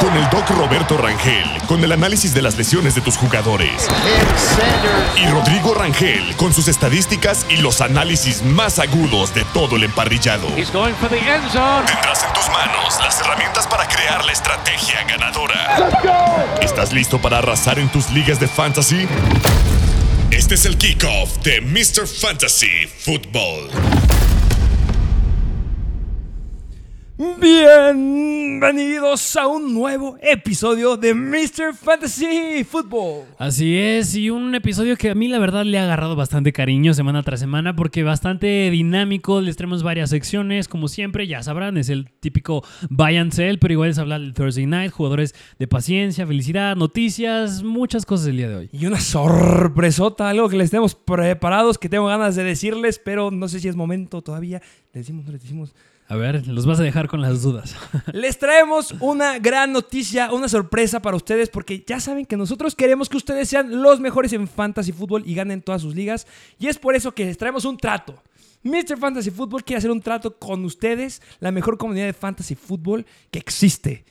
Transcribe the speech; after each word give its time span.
Con 0.00 0.16
el 0.16 0.28
doc 0.30 0.48
Roberto 0.50 0.96
Rangel, 0.96 1.44
con 1.66 1.84
el 1.84 1.92
análisis 1.92 2.32
de 2.32 2.40
las 2.40 2.56
lesiones 2.56 2.94
de 2.94 3.02
tus 3.02 3.16
jugadores. 3.16 3.86
Y 5.16 5.26
Rodrigo 5.26 5.74
Rangel, 5.74 6.34
con 6.36 6.54
sus 6.54 6.68
estadísticas 6.68 7.44
y 7.50 7.58
los 7.58 7.80
análisis 7.80 8.42
más 8.42 8.78
agudos 8.78 9.34
de 9.34 9.44
todo 9.52 9.76
el 9.76 9.84
emparrillado. 9.84 10.48
Tendrás 10.48 12.24
en 12.24 12.32
tus 12.32 12.48
manos 12.48 12.98
las 13.00 13.20
herramientas 13.20 13.66
para 13.66 13.86
crear 13.86 14.24
la 14.24 14.32
estrategia 14.32 15.04
ganadora. 15.04 16.58
¿Estás 16.62 16.92
listo 16.92 17.20
para 17.20 17.38
arrasar 17.38 17.78
en 17.78 17.90
tus 17.90 18.10
ligas 18.10 18.40
de 18.40 18.48
fantasy? 18.48 19.06
Este 20.30 20.54
es 20.54 20.64
el 20.64 20.78
kickoff 20.78 21.38
de 21.42 21.60
Mr. 21.60 22.06
Fantasy 22.06 22.86
Football. 23.04 23.70
Bienvenidos 27.38 29.36
a 29.36 29.46
un 29.46 29.74
nuevo 29.74 30.16
episodio 30.22 30.96
de 30.96 31.12
Mr. 31.12 31.74
Fantasy 31.74 32.64
Football. 32.64 33.26
Así 33.36 33.76
es, 33.76 34.14
y 34.14 34.30
un 34.30 34.54
episodio 34.54 34.96
que 34.96 35.10
a 35.10 35.14
mí 35.14 35.28
la 35.28 35.38
verdad 35.38 35.66
le 35.66 35.78
ha 35.78 35.82
agarrado 35.82 36.16
bastante 36.16 36.54
cariño 36.54 36.94
semana 36.94 37.22
tras 37.22 37.40
semana 37.40 37.76
porque 37.76 38.04
bastante 38.04 38.70
dinámico, 38.70 39.42
les 39.42 39.56
traemos 39.56 39.82
varias 39.82 40.08
secciones, 40.08 40.66
como 40.66 40.88
siempre, 40.88 41.26
ya 41.26 41.42
sabrán, 41.42 41.76
es 41.76 41.90
el 41.90 42.10
típico 42.10 42.64
buy 42.88 43.18
and 43.18 43.32
sell, 43.32 43.58
pero 43.58 43.74
igual 43.74 43.90
es 43.90 43.98
hablar 43.98 44.22
del 44.22 44.32
Thursday 44.32 44.64
Night, 44.64 44.90
jugadores 44.90 45.34
de 45.58 45.68
paciencia, 45.68 46.26
felicidad, 46.26 46.74
noticias, 46.74 47.62
muchas 47.62 48.06
cosas 48.06 48.28
el 48.28 48.38
día 48.38 48.48
de 48.48 48.56
hoy. 48.56 48.70
Y 48.72 48.86
una 48.86 48.98
sorpresota, 48.98 50.30
algo 50.30 50.48
que 50.48 50.56
les 50.56 50.70
tenemos 50.70 50.94
preparados, 50.94 51.76
que 51.76 51.90
tengo 51.90 52.06
ganas 52.06 52.34
de 52.34 52.44
decirles, 52.44 52.98
pero 52.98 53.30
no 53.30 53.46
sé 53.46 53.60
si 53.60 53.68
es 53.68 53.76
momento 53.76 54.22
todavía. 54.22 54.62
¿Les 54.94 55.04
decimos, 55.04 55.26
no 55.26 55.32
les 55.32 55.42
decimos? 55.42 55.74
A 56.10 56.16
ver, 56.16 56.48
los 56.48 56.66
vas 56.66 56.80
a 56.80 56.82
dejar 56.82 57.06
con 57.06 57.20
las 57.20 57.40
dudas. 57.40 57.76
Les 58.12 58.36
traemos 58.36 58.96
una 58.98 59.38
gran 59.38 59.72
noticia, 59.72 60.32
una 60.32 60.48
sorpresa 60.48 61.00
para 61.00 61.16
ustedes, 61.16 61.48
porque 61.48 61.84
ya 61.86 62.00
saben 62.00 62.26
que 62.26 62.36
nosotros 62.36 62.74
queremos 62.74 63.08
que 63.08 63.16
ustedes 63.16 63.48
sean 63.48 63.80
los 63.80 64.00
mejores 64.00 64.32
en 64.32 64.48
fantasy 64.48 64.90
fútbol 64.90 65.22
y 65.24 65.36
ganen 65.36 65.62
todas 65.62 65.82
sus 65.82 65.94
ligas. 65.94 66.26
Y 66.58 66.66
es 66.66 66.78
por 66.78 66.96
eso 66.96 67.12
que 67.12 67.26
les 67.26 67.38
traemos 67.38 67.64
un 67.64 67.76
trato. 67.76 68.20
Mr. 68.64 68.98
Fantasy 68.98 69.30
Football 69.30 69.62
quiere 69.62 69.78
hacer 69.78 69.92
un 69.92 70.00
trato 70.00 70.36
con 70.36 70.64
ustedes, 70.64 71.22
la 71.38 71.52
mejor 71.52 71.78
comunidad 71.78 72.06
de 72.06 72.12
fantasy 72.12 72.56
fútbol 72.56 73.06
que 73.30 73.38
existe. 73.38 74.04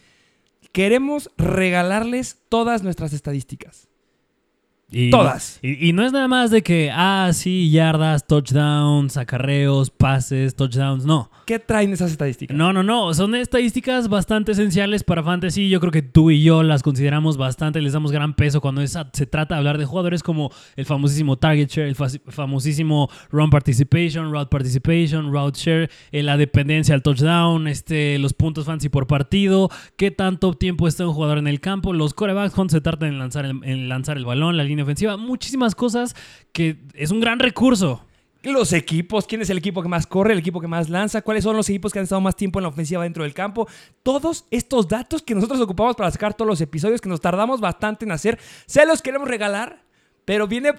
Queremos 0.72 1.30
regalarles 1.36 2.38
todas 2.48 2.82
nuestras 2.82 3.12
estadísticas. 3.12 3.89
Y, 4.92 5.12
Todas. 5.12 5.60
Y, 5.62 5.90
y 5.90 5.94
no 5.94 6.04
es 6.04 6.12
nada 6.12 6.28
más 6.28 6.50
de 6.50 6.64
que, 6.64 6.90
ah, 6.92 7.30
sí, 7.34 7.70
yardas, 7.70 8.26
touchdowns, 8.26 9.18
acarreos, 9.18 9.92
pases, 9.92 10.56
touchdowns, 10.56 11.06
no. 11.06 11.30
¿Qué 11.46 11.60
traen 11.60 11.94
esas 11.94 12.12
estadísticas? 12.12 12.56
No, 12.58 12.74
no, 12.74 12.82
no. 12.84 13.14
Son 13.14 13.34
estadísticas 13.36 14.08
bastante 14.08 14.52
esenciales 14.54 15.04
para 15.04 15.24
Fantasy. 15.24 15.70
Yo 15.70 15.80
creo 15.80 15.92
que 15.92 16.02
tú 16.02 16.32
y 16.32 16.42
yo 16.44 16.64
las 16.64 16.82
consideramos 16.84 17.38
bastante, 17.38 17.82
les 17.82 17.94
damos 17.94 18.12
gran 18.12 18.34
peso 18.36 18.62
cuando 18.62 18.82
es- 18.82 18.98
se 19.14 19.26
trata 19.28 19.56
de 19.56 19.60
hablar 19.60 19.78
de 19.78 19.86
jugadores 19.86 20.24
como 20.24 20.52
el 20.76 20.86
famosísimo 20.86 21.38
Target 21.38 21.70
Share, 21.70 21.88
el 21.88 21.96
fa- 21.96 22.08
famosísimo 22.28 23.10
Run 23.32 23.50
Participation, 23.50 24.32
Route 24.32 24.50
Participation, 24.50 25.32
Route 25.32 25.60
Share, 25.60 25.90
eh, 26.12 26.24
la 26.24 26.36
dependencia 26.38 26.96
al 26.96 27.04
touchdown, 27.04 27.68
este, 27.68 28.18
los 28.20 28.34
puntos 28.34 28.66
fantasy 28.66 28.90
por 28.90 29.06
partido, 29.08 29.70
qué 29.98 30.10
tanto 30.12 30.54
tiempo 30.54 30.88
está 30.88 31.08
un 31.08 31.14
jugador 31.14 31.38
en 31.38 31.48
el 31.48 31.60
campo, 31.60 31.94
los 31.94 32.14
corebacks 32.14 32.54
cuando 32.56 32.72
se 32.72 32.82
trata 32.82 33.08
en 33.08 33.20
lanzar 33.20 33.46
el, 33.46 33.60
en 33.64 33.88
lanzar 33.90 34.18
el 34.18 34.26
balón, 34.26 34.58
la 34.58 34.64
línea 34.64 34.79
ofensiva, 34.84 35.18
muchísimas 35.18 35.76
cosas 35.76 36.16
que 36.52 36.78
es 36.94 37.12
un 37.12 37.20
gran 37.20 37.40
recurso. 37.40 38.06
Los 38.42 38.72
equipos, 38.72 39.28
quién 39.28 39.42
es 39.42 39.50
el 39.50 39.58
equipo 39.58 39.82
que 39.82 39.90
más 39.90 40.08
corre, 40.08 40.32
el 40.32 40.40
equipo 40.40 40.62
que 40.62 40.68
más 40.68 40.90
lanza, 40.90 41.22
cuáles 41.22 41.44
son 41.44 41.58
los 41.58 41.70
equipos 41.70 41.92
que 41.92 42.00
han 42.00 42.04
estado 42.04 42.22
más 42.22 42.38
tiempo 42.38 42.60
en 42.60 42.64
la 42.64 42.70
ofensiva 42.70 43.04
dentro 43.04 43.24
del 43.24 43.34
campo. 43.34 43.68
Todos 44.02 44.46
estos 44.50 44.88
datos 44.88 45.22
que 45.22 45.36
nosotros 45.36 45.60
ocupamos 45.60 45.98
para 45.98 46.10
sacar 46.10 46.34
todos 46.34 46.48
los 46.48 46.62
episodios 46.62 47.02
que 47.02 47.10
nos 47.10 47.20
tardamos 47.20 47.60
bastante 47.60 48.06
en 48.06 48.12
hacer, 48.12 48.40
se 48.66 48.86
los 48.86 49.02
queremos 49.02 49.28
regalar, 49.28 49.84
pero 50.24 50.48
viene 50.48 50.72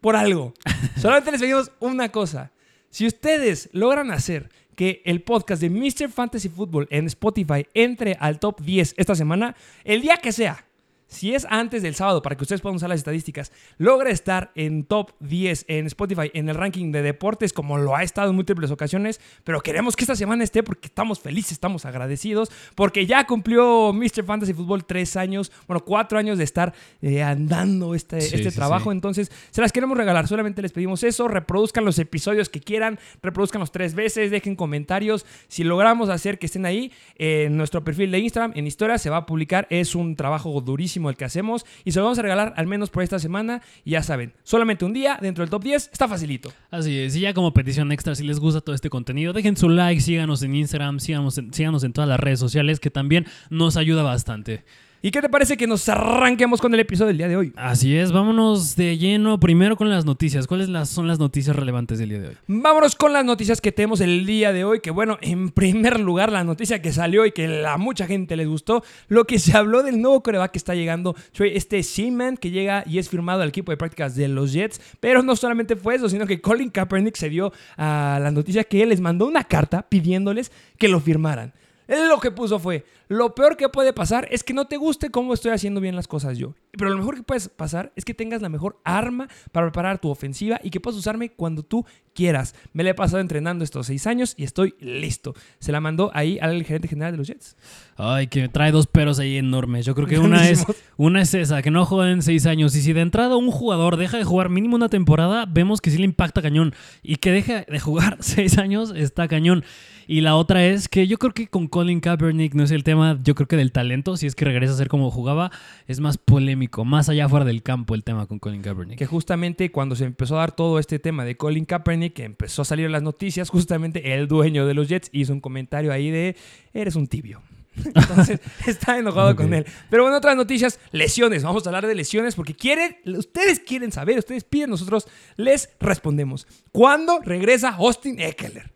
por 0.00 0.14
algo. 0.14 0.54
Solamente 0.96 1.32
les 1.32 1.40
pedimos 1.40 1.72
una 1.80 2.10
cosa. 2.10 2.52
Si 2.90 3.06
ustedes 3.06 3.68
logran 3.72 4.12
hacer 4.12 4.50
que 4.76 5.02
el 5.04 5.22
podcast 5.22 5.60
de 5.60 5.68
Mr. 5.68 6.10
Fantasy 6.10 6.48
Football 6.48 6.88
en 6.90 7.06
Spotify 7.06 7.66
entre 7.74 8.16
al 8.20 8.38
top 8.38 8.60
10 8.60 8.94
esta 8.96 9.14
semana, 9.14 9.54
el 9.84 10.00
día 10.00 10.16
que 10.16 10.32
sea, 10.32 10.64
si 11.10 11.34
es 11.34 11.46
antes 11.50 11.82
del 11.82 11.94
sábado, 11.94 12.22
para 12.22 12.36
que 12.36 12.44
ustedes 12.44 12.60
puedan 12.60 12.76
usar 12.76 12.88
las 12.88 12.98
estadísticas, 12.98 13.52
logra 13.78 14.10
estar 14.10 14.52
en 14.54 14.84
top 14.84 15.10
10 15.20 15.66
en 15.68 15.86
Spotify 15.86 16.30
en 16.34 16.48
el 16.48 16.54
ranking 16.54 16.92
de 16.92 17.02
deportes, 17.02 17.52
como 17.52 17.78
lo 17.78 17.96
ha 17.96 18.02
estado 18.02 18.30
en 18.30 18.36
múltiples 18.36 18.70
ocasiones, 18.70 19.20
pero 19.44 19.60
queremos 19.60 19.96
que 19.96 20.04
esta 20.04 20.14
semana 20.14 20.44
esté 20.44 20.62
porque 20.62 20.86
estamos 20.86 21.20
felices, 21.20 21.52
estamos 21.52 21.84
agradecidos, 21.84 22.50
porque 22.74 23.06
ya 23.06 23.26
cumplió 23.26 23.92
Mr. 23.92 24.24
Fantasy 24.24 24.54
Football 24.54 24.84
tres 24.84 25.16
años, 25.16 25.50
bueno, 25.66 25.84
cuatro 25.84 26.18
años 26.18 26.38
de 26.38 26.44
estar 26.44 26.72
eh, 27.02 27.22
andando 27.22 27.94
este, 27.94 28.20
Sí, 28.20 28.36
este 28.36 28.50
sí, 28.50 28.56
trabajo. 28.56 28.90
sí. 28.90 28.94
Entonces, 28.96 29.32
se 29.50 29.60
las 29.60 29.72
queremos 29.72 29.96
regalar. 29.96 30.28
Solamente 30.28 30.62
les 30.62 30.72
pedimos 30.72 31.02
eso. 31.02 31.26
Reproduzcan 31.26 31.84
los 31.84 31.98
episodios 31.98 32.48
que 32.48 32.60
quieran, 32.60 32.98
reproduzcanlos 33.22 33.72
tres 33.72 33.94
veces, 33.94 34.30
dejen 34.30 34.54
comentarios. 34.54 35.26
Si 35.48 35.64
logramos 35.64 36.08
hacer 36.08 36.38
que 36.38 36.46
estén 36.46 36.66
ahí, 36.66 36.92
eh, 37.16 37.44
en 37.46 37.56
nuestro 37.56 37.82
perfil 37.82 38.10
de 38.10 38.18
Instagram, 38.18 38.52
en 38.54 38.66
historias, 38.66 39.02
se 39.02 39.10
va 39.10 39.18
a 39.18 39.26
publicar. 39.26 39.66
Es 39.70 39.94
un 39.94 40.14
trabajo 40.16 40.60
durísimo 40.60 40.99
el 41.08 41.16
que 41.16 41.24
hacemos 41.24 41.64
y 41.84 41.92
se 41.92 41.98
lo 41.98 42.04
vamos 42.04 42.18
a 42.18 42.22
regalar 42.22 42.52
al 42.56 42.66
menos 42.66 42.90
por 42.90 43.02
esta 43.02 43.18
semana. 43.18 43.62
Ya 43.84 44.02
saben, 44.02 44.34
solamente 44.42 44.84
un 44.84 44.92
día 44.92 45.18
dentro 45.20 45.42
del 45.42 45.50
top 45.50 45.62
10 45.62 45.90
está 45.92 46.08
facilito. 46.08 46.52
Así 46.70 46.98
es, 46.98 47.16
y 47.16 47.20
ya 47.20 47.32
como 47.32 47.54
petición 47.54 47.92
extra, 47.92 48.14
si 48.14 48.24
les 48.24 48.40
gusta 48.40 48.60
todo 48.60 48.74
este 48.74 48.90
contenido, 48.90 49.32
dejen 49.32 49.56
su 49.56 49.68
like, 49.68 50.00
síganos 50.00 50.42
en 50.42 50.54
Instagram, 50.54 51.00
síganos 51.00 51.40
síganos 51.52 51.84
en 51.84 51.92
todas 51.92 52.08
las 52.08 52.20
redes 52.20 52.38
sociales, 52.38 52.80
que 52.80 52.90
también 52.90 53.26
nos 53.48 53.76
ayuda 53.76 54.02
bastante. 54.02 54.64
¿Y 55.02 55.12
qué 55.12 55.22
te 55.22 55.30
parece 55.30 55.56
que 55.56 55.66
nos 55.66 55.88
arranquemos 55.88 56.60
con 56.60 56.74
el 56.74 56.80
episodio 56.80 57.06
del 57.06 57.16
día 57.16 57.28
de 57.28 57.34
hoy? 57.34 57.54
Así 57.56 57.96
es, 57.96 58.12
vámonos 58.12 58.76
de 58.76 58.98
lleno 58.98 59.40
primero 59.40 59.74
con 59.74 59.88
las 59.88 60.04
noticias. 60.04 60.46
¿Cuáles 60.46 60.68
las, 60.68 60.90
son 60.90 61.08
las 61.08 61.18
noticias 61.18 61.56
relevantes 61.56 61.98
del 61.98 62.10
día 62.10 62.20
de 62.20 62.28
hoy? 62.28 62.36
Vámonos 62.48 62.96
con 62.96 63.14
las 63.14 63.24
noticias 63.24 63.62
que 63.62 63.72
tenemos 63.72 64.02
el 64.02 64.26
día 64.26 64.52
de 64.52 64.64
hoy. 64.64 64.80
Que 64.80 64.90
bueno, 64.90 65.16
en 65.22 65.52
primer 65.52 66.00
lugar, 66.00 66.30
la 66.30 66.44
noticia 66.44 66.82
que 66.82 66.92
salió 66.92 67.24
y 67.24 67.32
que 67.32 67.64
a 67.66 67.78
mucha 67.78 68.06
gente 68.06 68.36
les 68.36 68.46
gustó, 68.46 68.84
lo 69.08 69.24
que 69.24 69.38
se 69.38 69.56
habló 69.56 69.82
del 69.82 70.02
nuevo 70.02 70.22
coreback 70.22 70.50
que 70.50 70.58
está 70.58 70.74
llegando, 70.74 71.16
este 71.38 71.82
Seaman, 71.82 72.36
que 72.36 72.50
llega 72.50 72.84
y 72.86 72.98
es 72.98 73.08
firmado 73.08 73.40
al 73.40 73.48
equipo 73.48 73.72
de 73.72 73.78
prácticas 73.78 74.14
de 74.16 74.28
los 74.28 74.52
Jets. 74.52 74.82
Pero 75.00 75.22
no 75.22 75.34
solamente 75.34 75.76
fue 75.76 75.94
eso, 75.94 76.10
sino 76.10 76.26
que 76.26 76.42
Colin 76.42 76.68
Kaepernick 76.68 77.16
se 77.16 77.30
dio 77.30 77.54
a 77.78 78.18
la 78.22 78.30
noticia 78.30 78.64
que 78.64 78.82
él 78.82 78.90
les 78.90 79.00
mandó 79.00 79.24
una 79.24 79.44
carta 79.44 79.80
pidiéndoles 79.80 80.52
que 80.76 80.88
lo 80.88 81.00
firmaran. 81.00 81.54
Lo 81.88 82.20
que 82.20 82.30
puso 82.30 82.60
fue, 82.60 82.84
lo 83.10 83.34
peor 83.34 83.56
que 83.56 83.68
puede 83.68 83.92
pasar 83.92 84.28
es 84.30 84.44
que 84.44 84.54
no 84.54 84.66
te 84.66 84.76
guste 84.76 85.10
cómo 85.10 85.34
estoy 85.34 85.50
haciendo 85.50 85.80
bien 85.80 85.96
las 85.96 86.06
cosas 86.06 86.38
yo. 86.38 86.54
Pero 86.70 86.90
lo 86.90 86.96
mejor 86.96 87.16
que 87.16 87.24
puede 87.24 87.40
pasar 87.48 87.92
es 87.96 88.04
que 88.04 88.14
tengas 88.14 88.40
la 88.40 88.48
mejor 88.48 88.78
arma 88.84 89.26
para 89.50 89.66
preparar 89.66 89.98
tu 89.98 90.10
ofensiva 90.10 90.60
y 90.62 90.70
que 90.70 90.78
puedas 90.78 90.96
usarme 90.96 91.32
cuando 91.32 91.64
tú 91.64 91.84
quieras. 92.14 92.54
Me 92.72 92.84
la 92.84 92.90
he 92.90 92.94
pasado 92.94 93.20
entrenando 93.20 93.64
estos 93.64 93.88
seis 93.88 94.06
años 94.06 94.34
y 94.36 94.44
estoy 94.44 94.76
listo. 94.78 95.34
Se 95.58 95.72
la 95.72 95.80
mandó 95.80 96.12
ahí 96.14 96.38
al 96.40 96.62
gerente 96.62 96.86
general 96.86 97.10
de 97.10 97.18
los 97.18 97.26
Jets. 97.26 97.56
Ay, 97.96 98.28
que 98.28 98.48
trae 98.48 98.70
dos 98.70 98.86
peros 98.86 99.18
ahí 99.18 99.38
enormes. 99.38 99.86
Yo 99.86 99.96
creo 99.96 100.06
que 100.06 100.20
una 100.20 100.48
es, 100.48 100.64
una 100.96 101.22
es 101.22 101.34
esa, 101.34 101.62
que 101.62 101.72
no 101.72 101.84
jueguen 101.86 102.22
seis 102.22 102.46
años. 102.46 102.76
Y 102.76 102.82
si 102.82 102.92
de 102.92 103.00
entrada 103.00 103.36
un 103.36 103.50
jugador 103.50 103.96
deja 103.96 104.18
de 104.18 104.24
jugar 104.24 104.50
mínimo 104.50 104.76
una 104.76 104.88
temporada, 104.88 105.46
vemos 105.46 105.80
que 105.80 105.90
sí 105.90 105.98
le 105.98 106.04
impacta 106.04 106.42
cañón. 106.42 106.74
Y 107.02 107.16
que 107.16 107.32
deje 107.32 107.66
de 107.68 107.80
jugar 107.80 108.18
seis 108.20 108.56
años 108.56 108.92
está 108.94 109.26
cañón. 109.26 109.64
Y 110.06 110.22
la 110.22 110.34
otra 110.34 110.66
es 110.66 110.88
que 110.88 111.06
yo 111.06 111.18
creo 111.18 111.32
que 111.32 111.46
con 111.46 111.68
Colin 111.68 112.00
Kaepernick 112.00 112.54
no 112.54 112.64
es 112.64 112.72
el 112.72 112.82
tema, 112.82 112.99
yo 113.22 113.34
creo 113.34 113.46
que 113.48 113.56
del 113.56 113.72
talento, 113.72 114.16
si 114.16 114.26
es 114.26 114.34
que 114.34 114.44
regresa 114.44 114.72
a 114.74 114.76
ser 114.76 114.88
como 114.88 115.10
jugaba, 115.10 115.50
es 115.86 116.00
más 116.00 116.18
polémico, 116.18 116.84
más 116.84 117.08
allá 117.08 117.28
fuera 117.28 117.44
del 117.44 117.62
campo 117.62 117.94
el 117.94 118.04
tema 118.04 118.26
con 118.26 118.38
Colin 118.38 118.62
Kaepernick. 118.62 118.98
Que 118.98 119.06
justamente 119.06 119.70
cuando 119.70 119.96
se 119.96 120.04
empezó 120.04 120.36
a 120.36 120.40
dar 120.40 120.52
todo 120.52 120.78
este 120.78 120.98
tema 120.98 121.24
de 121.24 121.36
Colin 121.36 121.64
Kaepernick, 121.64 122.14
que 122.14 122.24
empezó 122.24 122.62
a 122.62 122.64
salir 122.64 122.86
en 122.86 122.92
las 122.92 123.02
noticias, 123.02 123.48
justamente 123.50 124.14
el 124.14 124.28
dueño 124.28 124.66
de 124.66 124.74
los 124.74 124.88
Jets 124.88 125.08
hizo 125.12 125.32
un 125.32 125.40
comentario 125.40 125.92
ahí 125.92 126.10
de, 126.10 126.36
eres 126.72 126.96
un 126.96 127.06
tibio. 127.06 127.42
Entonces 127.84 128.40
está 128.66 128.98
enojado 128.98 129.30
Ok. 129.30 129.36
con 129.36 129.54
él. 129.54 129.64
Pero 129.88 130.02
bueno, 130.02 130.18
otras 130.18 130.36
noticias, 130.36 130.80
lesiones. 130.90 131.44
Vamos 131.44 131.64
a 131.64 131.70
hablar 131.70 131.86
de 131.86 131.94
lesiones 131.94 132.34
porque 132.34 132.54
quieren, 132.54 132.96
ustedes 133.16 133.60
quieren 133.60 133.92
saber, 133.92 134.18
ustedes 134.18 134.44
piden, 134.44 134.70
nosotros 134.70 135.06
les 135.36 135.70
respondemos. 135.78 136.46
¿Cuándo 136.72 137.20
regresa 137.24 137.70
Austin 137.76 138.20
Eckler? 138.20 138.72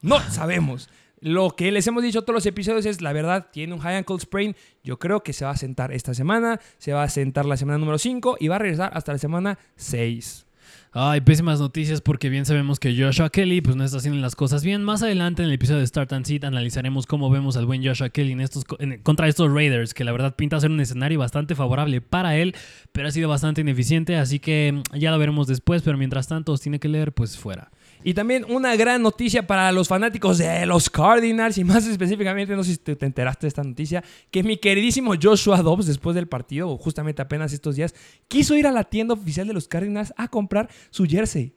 No 0.00 0.18
sabemos. 0.20 0.90
Lo 1.22 1.54
que 1.54 1.70
les 1.70 1.86
hemos 1.86 2.02
dicho 2.02 2.22
todos 2.22 2.34
los 2.34 2.46
episodios 2.46 2.84
es, 2.84 3.00
la 3.00 3.12
verdad, 3.12 3.46
tiene 3.52 3.72
un 3.74 3.78
high 3.78 3.94
ankle 3.94 4.18
sprain. 4.18 4.56
Yo 4.82 4.98
creo 4.98 5.22
que 5.22 5.32
se 5.32 5.44
va 5.44 5.52
a 5.52 5.56
sentar 5.56 5.92
esta 5.92 6.14
semana, 6.14 6.60
se 6.78 6.92
va 6.92 7.04
a 7.04 7.08
sentar 7.08 7.46
la 7.46 7.56
semana 7.56 7.78
número 7.78 7.96
5 7.96 8.38
y 8.40 8.48
va 8.48 8.56
a 8.56 8.58
regresar 8.58 8.90
hasta 8.92 9.12
la 9.12 9.18
semana 9.18 9.56
6. 9.76 10.46
Ay, 10.90 11.20
pésimas 11.20 11.60
noticias 11.60 12.00
porque 12.00 12.28
bien 12.28 12.44
sabemos 12.44 12.80
que 12.80 12.94
Joshua 13.00 13.30
Kelly 13.30 13.60
pues 13.60 13.76
no 13.76 13.84
está 13.84 13.98
haciendo 13.98 14.20
las 14.20 14.34
cosas 14.34 14.64
bien. 14.64 14.82
Más 14.82 15.04
adelante 15.04 15.42
en 15.42 15.48
el 15.48 15.54
episodio 15.54 15.78
de 15.78 15.86
Start 15.86 16.12
and 16.12 16.26
Sit 16.26 16.42
analizaremos 16.42 17.06
cómo 17.06 17.30
vemos 17.30 17.56
al 17.56 17.66
buen 17.66 17.86
Joshua 17.86 18.10
Kelly 18.10 18.32
en 18.32 18.40
estos, 18.40 18.64
contra 19.04 19.28
estos 19.28 19.50
Raiders, 19.52 19.94
que 19.94 20.02
la 20.02 20.10
verdad 20.10 20.34
pinta 20.34 20.58
ser 20.58 20.72
un 20.72 20.80
escenario 20.80 21.20
bastante 21.20 21.54
favorable 21.54 22.00
para 22.00 22.36
él, 22.36 22.54
pero 22.90 23.06
ha 23.06 23.12
sido 23.12 23.28
bastante 23.28 23.60
ineficiente, 23.60 24.16
así 24.16 24.40
que 24.40 24.82
ya 24.92 25.12
lo 25.12 25.18
veremos 25.18 25.46
después, 25.46 25.82
pero 25.82 25.96
mientras 25.96 26.26
tanto 26.26 26.52
os 26.52 26.60
tiene 26.60 26.80
que 26.80 26.88
leer 26.88 27.12
pues 27.12 27.38
fuera. 27.38 27.70
Y 28.04 28.14
también 28.14 28.44
una 28.48 28.74
gran 28.76 29.02
noticia 29.02 29.46
para 29.46 29.70
los 29.70 29.88
fanáticos 29.88 30.38
de 30.38 30.66
los 30.66 30.90
Cardinals 30.90 31.58
y 31.58 31.64
más 31.64 31.86
específicamente, 31.86 32.56
no 32.56 32.64
sé 32.64 32.72
si 32.72 32.78
te 32.78 32.96
te 32.96 33.06
enteraste 33.06 33.46
de 33.46 33.48
esta 33.48 33.62
noticia, 33.62 34.02
que 34.30 34.42
mi 34.42 34.56
queridísimo 34.56 35.14
Joshua 35.20 35.62
Dobbs 35.62 35.86
después 35.86 36.14
del 36.14 36.26
partido, 36.26 36.70
o 36.70 36.78
justamente 36.78 37.22
apenas 37.22 37.52
estos 37.52 37.76
días, 37.76 37.94
quiso 38.28 38.56
ir 38.56 38.66
a 38.66 38.72
la 38.72 38.84
tienda 38.84 39.14
oficial 39.14 39.46
de 39.46 39.54
los 39.54 39.68
Cardinals 39.68 40.12
a 40.16 40.28
comprar 40.28 40.68
su 40.90 41.04
jersey. 41.06 41.52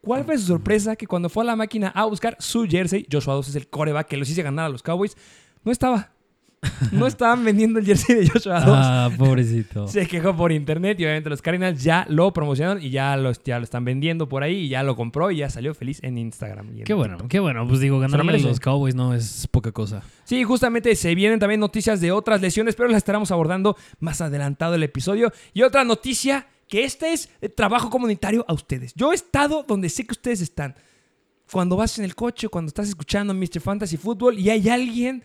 ¿Cuál 0.00 0.24
fue 0.24 0.36
su 0.36 0.46
sorpresa? 0.46 0.96
Que 0.96 1.06
cuando 1.06 1.28
fue 1.28 1.44
a 1.44 1.46
la 1.46 1.56
máquina 1.56 1.88
a 1.88 2.04
buscar 2.04 2.36
su 2.38 2.66
jersey, 2.66 3.06
Joshua 3.10 3.34
Dobbs 3.34 3.48
es 3.48 3.56
el 3.56 3.68
coreback 3.68 4.08
que 4.08 4.16
los 4.16 4.28
hizo 4.28 4.42
ganar 4.42 4.66
a 4.66 4.68
los 4.68 4.82
Cowboys, 4.82 5.16
no 5.64 5.72
estaba. 5.72 6.13
No 6.92 7.06
estaban 7.06 7.44
vendiendo 7.44 7.78
el 7.78 7.86
jersey 7.86 8.16
de 8.16 8.28
Joshua 8.28 8.60
Dobbs. 8.60 8.78
Ah, 8.80 9.10
pobrecito. 9.16 9.88
Se 9.88 10.06
quejó 10.06 10.36
por 10.36 10.52
internet 10.52 10.98
y 11.00 11.04
obviamente 11.04 11.30
los 11.30 11.42
Cardinals 11.42 11.82
ya 11.82 12.06
lo 12.08 12.32
promocionaron 12.32 12.82
y 12.82 12.90
ya, 12.90 13.16
los, 13.16 13.42
ya 13.42 13.58
lo 13.58 13.64
están 13.64 13.84
vendiendo 13.84 14.28
por 14.28 14.42
ahí 14.42 14.56
y 14.56 14.68
ya 14.68 14.82
lo 14.82 14.96
compró 14.96 15.30
y 15.30 15.38
ya 15.38 15.50
salió 15.50 15.74
feliz 15.74 15.98
en 16.02 16.18
Instagram. 16.18 16.74
y 16.76 16.78
en 16.80 16.84
Qué 16.84 16.94
bueno, 16.94 17.14
TikTok. 17.14 17.30
qué 17.30 17.40
bueno. 17.40 17.66
Pues 17.66 17.80
digo, 17.80 17.98
ganarle 17.98 18.38
los 18.40 18.60
Cowboys 18.60 18.94
no 18.94 19.14
es 19.14 19.46
poca 19.50 19.72
cosa. 19.72 20.02
Sí, 20.24 20.42
justamente 20.44 20.94
se 20.96 21.14
vienen 21.14 21.38
también 21.38 21.60
noticias 21.60 22.00
de 22.00 22.12
otras 22.12 22.40
lesiones, 22.40 22.74
pero 22.76 22.88
las 22.88 22.98
estaremos 22.98 23.30
abordando 23.30 23.76
más 24.00 24.20
adelantado 24.20 24.74
el 24.74 24.82
episodio. 24.82 25.32
Y 25.52 25.62
otra 25.62 25.84
noticia, 25.84 26.46
que 26.68 26.84
este 26.84 27.12
es 27.12 27.28
eh, 27.40 27.48
trabajo 27.48 27.90
comunitario 27.90 28.44
a 28.48 28.54
ustedes. 28.54 28.92
Yo 28.94 29.12
he 29.12 29.14
estado 29.14 29.64
donde 29.66 29.88
sé 29.88 30.06
que 30.06 30.12
ustedes 30.12 30.40
están. 30.40 30.74
Cuando 31.52 31.76
vas 31.76 31.98
en 31.98 32.04
el 32.04 32.14
coche, 32.14 32.48
cuando 32.48 32.68
estás 32.68 32.88
escuchando 32.88 33.34
Mr. 33.34 33.60
Fantasy 33.60 33.96
Football 33.98 34.38
y 34.38 34.48
hay 34.50 34.68
alguien, 34.68 35.22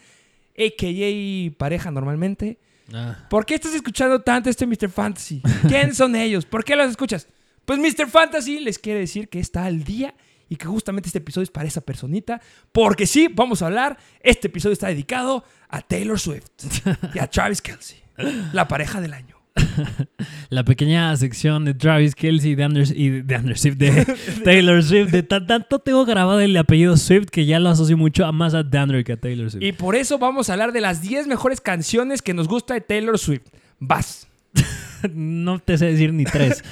a.k.a. 0.59 1.57
pareja 1.57 1.91
normalmente, 1.91 2.59
Ah. 2.91 3.27
¿Por 3.29 3.45
qué 3.45 3.53
estás 3.53 3.75
escuchando 3.75 4.19
tanto 4.21 4.49
este 4.49 4.65
Mr. 4.65 4.89
Fantasy? 4.89 5.43
¿Quién 5.67 5.93
son 5.93 6.15
ellos? 6.15 6.45
¿Por 6.45 6.63
qué 6.63 6.75
los 6.75 6.89
escuchas? 6.89 7.27
Pues 7.63 7.77
Mr. 7.77 8.07
Fantasy 8.09 8.59
les 8.61 8.79
quiere 8.79 8.99
decir 9.01 9.29
que 9.29 9.39
está 9.39 9.65
al 9.65 9.83
día 9.83 10.15
y 10.49 10.55
que 10.55 10.65
justamente 10.65 11.07
este 11.07 11.19
episodio 11.19 11.43
es 11.43 11.51
para 11.51 11.67
esa 11.67 11.81
personita. 11.81 12.41
Porque 12.71 13.05
sí, 13.05 13.27
vamos 13.31 13.61
a 13.61 13.67
hablar. 13.67 13.99
Este 14.21 14.47
episodio 14.47 14.73
está 14.73 14.87
dedicado 14.87 15.43
a 15.67 15.83
Taylor 15.83 16.19
Swift 16.19 16.47
y 17.13 17.19
a 17.19 17.27
Travis 17.27 17.61
Kelsey, 17.61 18.01
la 18.53 18.67
pareja 18.67 18.99
del 18.99 19.13
año. 19.13 19.28
La 20.49 20.63
pequeña 20.63 21.15
sección 21.17 21.65
de 21.65 21.73
Travis 21.73 22.15
Kelsey 22.15 22.55
de 22.55 22.63
Anders, 22.63 22.91
y 22.95 23.09
de, 23.21 23.35
Anders 23.35 23.61
Swift, 23.61 23.77
de 23.77 24.05
Taylor 24.43 24.83
Swift. 24.83 25.09
De 25.11 25.23
tan- 25.23 25.45
tanto 25.47 25.79
tengo 25.79 26.05
grabado 26.05 26.39
el 26.39 26.55
apellido 26.57 26.97
Swift 26.97 27.29
que 27.29 27.45
ya 27.45 27.59
lo 27.59 27.69
asocio 27.69 27.97
mucho 27.97 28.25
a 28.25 28.31
más 28.31 28.53
a 28.53 28.63
Dander 28.63 29.03
que 29.03 29.13
a 29.13 29.17
Taylor 29.17 29.49
Swift. 29.51 29.63
Y 29.63 29.71
por 29.71 29.95
eso 29.95 30.17
vamos 30.19 30.49
a 30.49 30.53
hablar 30.53 30.71
de 30.71 30.81
las 30.81 31.01
10 31.01 31.27
mejores 31.27 31.61
canciones 31.61 32.21
que 32.21 32.33
nos 32.33 32.47
gusta 32.47 32.73
de 32.73 32.81
Taylor 32.81 33.17
Swift. 33.17 33.43
Vas. 33.79 34.27
no 35.13 35.59
te 35.59 35.77
sé 35.77 35.85
decir 35.85 36.13
ni 36.13 36.23
tres. 36.25 36.63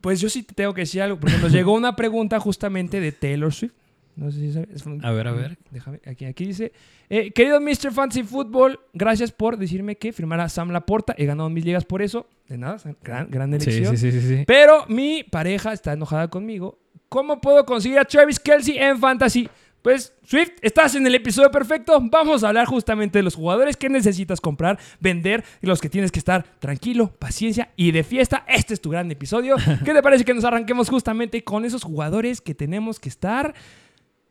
Pues 0.00 0.20
yo 0.20 0.28
sí 0.28 0.42
te 0.42 0.54
tengo 0.54 0.74
que 0.74 0.82
decir 0.82 1.02
algo, 1.02 1.18
porque 1.18 1.38
nos 1.38 1.52
llegó 1.52 1.72
una 1.72 1.96
pregunta 1.96 2.38
justamente 2.40 3.00
de 3.00 3.12
Taylor 3.12 3.52
Swift. 3.52 3.72
No 4.16 4.30
sé 4.30 4.40
si 4.40 4.52
sabes. 4.52 4.82
A 5.02 5.10
ver, 5.12 5.28
a 5.28 5.32
ver. 5.32 5.58
Déjame, 5.70 6.00
aquí, 6.06 6.24
aquí 6.24 6.46
dice. 6.46 6.72
eh, 7.10 7.30
querido 7.32 7.60
Mr. 7.60 7.92
Fantasy 7.92 8.22
Football, 8.22 8.80
gracias 8.94 9.30
por 9.30 9.58
decirme 9.58 9.96
que 9.96 10.12
firmara 10.12 10.48
Sam 10.48 10.70
Laporta. 10.70 11.14
He 11.18 11.26
ganado 11.26 11.50
mil 11.50 11.64
ligas 11.64 11.84
por 11.84 12.00
eso. 12.00 12.26
De 12.48 12.56
nada, 12.56 12.78
gran, 13.02 13.30
gran 13.30 13.50
Sí, 13.60 13.68
elección. 13.70 13.96
sí, 13.96 14.10
sí, 14.10 14.20
sí, 14.20 14.26
sí. 14.38 14.44
Pero 14.46 14.86
mi 14.88 15.22
pareja 15.22 15.72
está 15.74 15.92
enojada 15.92 16.28
conmigo. 16.28 16.78
¿Cómo 17.10 17.40
puedo 17.40 17.64
conseguir 17.66 17.98
a 17.98 18.04
Travis 18.04 18.40
Kelsey 18.40 18.78
en 18.78 18.98
Fantasy? 18.98 19.48
Pues, 19.82 20.12
Swift, 20.24 20.50
estás 20.62 20.96
en 20.96 21.06
el 21.06 21.14
episodio 21.14 21.48
perfecto. 21.52 21.96
Vamos 22.10 22.42
a 22.42 22.48
hablar 22.48 22.66
justamente 22.66 23.20
de 23.20 23.22
los 23.22 23.36
jugadores 23.36 23.76
que 23.76 23.88
necesitas 23.88 24.40
comprar, 24.40 24.80
vender, 24.98 25.44
y 25.62 25.66
los 25.68 25.80
que 25.80 25.88
tienes 25.88 26.10
que 26.10 26.18
estar 26.18 26.42
tranquilo, 26.58 27.12
paciencia 27.20 27.70
y 27.76 27.92
de 27.92 28.02
fiesta. 28.02 28.44
Este 28.48 28.74
es 28.74 28.80
tu 28.80 28.90
gran 28.90 29.08
episodio. 29.12 29.54
¿Qué 29.84 29.92
te 29.94 30.02
parece 30.02 30.24
que 30.24 30.34
nos 30.34 30.44
arranquemos 30.44 30.88
justamente 30.88 31.44
con 31.44 31.64
esos 31.64 31.84
jugadores 31.84 32.40
que 32.40 32.52
tenemos 32.54 32.98
que 32.98 33.08
estar 33.08 33.54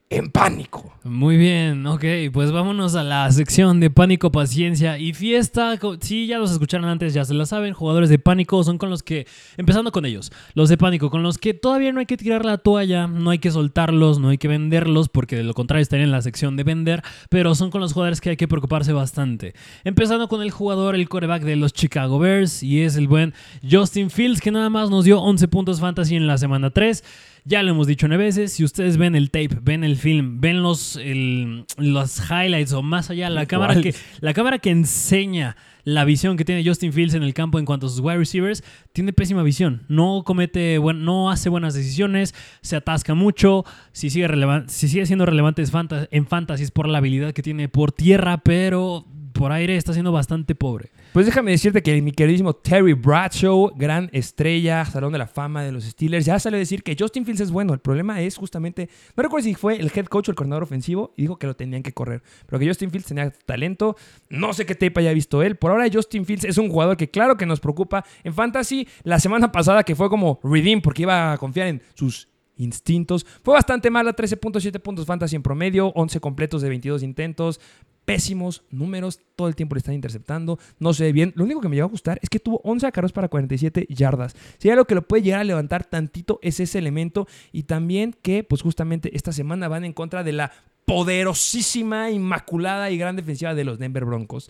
en 0.09 0.29
pánico? 0.29 0.93
Muy 1.03 1.35
bien, 1.35 1.85
ok, 1.85 2.03
pues 2.31 2.51
vámonos 2.51 2.95
a 2.95 3.03
la 3.03 3.31
sección 3.31 3.79
de 3.79 3.89
pánico, 3.89 4.31
paciencia 4.31 4.97
y 4.99 5.13
fiesta. 5.13 5.79
Sí, 5.99 6.27
ya 6.27 6.37
los 6.37 6.51
escucharon 6.51 6.87
antes, 6.87 7.13
ya 7.13 7.25
se 7.25 7.33
la 7.33 7.45
saben. 7.45 7.73
Jugadores 7.73 8.09
de 8.09 8.19
pánico 8.19 8.63
son 8.63 8.77
con 8.77 8.89
los 8.89 9.03
que, 9.03 9.27
empezando 9.57 9.91
con 9.91 10.05
ellos, 10.05 10.31
los 10.53 10.69
de 10.69 10.77
pánico, 10.77 11.09
con 11.09 11.23
los 11.23 11.37
que 11.37 11.53
todavía 11.53 11.91
no 11.91 11.99
hay 11.99 12.05
que 12.05 12.17
tirar 12.17 12.45
la 12.45 12.57
toalla, 12.57 13.07
no 13.07 13.31
hay 13.31 13.39
que 13.39 13.51
soltarlos, 13.51 14.19
no 14.19 14.29
hay 14.29 14.37
que 14.37 14.47
venderlos, 14.47 15.09
porque 15.09 15.35
de 15.35 15.43
lo 15.43 15.53
contrario 15.53 15.81
estarían 15.81 16.09
en 16.09 16.11
la 16.11 16.21
sección 16.21 16.55
de 16.55 16.63
vender, 16.63 17.01
pero 17.29 17.55
son 17.55 17.71
con 17.71 17.81
los 17.81 17.93
jugadores 17.93 18.21
que 18.21 18.31
hay 18.31 18.37
que 18.37 18.47
preocuparse 18.47 18.93
bastante. 18.93 19.53
Empezando 19.83 20.27
con 20.27 20.41
el 20.41 20.51
jugador, 20.51 20.95
el 20.95 21.09
coreback 21.09 21.43
de 21.43 21.55
los 21.55 21.73
Chicago 21.73 22.19
Bears, 22.19 22.61
y 22.61 22.81
es 22.81 22.95
el 22.95 23.07
buen 23.07 23.33
Justin 23.69 24.09
Fields, 24.09 24.39
que 24.39 24.51
nada 24.51 24.69
más 24.69 24.89
nos 24.89 25.05
dio 25.05 25.19
11 25.19 25.47
puntos 25.47 25.79
fantasy 25.79 26.15
en 26.15 26.27
la 26.27 26.37
semana 26.37 26.69
3. 26.69 27.03
Ya 27.47 27.61
lo 27.61 27.69
hemos 27.71 27.85
dicho 27.85 28.07
nueve 28.07 28.23
veces, 28.25 28.53
si 28.53 28.63
ustedes 28.63 28.97
ven 28.97 29.13
el 29.15 29.29
tape, 29.29 29.59
ven 29.61 29.83
el 29.83 29.97
film, 29.97 30.41
ven 30.41 30.63
los, 30.63 30.95
el- 30.95 31.65
los 31.77 32.19
highlights 32.29 32.73
o 32.73 32.81
más 32.81 33.11
allá, 33.11 33.29
la 33.29 33.45
cámara, 33.45 33.73
que, 33.83 33.93
la 34.19 34.33
cámara 34.33 34.57
que 34.57 34.71
enseña 34.71 35.55
la 35.83 36.05
visión 36.05 36.37
que 36.37 36.45
tiene 36.45 36.67
Justin 36.67 36.91
Fields 36.91 37.13
en 37.13 37.21
el 37.21 37.35
campo 37.35 37.59
en 37.59 37.65
cuanto 37.65 37.85
a 37.85 37.89
sus 37.89 37.99
wide 37.99 38.17
receivers, 38.17 38.63
tiene 38.93 39.13
pésima 39.13 39.43
visión. 39.43 39.83
No 39.87 40.23
comete, 40.25 40.79
buen- 40.79 41.05
no 41.05 41.29
hace 41.29 41.49
buenas 41.49 41.75
decisiones, 41.75 42.33
se 42.61 42.75
atasca 42.77 43.13
mucho. 43.13 43.63
Si 43.91 44.09
sigue, 44.09 44.27
relevan- 44.27 44.67
si 44.67 44.87
sigue 44.87 45.05
siendo 45.05 45.27
relevante 45.27 45.63
en 46.09 46.25
fantasy 46.25 46.63
es 46.63 46.71
por 46.71 46.87
la 46.87 46.97
habilidad 46.97 47.33
que 47.33 47.43
tiene 47.43 47.69
por 47.69 47.91
tierra, 47.91 48.39
pero 48.39 49.05
por 49.35 49.51
aire 49.51 49.75
está 49.75 49.91
siendo 49.91 50.13
bastante 50.13 50.55
pobre. 50.55 50.91
Pues 51.11 51.25
déjame 51.25 51.51
decirte 51.51 51.83
que 51.83 52.01
mi 52.01 52.13
queridísimo 52.13 52.53
Terry 52.53 52.93
Bradshaw, 52.93 53.73
gran 53.75 54.09
estrella, 54.13 54.85
salón 54.85 55.11
de 55.11 55.17
la 55.19 55.27
fama 55.27 55.61
de 55.63 55.73
los 55.73 55.83
Steelers, 55.83 56.25
ya 56.25 56.39
salió 56.39 56.55
a 56.55 56.59
decir 56.59 56.83
que 56.83 56.95
Justin 56.97 57.25
Fields 57.25 57.41
es 57.41 57.51
bueno. 57.51 57.73
El 57.73 57.79
problema 57.79 58.21
es 58.21 58.37
justamente, 58.37 58.89
no 59.15 59.23
recuerdo 59.23 59.43
si 59.43 59.53
fue 59.53 59.75
el 59.75 59.91
head 59.93 60.05
coach 60.05 60.29
o 60.29 60.31
el 60.31 60.35
coordinador 60.35 60.63
ofensivo, 60.63 61.13
y 61.17 61.23
dijo 61.23 61.37
que 61.37 61.47
lo 61.47 61.55
tenían 61.55 61.83
que 61.83 61.91
correr. 61.91 62.23
Pero 62.45 62.59
que 62.59 62.67
Justin 62.67 62.91
Fields 62.91 63.07
tenía 63.07 63.29
talento. 63.45 63.97
No 64.29 64.53
sé 64.53 64.65
qué 64.65 64.73
tape 64.73 65.01
haya 65.01 65.11
visto 65.11 65.43
él. 65.43 65.57
Por 65.57 65.71
ahora, 65.71 65.85
Justin 65.91 66.25
Fields 66.25 66.45
es 66.45 66.57
un 66.57 66.69
jugador 66.69 66.95
que, 66.95 67.09
claro, 67.09 67.35
que 67.35 67.45
nos 67.45 67.59
preocupa. 67.59 68.05
En 68.23 68.33
fantasy, 68.33 68.87
la 69.03 69.19
semana 69.19 69.51
pasada 69.51 69.83
que 69.83 69.95
fue 69.95 70.09
como 70.09 70.39
redeem 70.43 70.81
porque 70.81 71.01
iba 71.01 71.33
a 71.33 71.37
confiar 71.37 71.67
en 71.67 71.81
sus 71.93 72.29
instintos. 72.57 73.25
Fue 73.43 73.53
bastante 73.53 73.89
mala, 73.89 74.15
13.7 74.15 74.79
puntos 74.79 75.05
fantasy 75.05 75.35
en 75.35 75.43
promedio, 75.43 75.91
11 75.95 76.19
completos 76.19 76.61
de 76.61 76.69
22 76.69 77.03
intentos, 77.03 77.59
pésimos 78.05 78.63
números, 78.69 79.19
todo 79.35 79.47
el 79.47 79.55
tiempo 79.55 79.75
le 79.75 79.79
están 79.79 79.95
interceptando, 79.95 80.59
no 80.79 80.93
se 80.93 81.05
ve 81.05 81.11
bien. 81.11 81.33
Lo 81.35 81.43
único 81.43 81.59
que 81.59 81.69
me 81.69 81.75
llegó 81.75 81.87
a 81.87 81.91
gustar 81.91 82.19
es 82.21 82.29
que 82.29 82.39
tuvo 82.39 82.61
11 82.63 82.87
acarreos 82.87 83.11
para 83.11 83.27
47 83.27 83.87
yardas. 83.89 84.35
Si 84.57 84.67
hay 84.67 84.73
algo 84.73 84.85
que 84.85 84.95
lo 84.95 85.01
puede 85.01 85.23
llegar 85.23 85.41
a 85.41 85.43
levantar 85.43 85.83
tantito 85.83 86.39
es 86.41 86.59
ese 86.59 86.77
elemento 86.77 87.27
y 87.51 87.63
también 87.63 88.15
que 88.21 88.43
pues 88.43 88.61
justamente 88.61 89.15
esta 89.15 89.33
semana 89.33 89.67
van 89.67 89.83
en 89.83 89.93
contra 89.93 90.23
de 90.23 90.33
la 90.33 90.51
poderosísima, 90.85 92.11
inmaculada 92.11 92.91
y 92.91 92.97
gran 92.97 93.15
defensiva 93.15 93.55
de 93.55 93.65
los 93.65 93.79
Denver 93.79 94.05
Broncos. 94.05 94.49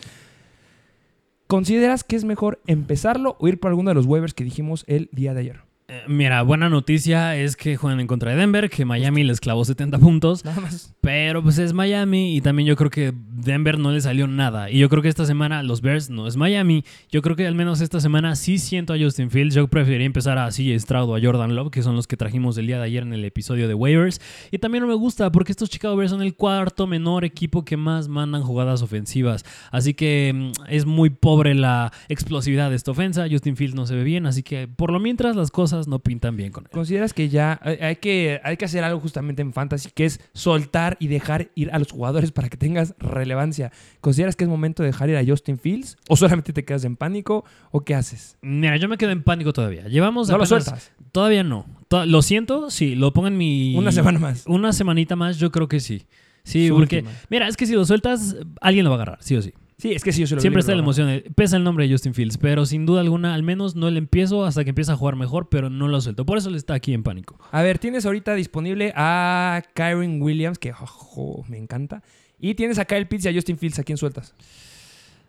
¿Consideras 1.47 2.03
que 2.03 2.15
es 2.15 2.25
mejor 2.25 2.59
empezarlo 2.67 3.37
o 3.39 3.47
ir 3.47 3.59
por 3.59 3.69
alguno 3.69 3.91
de 3.91 3.95
los 3.95 4.05
waivers 4.05 4.33
que 4.33 4.43
dijimos 4.43 4.83
el 4.87 5.09
día 5.11 5.33
de 5.33 5.41
ayer? 5.41 5.64
Eh, 5.87 6.01
Mira, 6.07 6.41
buena 6.41 6.67
noticia 6.67 7.35
es 7.35 7.55
que 7.55 7.77
juegan 7.77 7.99
en 7.99 8.07
contra 8.07 8.31
de 8.31 8.37
Denver, 8.37 8.71
que 8.71 8.85
Miami 8.85 9.23
les 9.23 9.39
clavó 9.39 9.63
70 9.63 9.99
puntos. 9.99 10.43
Nada 10.43 10.61
más. 10.61 10.95
Pero 11.01 11.43
pues 11.43 11.59
es 11.59 11.73
Miami 11.73 12.35
y 12.35 12.41
también 12.41 12.65
yo 12.67 12.75
creo 12.75 12.89
que 12.89 13.13
Denver 13.15 13.77
no 13.77 13.91
le 13.91 14.01
salió 14.01 14.25
nada. 14.25 14.71
Y 14.71 14.79
yo 14.79 14.89
creo 14.89 15.03
que 15.03 15.09
esta 15.09 15.25
semana 15.27 15.61
los 15.61 15.81
Bears 15.81 16.09
no 16.09 16.25
es 16.25 16.37
Miami. 16.37 16.83
Yo 17.11 17.21
creo 17.21 17.35
que 17.35 17.45
al 17.45 17.53
menos 17.53 17.81
esta 17.81 17.99
semana 17.99 18.35
sí 18.35 18.57
siento 18.57 18.93
a 18.93 18.97
Justin 18.97 19.29
Fields. 19.29 19.53
Yo 19.53 19.67
preferiría 19.67 20.07
empezar 20.07 20.39
a 20.39 20.49
CJ 20.49 20.79
Stroud 20.79 21.09
o 21.09 21.15
a 21.15 21.21
Jordan 21.21 21.55
Love, 21.55 21.69
que 21.69 21.83
son 21.83 21.95
los 21.95 22.07
que 22.07 22.17
trajimos 22.17 22.57
el 22.57 22.65
día 22.65 22.79
de 22.79 22.85
ayer 22.85 23.03
en 23.03 23.13
el 23.13 23.23
episodio 23.23 23.67
de 23.67 23.75
waivers. 23.75 24.19
Y 24.49 24.57
también 24.57 24.81
no 24.81 24.87
me 24.87 24.95
gusta 24.95 25.31
porque 25.31 25.51
estos 25.51 25.69
Chicago 25.69 25.95
Bears 25.95 26.09
son 26.09 26.23
el 26.23 26.33
cuarto 26.33 26.87
menor 26.87 27.25
equipo 27.25 27.63
que 27.63 27.77
más 27.77 28.07
mandan 28.07 28.41
jugadas 28.41 28.81
ofensivas. 28.81 29.45
Así 29.69 29.93
que 29.93 30.33
mm, 30.33 30.63
es 30.67 30.87
muy 30.87 31.11
pobre 31.11 31.53
la 31.53 31.93
explosividad 32.09 32.71
de 32.71 32.75
esta 32.75 32.89
ofensa. 32.89 33.27
Justin 33.29 33.55
Fields 33.55 33.75
no 33.75 33.85
se 33.85 33.93
ve 33.93 34.03
bien, 34.03 34.25
así 34.25 34.41
que 34.41 34.67
por 34.67 34.91
lo 34.91 34.99
mientras 34.99 35.35
las 35.35 35.51
cosas 35.51 35.74
no 35.87 35.99
pintan 35.99 36.35
bien 36.37 36.51
con 36.51 36.63
él. 36.65 36.69
¿Consideras 36.71 37.13
que 37.13 37.29
ya 37.29 37.59
hay 37.63 37.97
que, 37.97 38.39
hay 38.43 38.57
que 38.57 38.65
hacer 38.65 38.83
algo 38.83 38.99
justamente 38.99 39.41
en 39.41 39.53
Fantasy, 39.53 39.89
que 39.93 40.05
es 40.05 40.19
soltar 40.33 40.97
y 40.99 41.07
dejar 41.07 41.49
ir 41.55 41.69
a 41.71 41.79
los 41.79 41.91
jugadores 41.91 42.31
para 42.31 42.49
que 42.49 42.57
tengas 42.57 42.95
relevancia? 42.99 43.71
¿Consideras 44.01 44.35
que 44.35 44.43
es 44.45 44.49
momento 44.49 44.83
de 44.83 44.87
dejar 44.87 45.09
ir 45.09 45.17
a 45.17 45.25
Justin 45.25 45.57
Fields? 45.57 45.97
¿O 46.09 46.15
solamente 46.15 46.53
te 46.53 46.63
quedas 46.65 46.83
en 46.85 46.95
pánico? 46.95 47.45
¿O 47.71 47.81
qué 47.85 47.95
haces? 47.95 48.37
Mira, 48.41 48.77
yo 48.77 48.87
me 48.87 48.97
quedo 48.97 49.11
en 49.11 49.23
pánico 49.23 49.53
todavía. 49.53 49.87
Llevamos 49.87 50.27
No 50.29 50.37
lo 50.37 50.43
apenas- 50.43 50.63
sueltas. 50.65 50.91
Todavía 51.11 51.43
no. 51.43 51.65
To- 51.87 52.05
lo 52.05 52.21
siento, 52.21 52.69
sí, 52.69 52.95
lo 52.95 53.13
pongo 53.13 53.27
en 53.27 53.37
mi... 53.37 53.75
Una 53.77 53.91
semana 53.91 54.19
más. 54.19 54.43
Una 54.47 54.73
semanita 54.73 55.15
más, 55.15 55.37
yo 55.37 55.51
creo 55.51 55.67
que 55.67 55.79
sí. 55.79 56.03
Sí, 56.43 56.67
Su 56.67 56.75
porque... 56.75 56.97
última. 56.97 57.15
Mira, 57.29 57.47
es 57.47 57.57
que 57.57 57.65
si 57.65 57.73
lo 57.73 57.85
sueltas, 57.85 58.35
alguien 58.61 58.83
lo 58.85 58.91
va 58.91 58.97
a 58.97 58.99
agarrar, 59.01 59.17
sí 59.21 59.35
o 59.35 59.41
sí. 59.41 59.53
Sí, 59.77 59.91
es 59.91 60.03
que 60.03 60.13
sí, 60.13 60.21
yo 60.21 60.27
se 60.27 60.35
lo 60.35 60.41
Siempre 60.41 60.61
está 60.61 60.73
la 60.73 60.81
emoción. 60.81 61.09
eh, 61.09 61.25
Pesa 61.35 61.57
el 61.57 61.63
nombre 61.65 61.85
de 61.85 61.93
Justin 61.93 62.13
Fields, 62.13 62.37
pero 62.37 62.65
sin 62.65 62.85
duda 62.85 63.01
alguna, 63.01 63.33
al 63.33 63.43
menos 63.43 63.75
no 63.75 63.89
le 63.91 63.97
empiezo 63.97 64.45
hasta 64.45 64.63
que 64.63 64.69
empieza 64.69 64.93
a 64.93 64.95
jugar 64.95 65.15
mejor, 65.17 65.49
pero 65.49 65.69
no 65.69 65.87
lo 65.89 65.99
suelto. 65.99 66.25
Por 66.25 66.37
eso 66.37 66.49
le 66.49 66.57
está 66.57 66.73
aquí 66.75 66.93
en 66.93 67.03
pánico. 67.03 67.37
A 67.51 67.61
ver, 67.61 67.77
tienes 67.77 68.05
ahorita 68.05 68.35
disponible 68.35 68.93
a 68.95 69.61
Kyron 69.73 70.21
Williams, 70.21 70.59
que 70.59 70.71
ojo, 70.71 71.43
me 71.49 71.57
encanta. 71.57 72.03
Y 72.39 72.55
tienes 72.55 72.79
a 72.79 72.85
Kyle 72.85 73.05
Pitts 73.07 73.25
y 73.25 73.29
a 73.29 73.33
Justin 73.33 73.57
Fields. 73.57 73.79
¿A 73.79 73.83
quién 73.83 73.97
sueltas? 73.97 74.33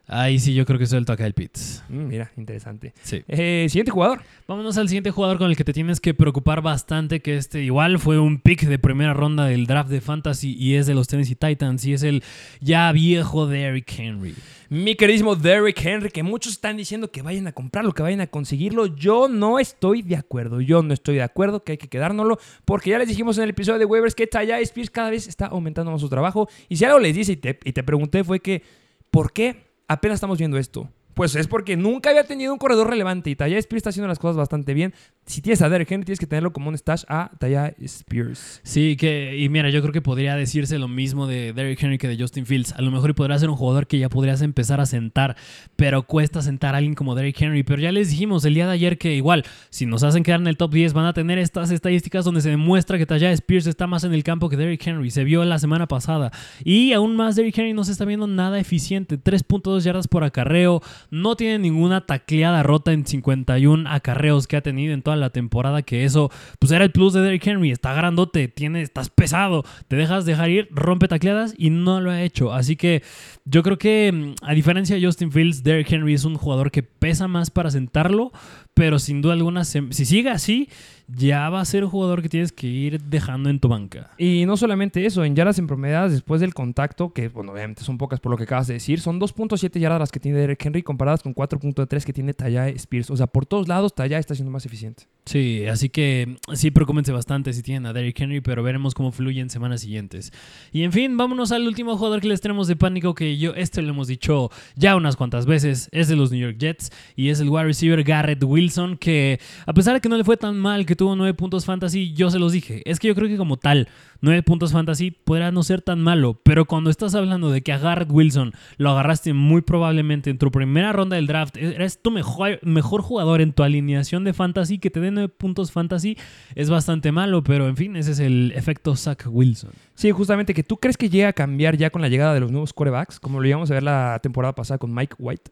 Ahí 0.08 0.38
sí, 0.38 0.54
yo 0.54 0.64
creo 0.64 0.78
que 0.78 0.86
suelto 0.86 1.12
a 1.12 1.16
Kyle 1.16 1.32
Pitts. 1.32 1.82
Mm, 1.88 2.06
mira, 2.06 2.30
interesante. 2.36 2.94
Sí. 3.02 3.24
Eh, 3.26 3.66
siguiente 3.68 3.90
jugador. 3.90 4.20
Vámonos 4.46 4.78
al 4.78 4.88
siguiente 4.88 5.10
jugador 5.10 5.38
con 5.38 5.50
el 5.50 5.56
que 5.56 5.64
te 5.64 5.72
tienes 5.72 5.98
que 5.98 6.14
preocupar 6.14 6.62
bastante, 6.62 7.20
que 7.20 7.36
este 7.36 7.62
igual 7.62 7.98
fue 7.98 8.20
un 8.20 8.38
pick 8.38 8.62
de 8.66 8.78
primera 8.78 9.14
ronda 9.14 9.46
del 9.46 9.66
draft 9.66 9.90
de 9.90 10.00
Fantasy 10.00 10.54
y 10.56 10.76
es 10.76 10.86
de 10.86 10.94
los 10.94 11.08
Tennessee 11.08 11.34
Titans 11.34 11.84
y 11.84 11.92
es 11.92 12.04
el 12.04 12.22
ya 12.60 12.92
viejo 12.92 13.48
Derrick 13.48 13.92
Henry. 13.98 14.36
Mi 14.68 14.94
queridísimo 14.94 15.34
Derrick 15.34 15.84
Henry, 15.84 16.10
que 16.10 16.22
muchos 16.22 16.52
están 16.52 16.76
diciendo 16.76 17.10
que 17.10 17.22
vayan 17.22 17.48
a 17.48 17.52
comprarlo, 17.52 17.92
que 17.92 18.02
vayan 18.02 18.20
a 18.20 18.28
conseguirlo. 18.28 18.86
Yo 18.86 19.26
no 19.26 19.58
estoy 19.58 20.02
de 20.02 20.14
acuerdo. 20.14 20.60
Yo 20.60 20.84
no 20.84 20.94
estoy 20.94 21.16
de 21.16 21.22
acuerdo 21.22 21.64
que 21.64 21.72
hay 21.72 21.78
que 21.78 21.88
quedárnoslo. 21.88 22.38
Porque 22.64 22.90
ya 22.90 22.98
les 22.98 23.08
dijimos 23.08 23.38
en 23.38 23.44
el 23.44 23.50
episodio 23.50 23.80
de 23.80 23.84
Waivers 23.84 24.14
que 24.14 24.28
Taya 24.28 24.60
Spears 24.60 24.90
cada 24.90 25.10
vez 25.10 25.26
está 25.26 25.46
aumentando 25.46 25.90
más 25.90 26.00
su 26.00 26.08
trabajo. 26.08 26.48
Y 26.68 26.76
si 26.76 26.84
algo 26.84 27.00
les 27.00 27.14
dice 27.14 27.32
y 27.32 27.36
te, 27.36 27.58
y 27.64 27.72
te 27.72 27.82
pregunté 27.82 28.22
fue 28.22 28.38
que, 28.40 28.62
¿por 29.10 29.32
qué 29.32 29.65
apenas 29.88 30.16
estamos 30.16 30.38
viendo 30.38 30.58
esto? 30.58 30.88
Pues 31.14 31.34
es 31.34 31.46
porque 31.46 31.76
nunca 31.76 32.10
había 32.10 32.24
tenido 32.24 32.52
un 32.52 32.58
corredor 32.58 32.90
relevante 32.90 33.30
y 33.30 33.36
Taya 33.36 33.56
Spears 33.56 33.78
está 33.78 33.90
haciendo 33.90 34.08
las 34.08 34.18
cosas 34.18 34.36
bastante 34.36 34.74
bien. 34.74 34.92
Si 35.26 35.42
tienes 35.42 35.60
a 35.60 35.68
Derrick 35.68 35.90
Henry, 35.90 36.04
tienes 36.04 36.20
que 36.20 36.26
tenerlo 36.28 36.52
como 36.52 36.68
un 36.68 36.78
stash 36.78 37.02
a 37.08 37.32
Taya 37.40 37.74
Spears. 37.80 38.60
Sí, 38.62 38.96
que, 38.96 39.36
y 39.36 39.48
mira, 39.48 39.70
yo 39.70 39.82
creo 39.82 39.92
que 39.92 40.00
podría 40.00 40.36
decirse 40.36 40.78
lo 40.78 40.86
mismo 40.86 41.26
de 41.26 41.52
Derrick 41.52 41.82
Henry 41.82 41.98
que 41.98 42.06
de 42.06 42.16
Justin 42.16 42.46
Fields. 42.46 42.72
A 42.74 42.80
lo 42.80 42.92
mejor 42.92 43.12
podría 43.16 43.36
ser 43.36 43.50
un 43.50 43.56
jugador 43.56 43.88
que 43.88 43.98
ya 43.98 44.08
podrías 44.08 44.40
empezar 44.40 44.80
a 44.80 44.86
sentar, 44.86 45.36
pero 45.74 46.04
cuesta 46.04 46.42
sentar 46.42 46.76
a 46.76 46.78
alguien 46.78 46.94
como 46.94 47.16
Derrick 47.16 47.42
Henry. 47.42 47.64
Pero 47.64 47.82
ya 47.82 47.90
les 47.90 48.10
dijimos 48.10 48.44
el 48.44 48.54
día 48.54 48.66
de 48.68 48.74
ayer 48.74 48.98
que 48.98 49.16
igual, 49.16 49.42
si 49.68 49.84
nos 49.84 50.04
hacen 50.04 50.22
quedar 50.22 50.40
en 50.40 50.46
el 50.46 50.56
top 50.56 50.72
10, 50.72 50.92
van 50.92 51.06
a 51.06 51.12
tener 51.12 51.40
estas 51.40 51.72
estadísticas 51.72 52.24
donde 52.24 52.40
se 52.40 52.50
demuestra 52.50 52.96
que 52.96 53.04
Taya 53.04 53.32
Spears 53.32 53.66
está 53.66 53.88
más 53.88 54.04
en 54.04 54.14
el 54.14 54.22
campo 54.22 54.48
que 54.48 54.56
Derrick 54.56 54.86
Henry. 54.86 55.10
Se 55.10 55.24
vio 55.24 55.44
la 55.44 55.58
semana 55.58 55.88
pasada. 55.88 56.30
Y 56.62 56.92
aún 56.92 57.16
más, 57.16 57.34
Derrick 57.34 57.58
Henry 57.58 57.72
no 57.72 57.82
se 57.82 57.90
está 57.90 58.04
viendo 58.04 58.28
nada 58.28 58.60
eficiente. 58.60 59.18
3.2 59.18 59.80
yardas 59.80 60.06
por 60.06 60.22
acarreo. 60.22 60.82
No 61.10 61.34
tiene 61.34 61.58
ninguna 61.58 62.06
tacleada 62.06 62.62
rota 62.62 62.92
en 62.92 63.04
51 63.04 63.90
acarreos 63.90 64.46
que 64.46 64.56
ha 64.56 64.60
tenido 64.60 64.94
en 64.94 65.02
toda 65.02 65.15
la 65.16 65.30
temporada. 65.30 65.82
Que 65.82 66.04
eso, 66.04 66.30
pues 66.58 66.72
era 66.72 66.84
el 66.84 66.92
plus 66.92 67.12
de 67.12 67.20
Derrick 67.20 67.46
Henry. 67.46 67.70
Está 67.70 67.94
grandote, 67.94 68.48
tiene, 68.48 68.82
estás 68.82 69.10
pesado. 69.10 69.64
Te 69.88 69.96
dejas 69.96 70.24
dejar 70.24 70.50
ir, 70.50 70.68
rompe 70.70 71.08
tacleadas 71.08 71.54
y 71.56 71.70
no 71.70 72.00
lo 72.00 72.10
ha 72.10 72.22
hecho. 72.22 72.52
Así 72.52 72.76
que 72.76 73.02
yo 73.44 73.62
creo 73.62 73.78
que, 73.78 74.12
mm, 74.12 74.44
a 74.44 74.54
diferencia 74.54 74.96
de 74.96 75.04
Justin 75.04 75.32
Fields, 75.32 75.62
Derrick 75.62 75.92
Henry 75.92 76.14
es 76.14 76.24
un 76.24 76.36
jugador 76.36 76.70
que 76.70 76.82
pesa 76.82 77.28
más 77.28 77.50
para 77.50 77.70
sentarlo. 77.70 78.32
Pero 78.74 78.98
sin 78.98 79.22
duda 79.22 79.32
alguna, 79.32 79.64
si 79.64 79.90
sigue 79.90 80.28
así, 80.28 80.68
ya 81.08 81.48
va 81.50 81.60
a 81.60 81.64
ser 81.64 81.84
un 81.84 81.90
jugador 81.90 82.22
que 82.22 82.28
tienes 82.28 82.52
que 82.52 82.66
ir 82.66 83.00
dejando 83.02 83.48
en 83.48 83.60
tu 83.60 83.68
banca. 83.68 84.10
Y 84.18 84.44
no 84.46 84.56
solamente 84.56 85.06
eso, 85.06 85.24
en 85.24 85.36
yardas 85.36 85.58
en 85.58 85.66
promediadas 85.66 86.12
después 86.12 86.40
del 86.40 86.54
contacto, 86.54 87.12
que 87.12 87.28
bueno, 87.28 87.52
obviamente 87.52 87.84
son 87.84 87.98
pocas 87.98 88.20
por 88.20 88.30
lo 88.30 88.36
que 88.36 88.44
acabas 88.44 88.66
de 88.66 88.74
decir, 88.74 89.00
son 89.00 89.20
2.7 89.20 89.78
yardas 89.78 90.00
las 90.00 90.12
que 90.12 90.20
tiene 90.20 90.38
Derek 90.38 90.64
Henry 90.64 90.82
comparadas 90.82 91.22
con 91.22 91.34
4.3 91.34 92.04
que 92.04 92.12
tiene 92.12 92.34
Taya 92.34 92.68
Spears. 92.68 93.10
O 93.10 93.16
sea, 93.16 93.26
por 93.26 93.46
todos 93.46 93.68
lados 93.68 93.94
Taya 93.94 94.18
está 94.18 94.34
siendo 94.34 94.50
más 94.50 94.66
eficiente. 94.66 95.04
Sí, 95.26 95.66
así 95.66 95.88
que 95.88 96.36
sí, 96.54 96.70
preocúpense 96.70 97.10
bastante 97.10 97.52
si 97.52 97.60
tienen 97.60 97.86
a 97.86 97.92
Derrick 97.92 98.20
Henry, 98.20 98.40
pero 98.40 98.62
veremos 98.62 98.94
cómo 98.94 99.10
fluye 99.10 99.40
en 99.40 99.50
semanas 99.50 99.80
siguientes. 99.80 100.32
Y 100.70 100.84
en 100.84 100.92
fin, 100.92 101.16
vámonos 101.16 101.50
al 101.50 101.66
último 101.66 101.96
jugador 101.96 102.20
que 102.20 102.28
les 102.28 102.40
tenemos 102.40 102.68
de 102.68 102.76
pánico, 102.76 103.12
que 103.12 103.36
yo, 103.36 103.52
este 103.56 103.82
lo 103.82 103.88
hemos 103.88 104.06
dicho 104.06 104.50
ya 104.76 104.94
unas 104.94 105.16
cuantas 105.16 105.44
veces, 105.44 105.88
es 105.90 106.06
de 106.06 106.14
los 106.14 106.30
New 106.30 106.40
York 106.40 106.58
Jets 106.58 106.92
y 107.16 107.30
es 107.30 107.40
el 107.40 107.48
wide 107.48 107.64
receiver 107.64 108.04
Garrett 108.04 108.44
Wilson, 108.44 108.96
que 108.98 109.40
a 109.66 109.74
pesar 109.74 109.94
de 109.94 110.00
que 110.00 110.08
no 110.08 110.16
le 110.16 110.22
fue 110.22 110.36
tan 110.36 110.56
mal, 110.60 110.86
que 110.86 110.94
tuvo 110.94 111.16
9 111.16 111.34
puntos 111.34 111.64
fantasy, 111.64 112.12
yo 112.12 112.30
se 112.30 112.38
los 112.38 112.52
dije, 112.52 112.88
es 112.88 113.00
que 113.00 113.08
yo 113.08 113.16
creo 113.16 113.26
que 113.26 113.36
como 113.36 113.56
tal, 113.56 113.88
9 114.20 114.44
puntos 114.44 114.70
fantasy 114.70 115.10
podrá 115.10 115.50
no 115.50 115.64
ser 115.64 115.82
tan 115.82 116.00
malo, 116.00 116.40
pero 116.44 116.66
cuando 116.66 116.88
estás 116.88 117.16
hablando 117.16 117.50
de 117.50 117.62
que 117.62 117.72
a 117.72 117.78
Garrett 117.78 118.12
Wilson 118.12 118.52
lo 118.76 118.90
agarraste 118.90 119.32
muy 119.32 119.62
probablemente 119.62 120.30
en 120.30 120.38
tu 120.38 120.52
primera 120.52 120.92
ronda 120.92 121.16
del 121.16 121.26
draft, 121.26 121.56
eres 121.56 122.00
tu 122.00 122.12
mejor, 122.12 122.60
mejor 122.62 123.02
jugador 123.02 123.40
en 123.40 123.52
tu 123.52 123.64
alineación 123.64 124.22
de 124.22 124.32
fantasy, 124.32 124.78
que 124.78 124.90
te 124.90 125.00
dé 125.00 125.15
9 125.16 125.28
puntos 125.36 125.72
fantasy, 125.72 126.16
es 126.54 126.70
bastante 126.70 127.10
malo, 127.12 127.42
pero 127.42 127.66
en 127.68 127.76
fin, 127.76 127.96
ese 127.96 128.12
es 128.12 128.20
el 128.20 128.52
efecto 128.54 128.94
Zach 128.96 129.24
Wilson. 129.28 129.70
Sí, 129.94 130.10
justamente 130.12 130.54
que 130.54 130.62
tú 130.62 130.76
crees 130.76 130.96
que 130.96 131.08
llega 131.10 131.28
a 131.28 131.32
cambiar 131.32 131.76
ya 131.76 131.90
con 131.90 132.02
la 132.02 132.08
llegada 132.08 132.32
de 132.34 132.40
los 132.40 132.52
nuevos 132.52 132.72
quarterbacks, 132.72 133.18
como 133.18 133.40
lo 133.40 133.44
llegamos 133.44 133.70
a 133.70 133.74
ver 133.74 133.82
la 133.82 134.20
temporada 134.22 134.54
pasada 134.54 134.78
con 134.78 134.94
Mike 134.94 135.16
White. 135.18 135.50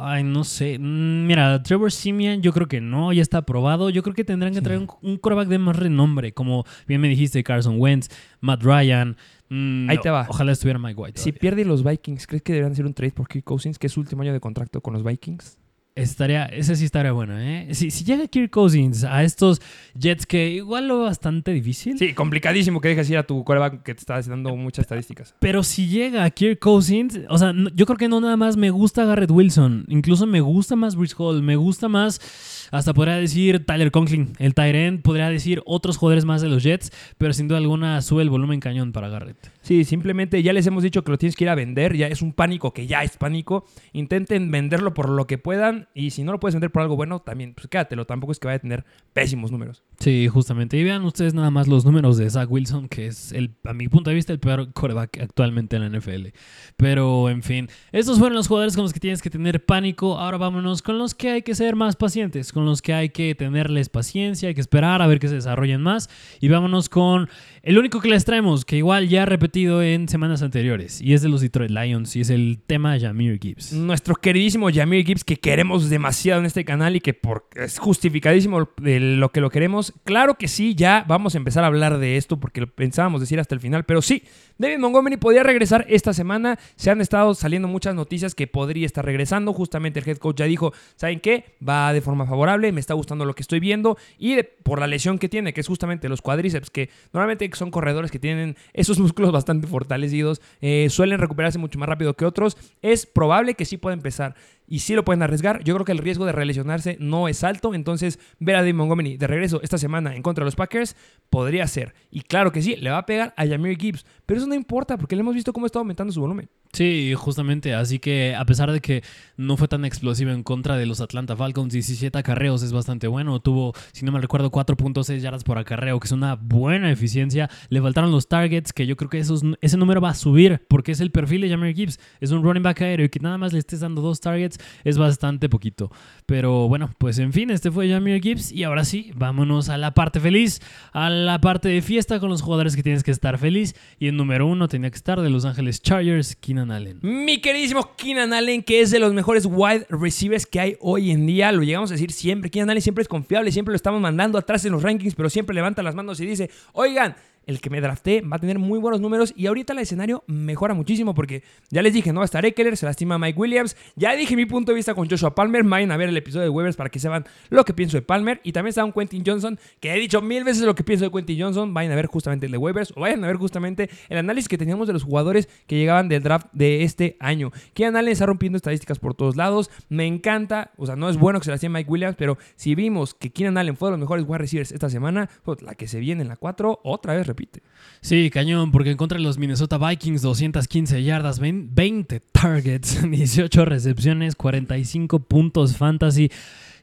Ay, 0.00 0.24
no 0.24 0.42
sé. 0.42 0.78
Mm, 0.78 1.26
Mira, 1.26 1.62
Trevor 1.62 1.92
Simeon, 1.92 2.42
yo 2.42 2.52
creo 2.52 2.66
que 2.66 2.80
no, 2.80 3.12
ya 3.12 3.22
está 3.22 3.38
aprobado. 3.38 3.90
Yo 3.90 4.02
creo 4.02 4.14
que 4.14 4.24
tendrán 4.24 4.52
que 4.52 4.58
Sí. 4.58 4.64
traer 4.64 4.80
un, 4.80 4.88
un 5.02 5.16
quarterback 5.18 5.48
de 5.48 5.58
más 5.58 5.76
renombre, 5.76 6.32
como 6.32 6.64
bien 6.88 7.00
me 7.00 7.08
dijiste, 7.08 7.44
Carson 7.44 7.76
Wentz, 7.78 8.08
Matt 8.40 8.62
Ryan. 8.64 9.16
Mm, 9.50 9.88
Ahí 9.90 9.98
te 9.98 10.10
va. 10.10 10.26
Ojalá 10.28 10.52
estuviera 10.52 10.78
Mike 10.80 11.00
White. 11.00 11.20
Si 11.20 11.30
pierde 11.30 11.64
los 11.64 11.84
Vikings, 11.84 12.26
¿crees 12.26 12.42
que 12.42 12.52
deberían 12.52 12.72
hacer 12.72 12.86
un 12.86 12.94
trade 12.94 13.12
por 13.12 13.28
Kirk 13.28 13.44
Cousins, 13.44 13.78
que 13.78 13.86
es 13.86 13.92
su 13.92 14.00
último 14.00 14.22
año 14.22 14.32
de 14.32 14.40
contrato 14.40 14.80
con 14.80 14.94
los 14.94 15.04
Vikings? 15.04 15.58
Estaría, 15.94 16.46
ese 16.46 16.74
sí 16.74 16.86
estaría 16.86 17.12
bueno, 17.12 17.38
¿eh? 17.38 17.68
Si, 17.72 17.90
si 17.90 18.02
llega 18.04 18.26
Kirk 18.26 18.48
Cousins 18.50 19.04
a 19.04 19.22
estos 19.24 19.60
Jets 19.98 20.24
que 20.24 20.48
igual 20.48 20.88
lo 20.88 20.96
veo 20.96 21.04
bastante 21.04 21.52
difícil. 21.52 21.98
Sí, 21.98 22.14
complicadísimo 22.14 22.80
que 22.80 22.88
dejes 22.88 23.10
ir 23.10 23.18
a 23.18 23.24
tu 23.26 23.44
quarterback 23.44 23.82
que 23.82 23.94
te 23.94 24.00
está 24.00 24.18
dando 24.22 24.56
muchas 24.56 24.84
estadísticas. 24.84 25.34
Pero 25.38 25.62
si 25.62 25.88
llega 25.88 26.30
Kirk 26.30 26.58
Cousins, 26.60 27.20
o 27.28 27.36
sea, 27.36 27.52
no- 27.52 27.68
yo 27.74 27.84
creo 27.84 27.98
que 27.98 28.08
no 28.08 28.22
nada 28.22 28.38
más 28.38 28.56
me 28.56 28.70
gusta 28.70 29.04
Garrett 29.04 29.30
Wilson, 29.30 29.84
incluso 29.88 30.26
me 30.26 30.40
gusta 30.40 30.76
más 30.76 30.96
Brice 30.96 31.14
Hall, 31.18 31.42
me 31.42 31.56
gusta 31.56 31.88
más, 31.88 32.61
hasta 32.72 32.94
podría 32.94 33.16
decir 33.16 33.64
Tyler 33.64 33.90
Conklin, 33.90 34.32
el 34.38 34.54
Tyrant, 34.54 35.02
podría 35.02 35.28
decir 35.28 35.62
otros 35.66 35.98
jugadores 35.98 36.24
más 36.24 36.40
de 36.40 36.48
los 36.48 36.62
Jets, 36.62 36.90
pero 37.18 37.32
sin 37.32 37.46
duda 37.46 37.58
alguna 37.58 38.00
sube 38.02 38.22
el 38.22 38.30
volumen 38.30 38.60
cañón 38.60 38.92
para 38.92 39.08
Garrett. 39.08 39.52
Sí, 39.60 39.84
simplemente 39.84 40.42
ya 40.42 40.52
les 40.52 40.66
hemos 40.66 40.82
dicho 40.82 41.04
que 41.04 41.12
lo 41.12 41.18
tienes 41.18 41.36
que 41.36 41.44
ir 41.44 41.50
a 41.50 41.54
vender, 41.54 41.96
ya 41.96 42.08
es 42.08 42.22
un 42.22 42.32
pánico 42.32 42.72
que 42.72 42.86
ya 42.86 43.04
es 43.04 43.16
pánico. 43.16 43.66
Intenten 43.92 44.50
venderlo 44.50 44.94
por 44.94 45.08
lo 45.08 45.26
que 45.26 45.38
puedan 45.38 45.88
y 45.94 46.10
si 46.10 46.24
no 46.24 46.32
lo 46.32 46.40
puedes 46.40 46.54
vender 46.54 46.72
por 46.72 46.82
algo 46.82 46.96
bueno, 46.96 47.20
también 47.20 47.54
pues 47.54 47.68
quédatelo, 47.68 48.06
tampoco 48.06 48.32
es 48.32 48.40
que 48.40 48.48
vaya 48.48 48.56
a 48.56 48.60
tener 48.60 48.84
pésimos 49.12 49.52
números. 49.52 49.82
Sí, 49.98 50.26
justamente. 50.28 50.76
Y 50.76 50.84
vean 50.84 51.04
ustedes 51.04 51.34
nada 51.34 51.50
más 51.50 51.68
los 51.68 51.84
números 51.84 52.16
de 52.16 52.28
Zach 52.30 52.50
Wilson, 52.50 52.88
que 52.88 53.06
es, 53.06 53.32
el, 53.32 53.54
a 53.64 53.72
mi 53.72 53.88
punto 53.88 54.10
de 54.10 54.16
vista, 54.16 54.32
el 54.32 54.40
peor 54.40 54.72
quarterback 54.72 55.20
actualmente 55.20 55.76
en 55.76 55.82
la 55.82 55.98
NFL. 55.98 56.28
Pero, 56.76 57.28
en 57.28 57.42
fin, 57.42 57.68
estos 57.92 58.18
fueron 58.18 58.34
los 58.34 58.48
jugadores 58.48 58.74
con 58.74 58.82
los 58.82 58.92
que 58.92 59.00
tienes 59.00 59.22
que 59.22 59.30
tener 59.30 59.64
pánico. 59.64 60.18
Ahora 60.18 60.38
vámonos 60.38 60.82
con 60.82 60.98
los 60.98 61.14
que 61.14 61.30
hay 61.30 61.42
que 61.42 61.54
ser 61.54 61.76
más 61.76 61.96
pacientes, 61.96 62.52
con 62.52 62.61
los 62.66 62.82
que 62.82 62.94
hay 62.94 63.08
que 63.10 63.34
tenerles 63.34 63.88
paciencia, 63.88 64.48
hay 64.48 64.54
que 64.54 64.60
esperar 64.60 65.02
a 65.02 65.06
ver 65.06 65.18
que 65.18 65.28
se 65.28 65.34
desarrollen 65.34 65.80
más. 65.80 66.08
Y 66.40 66.48
vámonos 66.48 66.88
con 66.88 67.28
el 67.62 67.78
único 67.78 68.00
que 68.00 68.08
les 68.08 68.24
traemos, 68.24 68.64
que 68.64 68.76
igual 68.76 69.08
ya 69.08 69.22
he 69.22 69.26
repetido 69.26 69.82
en 69.82 70.08
semanas 70.08 70.42
anteriores, 70.42 71.00
y 71.00 71.14
es 71.14 71.22
de 71.22 71.28
los 71.28 71.40
Detroit 71.40 71.70
Lions, 71.70 72.16
y 72.16 72.20
es 72.20 72.30
el 72.30 72.58
tema 72.66 72.98
Jameer 72.98 73.38
Gibbs. 73.38 73.72
Nuestro 73.72 74.16
queridísimo 74.16 74.68
Jameer 74.72 75.04
Gibbs, 75.04 75.24
que 75.24 75.36
queremos 75.36 75.88
demasiado 75.88 76.40
en 76.40 76.46
este 76.46 76.64
canal 76.64 76.96
y 76.96 77.00
que 77.00 77.14
por, 77.14 77.48
es 77.54 77.78
justificadísimo 77.78 78.68
de 78.80 78.98
lo 79.00 79.30
que 79.30 79.40
lo 79.40 79.50
queremos. 79.50 79.92
Claro 80.04 80.34
que 80.34 80.48
sí, 80.48 80.74
ya 80.74 81.04
vamos 81.06 81.34
a 81.34 81.38
empezar 81.38 81.62
a 81.64 81.68
hablar 81.68 81.98
de 81.98 82.16
esto 82.16 82.40
porque 82.40 82.60
lo 82.60 82.66
pensábamos 82.66 83.20
decir 83.20 83.38
hasta 83.38 83.54
el 83.54 83.60
final, 83.60 83.84
pero 83.84 84.02
sí, 84.02 84.24
David 84.58 84.78
Montgomery 84.78 85.16
podría 85.16 85.42
regresar 85.42 85.86
esta 85.88 86.12
semana. 86.12 86.58
Se 86.76 86.90
han 86.90 87.00
estado 87.00 87.34
saliendo 87.34 87.68
muchas 87.68 87.94
noticias 87.94 88.34
que 88.34 88.46
podría 88.46 88.86
estar 88.86 89.04
regresando. 89.04 89.52
Justamente 89.52 90.00
el 90.00 90.08
head 90.08 90.18
coach 90.18 90.38
ya 90.38 90.46
dijo, 90.46 90.72
¿saben 90.96 91.20
qué? 91.20 91.56
Va 91.66 91.92
de 91.92 92.00
forma 92.00 92.26
favorable, 92.26 92.51
me 92.60 92.80
está 92.80 92.94
gustando 92.94 93.24
lo 93.24 93.34
que 93.34 93.42
estoy 93.42 93.60
viendo 93.60 93.96
y 94.18 94.42
por 94.62 94.80
la 94.80 94.86
lesión 94.86 95.18
que 95.18 95.28
tiene, 95.28 95.52
que 95.52 95.60
es 95.60 95.66
justamente 95.66 96.08
los 96.08 96.22
cuádriceps, 96.22 96.70
que 96.70 96.90
normalmente 97.12 97.50
son 97.54 97.70
corredores 97.70 98.10
que 98.10 98.18
tienen 98.18 98.56
esos 98.72 98.98
músculos 99.00 99.32
bastante 99.32 99.66
fortalecidos, 99.66 100.40
eh, 100.60 100.88
suelen 100.90 101.18
recuperarse 101.18 101.58
mucho 101.58 101.78
más 101.78 101.88
rápido 101.88 102.14
que 102.14 102.24
otros. 102.24 102.56
Es 102.82 103.06
probable 103.06 103.54
que 103.54 103.64
sí 103.64 103.76
pueda 103.76 103.94
empezar 103.94 104.34
y 104.66 104.80
sí 104.80 104.94
lo 104.94 105.04
pueden 105.04 105.22
arriesgar. 105.22 105.62
Yo 105.64 105.74
creo 105.74 105.84
que 105.84 105.92
el 105.92 105.98
riesgo 105.98 106.24
de 106.24 106.32
relesionarse 106.32 106.96
no 107.00 107.28
es 107.28 107.44
alto, 107.44 107.74
entonces 107.74 108.18
ver 108.38 108.56
a 108.56 108.60
David 108.60 108.74
Montgomery 108.74 109.16
de 109.16 109.26
regreso 109.26 109.60
esta 109.62 109.78
semana 109.78 110.14
en 110.14 110.22
contra 110.22 110.42
de 110.42 110.46
los 110.46 110.56
Packers 110.56 110.96
podría 111.30 111.66
ser. 111.66 111.94
Y 112.10 112.22
claro 112.22 112.52
que 112.52 112.62
sí, 112.62 112.76
le 112.76 112.90
va 112.90 112.98
a 112.98 113.06
pegar 113.06 113.34
a 113.36 113.46
Jameer 113.46 113.76
Gibbs, 113.78 114.06
pero 114.26 114.38
eso 114.38 114.46
no 114.46 114.54
importa 114.54 114.96
porque 114.96 115.16
le 115.16 115.20
hemos 115.20 115.34
visto 115.34 115.52
cómo 115.52 115.66
está 115.66 115.78
aumentando 115.78 116.12
su 116.12 116.20
volumen. 116.20 116.48
Sí, 116.74 117.12
justamente. 117.14 117.74
Así 117.74 117.98
que 117.98 118.34
a 118.34 118.46
pesar 118.46 118.72
de 118.72 118.80
que 118.80 119.04
no 119.36 119.58
fue 119.58 119.68
tan 119.68 119.84
explosivo 119.84 120.30
en 120.30 120.42
contra 120.42 120.78
de 120.78 120.86
los 120.86 121.02
Atlanta 121.02 121.36
Falcons, 121.36 121.70
17 121.70 122.16
acarreos 122.16 122.62
es 122.62 122.72
bastante 122.72 123.08
bueno. 123.08 123.40
Tuvo, 123.40 123.74
si 123.92 124.06
no 124.06 124.12
me 124.12 124.18
recuerdo, 124.22 124.50
4.6 124.50 125.18
yardas 125.18 125.44
por 125.44 125.58
acarreo, 125.58 126.00
que 126.00 126.06
es 126.06 126.12
una 126.12 126.34
buena 126.34 126.90
eficiencia. 126.90 127.50
Le 127.68 127.82
faltaron 127.82 128.10
los 128.10 128.26
targets, 128.26 128.72
que 128.72 128.86
yo 128.86 128.96
creo 128.96 129.10
que 129.10 129.18
esos, 129.18 129.42
ese 129.60 129.76
número 129.76 130.00
va 130.00 130.10
a 130.10 130.14
subir, 130.14 130.64
porque 130.66 130.92
es 130.92 131.00
el 131.00 131.10
perfil 131.10 131.42
de 131.42 131.50
Jameer 131.50 131.74
Gibbs. 131.74 132.00
Es 132.20 132.30
un 132.30 132.42
running 132.42 132.62
back 132.62 132.80
aéreo 132.80 133.04
y 133.04 133.10
que 133.10 133.20
nada 133.20 133.36
más 133.36 133.52
le 133.52 133.58
estés 133.58 133.80
dando 133.80 134.00
dos 134.00 134.20
targets 134.20 134.58
es 134.82 134.96
bastante 134.96 135.50
poquito. 135.50 135.90
Pero 136.24 136.68
bueno, 136.68 136.88
pues 136.96 137.18
en 137.18 137.34
fin, 137.34 137.50
este 137.50 137.70
fue 137.70 137.90
Jameer 137.90 138.22
Gibbs. 138.22 138.50
Y 138.50 138.64
ahora 138.64 138.86
sí, 138.86 139.10
vámonos 139.14 139.68
a 139.68 139.76
la 139.76 139.92
parte 139.92 140.20
feliz, 140.20 140.62
a 140.94 141.10
la 141.10 141.38
parte 141.38 141.68
de 141.68 141.82
fiesta 141.82 142.18
con 142.18 142.30
los 142.30 142.40
jugadores 142.40 142.76
que 142.76 142.82
tienes 142.82 143.02
que 143.02 143.10
estar 143.10 143.36
feliz. 143.36 143.74
Y 143.98 144.08
en 144.08 144.16
número 144.16 144.46
uno 144.46 144.68
tenía 144.68 144.90
que 144.90 144.96
estar 144.96 145.20
de 145.20 145.28
Los 145.28 145.44
Ángeles 145.44 145.82
Chargers, 145.82 146.34
Keenan 146.36 146.61
Keenan 146.62 146.70
Allen. 146.70 146.98
Mi 147.02 147.40
queridísimo 147.40 147.94
Keenan 147.96 148.32
Allen, 148.32 148.62
que 148.62 148.80
es 148.80 148.90
de 148.90 148.98
los 148.98 149.12
mejores 149.12 149.46
wide 149.46 149.86
receivers 149.90 150.46
que 150.46 150.60
hay 150.60 150.76
hoy 150.80 151.10
en 151.10 151.26
día, 151.26 151.50
lo 151.52 151.62
llegamos 151.62 151.90
a 151.90 151.94
decir 151.94 152.12
siempre. 152.12 152.50
Keenan 152.50 152.70
Allen 152.70 152.82
siempre 152.82 153.02
es 153.02 153.08
confiable, 153.08 153.50
siempre 153.50 153.72
lo 153.72 153.76
estamos 153.76 154.00
mandando 154.00 154.38
atrás 154.38 154.64
en 154.64 154.72
los 154.72 154.82
rankings, 154.82 155.14
pero 155.14 155.28
siempre 155.28 155.54
levanta 155.54 155.82
las 155.82 155.94
manos 155.94 156.20
y 156.20 156.26
dice, 156.26 156.50
oigan, 156.72 157.16
el 157.46 157.60
que 157.60 157.70
me 157.70 157.80
drafté 157.80 158.20
va 158.20 158.36
a 158.36 158.38
tener 158.38 158.58
muy 158.58 158.78
buenos 158.78 159.00
números 159.00 159.32
y 159.36 159.46
ahorita 159.46 159.72
el 159.72 159.80
escenario 159.80 160.24
mejora 160.26 160.74
muchísimo 160.74 161.14
porque 161.14 161.42
ya 161.70 161.82
les 161.82 161.92
dije, 161.92 162.12
no 162.12 162.20
va 162.20 162.24
a 162.24 162.26
estar 162.26 162.44
Eckler, 162.44 162.76
se 162.76 162.86
lastima 162.86 163.18
Mike 163.18 163.38
Williams. 163.38 163.76
Ya 163.96 164.14
dije 164.14 164.36
mi 164.36 164.46
punto 164.46 164.72
de 164.72 164.76
vista 164.76 164.94
con 164.94 165.08
Joshua 165.08 165.34
Palmer. 165.34 165.64
Vayan 165.64 165.92
a 165.92 165.96
ver 165.96 166.08
el 166.08 166.16
episodio 166.16 166.44
de 166.44 166.50
Weavers 166.50 166.76
para 166.76 166.90
que 166.90 166.98
sepan 166.98 167.24
lo 167.50 167.64
que 167.64 167.74
pienso 167.74 167.96
de 167.96 168.02
Palmer. 168.02 168.40
Y 168.44 168.52
también 168.52 168.70
está 168.70 168.84
un 168.84 168.92
Quentin 168.92 169.22
Johnson, 169.26 169.58
que 169.80 169.92
he 169.92 169.98
dicho 169.98 170.20
mil 170.22 170.44
veces 170.44 170.62
lo 170.62 170.74
que 170.74 170.84
pienso 170.84 171.04
de 171.04 171.10
Quentin 171.10 171.40
Johnson. 171.40 171.74
Vayan 171.74 171.92
a 171.92 171.96
ver 171.96 172.06
justamente 172.06 172.46
el 172.46 172.52
de 172.52 172.58
Weavers 172.58 172.92
o 172.96 173.00
vayan 173.00 173.22
a 173.24 173.26
ver 173.26 173.36
justamente 173.36 173.90
el 174.08 174.18
análisis 174.18 174.48
que 174.48 174.58
teníamos 174.58 174.86
de 174.86 174.92
los 174.92 175.02
jugadores 175.02 175.48
que 175.66 175.76
llegaban 175.76 176.08
del 176.08 176.22
draft 176.22 176.46
de 176.52 176.82
este 176.84 177.16
año. 177.20 177.52
Keenan 177.74 177.96
Allen 177.96 178.12
está 178.12 178.26
rompiendo 178.26 178.56
estadísticas 178.56 178.98
por 178.98 179.14
todos 179.14 179.36
lados. 179.36 179.70
Me 179.88 180.06
encanta, 180.06 180.70
o 180.76 180.86
sea, 180.86 180.96
no 180.96 181.08
es 181.08 181.16
bueno 181.16 181.38
que 181.40 181.44
se 181.44 181.50
lastime 181.50 181.78
Mike 181.80 181.90
Williams, 181.90 182.16
pero 182.16 182.38
si 182.56 182.74
vimos 182.74 183.14
que 183.14 183.30
Keenan 183.30 183.58
Allen 183.58 183.76
fue 183.76 183.88
de 183.88 183.92
los 183.92 184.00
mejores 184.00 184.24
wide 184.26 184.38
receivers 184.38 184.72
esta 184.72 184.90
semana, 184.90 185.28
pues 185.42 185.62
la 185.62 185.74
que 185.74 185.88
se 185.88 186.00
viene 186.00 186.22
en 186.22 186.28
la 186.28 186.36
4 186.36 186.80
otra 186.82 187.14
vez 187.14 187.26
repite. 187.32 187.62
Sí, 188.00 188.30
cañón, 188.30 188.72
porque 188.72 188.90
en 188.90 188.96
contra 188.96 189.18
de 189.18 189.24
los 189.24 189.38
Minnesota 189.38 189.78
Vikings, 189.78 190.22
215 190.22 191.02
yardas, 191.02 191.38
20 191.40 192.20
targets, 192.32 193.02
18 193.10 193.64
recepciones, 193.64 194.34
45 194.34 195.20
puntos 195.20 195.76
fantasy. 195.76 196.30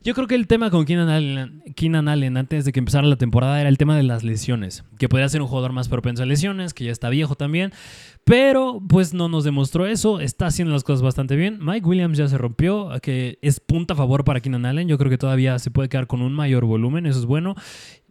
Yo 0.02 0.14
creo 0.14 0.28
que 0.28 0.36
el 0.36 0.48
tema 0.48 0.70
con 0.70 0.86
Keenan 0.86 1.10
Allen, 1.10 1.62
Keenan 1.76 2.08
Allen 2.08 2.38
antes 2.38 2.64
de 2.64 2.72
que 2.72 2.80
empezara 2.80 3.06
la 3.06 3.18
temporada 3.18 3.60
era 3.60 3.68
el 3.68 3.78
tema 3.78 3.98
de 3.98 4.04
las 4.04 4.24
lesiones, 4.24 4.86
que 4.98 5.10
podría 5.10 5.28
ser 5.28 5.42
un 5.42 5.50
jugador 5.50 5.74
más 5.74 5.90
propenso 5.90 6.24
a 6.24 6.26
lesiones, 6.26 6.74
que 6.74 6.86
ya 6.86 6.92
está 6.92 7.10
viejo 7.10 7.36
también, 7.36 7.74
pero 8.24 8.82
pues 8.88 9.14
no 9.14 9.28
nos 9.28 9.44
demostró 9.44 9.88
eso, 9.88 10.22
está 10.22 10.46
haciendo 10.46 10.74
las 10.74 10.86
cosas 10.86 11.02
bastante 11.02 11.36
bien. 11.36 11.60
Mike 11.60 11.86
Williams 11.86 12.18
ya 12.18 12.30
se 12.30 12.38
rompió, 12.38 12.92
que 13.02 13.40
es 13.42 13.60
punta 13.60 13.94
a 13.94 13.98
favor 13.98 14.24
para 14.24 14.40
Keenan 14.40 14.66
Allen, 14.66 14.88
yo 14.88 14.98
creo 14.98 15.10
que 15.10 15.18
todavía 15.18 15.60
se 15.60 15.70
puede 15.70 15.90
quedar 15.90 16.08
con 16.08 16.22
un 16.22 16.32
mayor 16.32 16.64
volumen, 16.64 17.06
eso 17.06 17.20
es 17.20 17.26
bueno. 17.26 17.56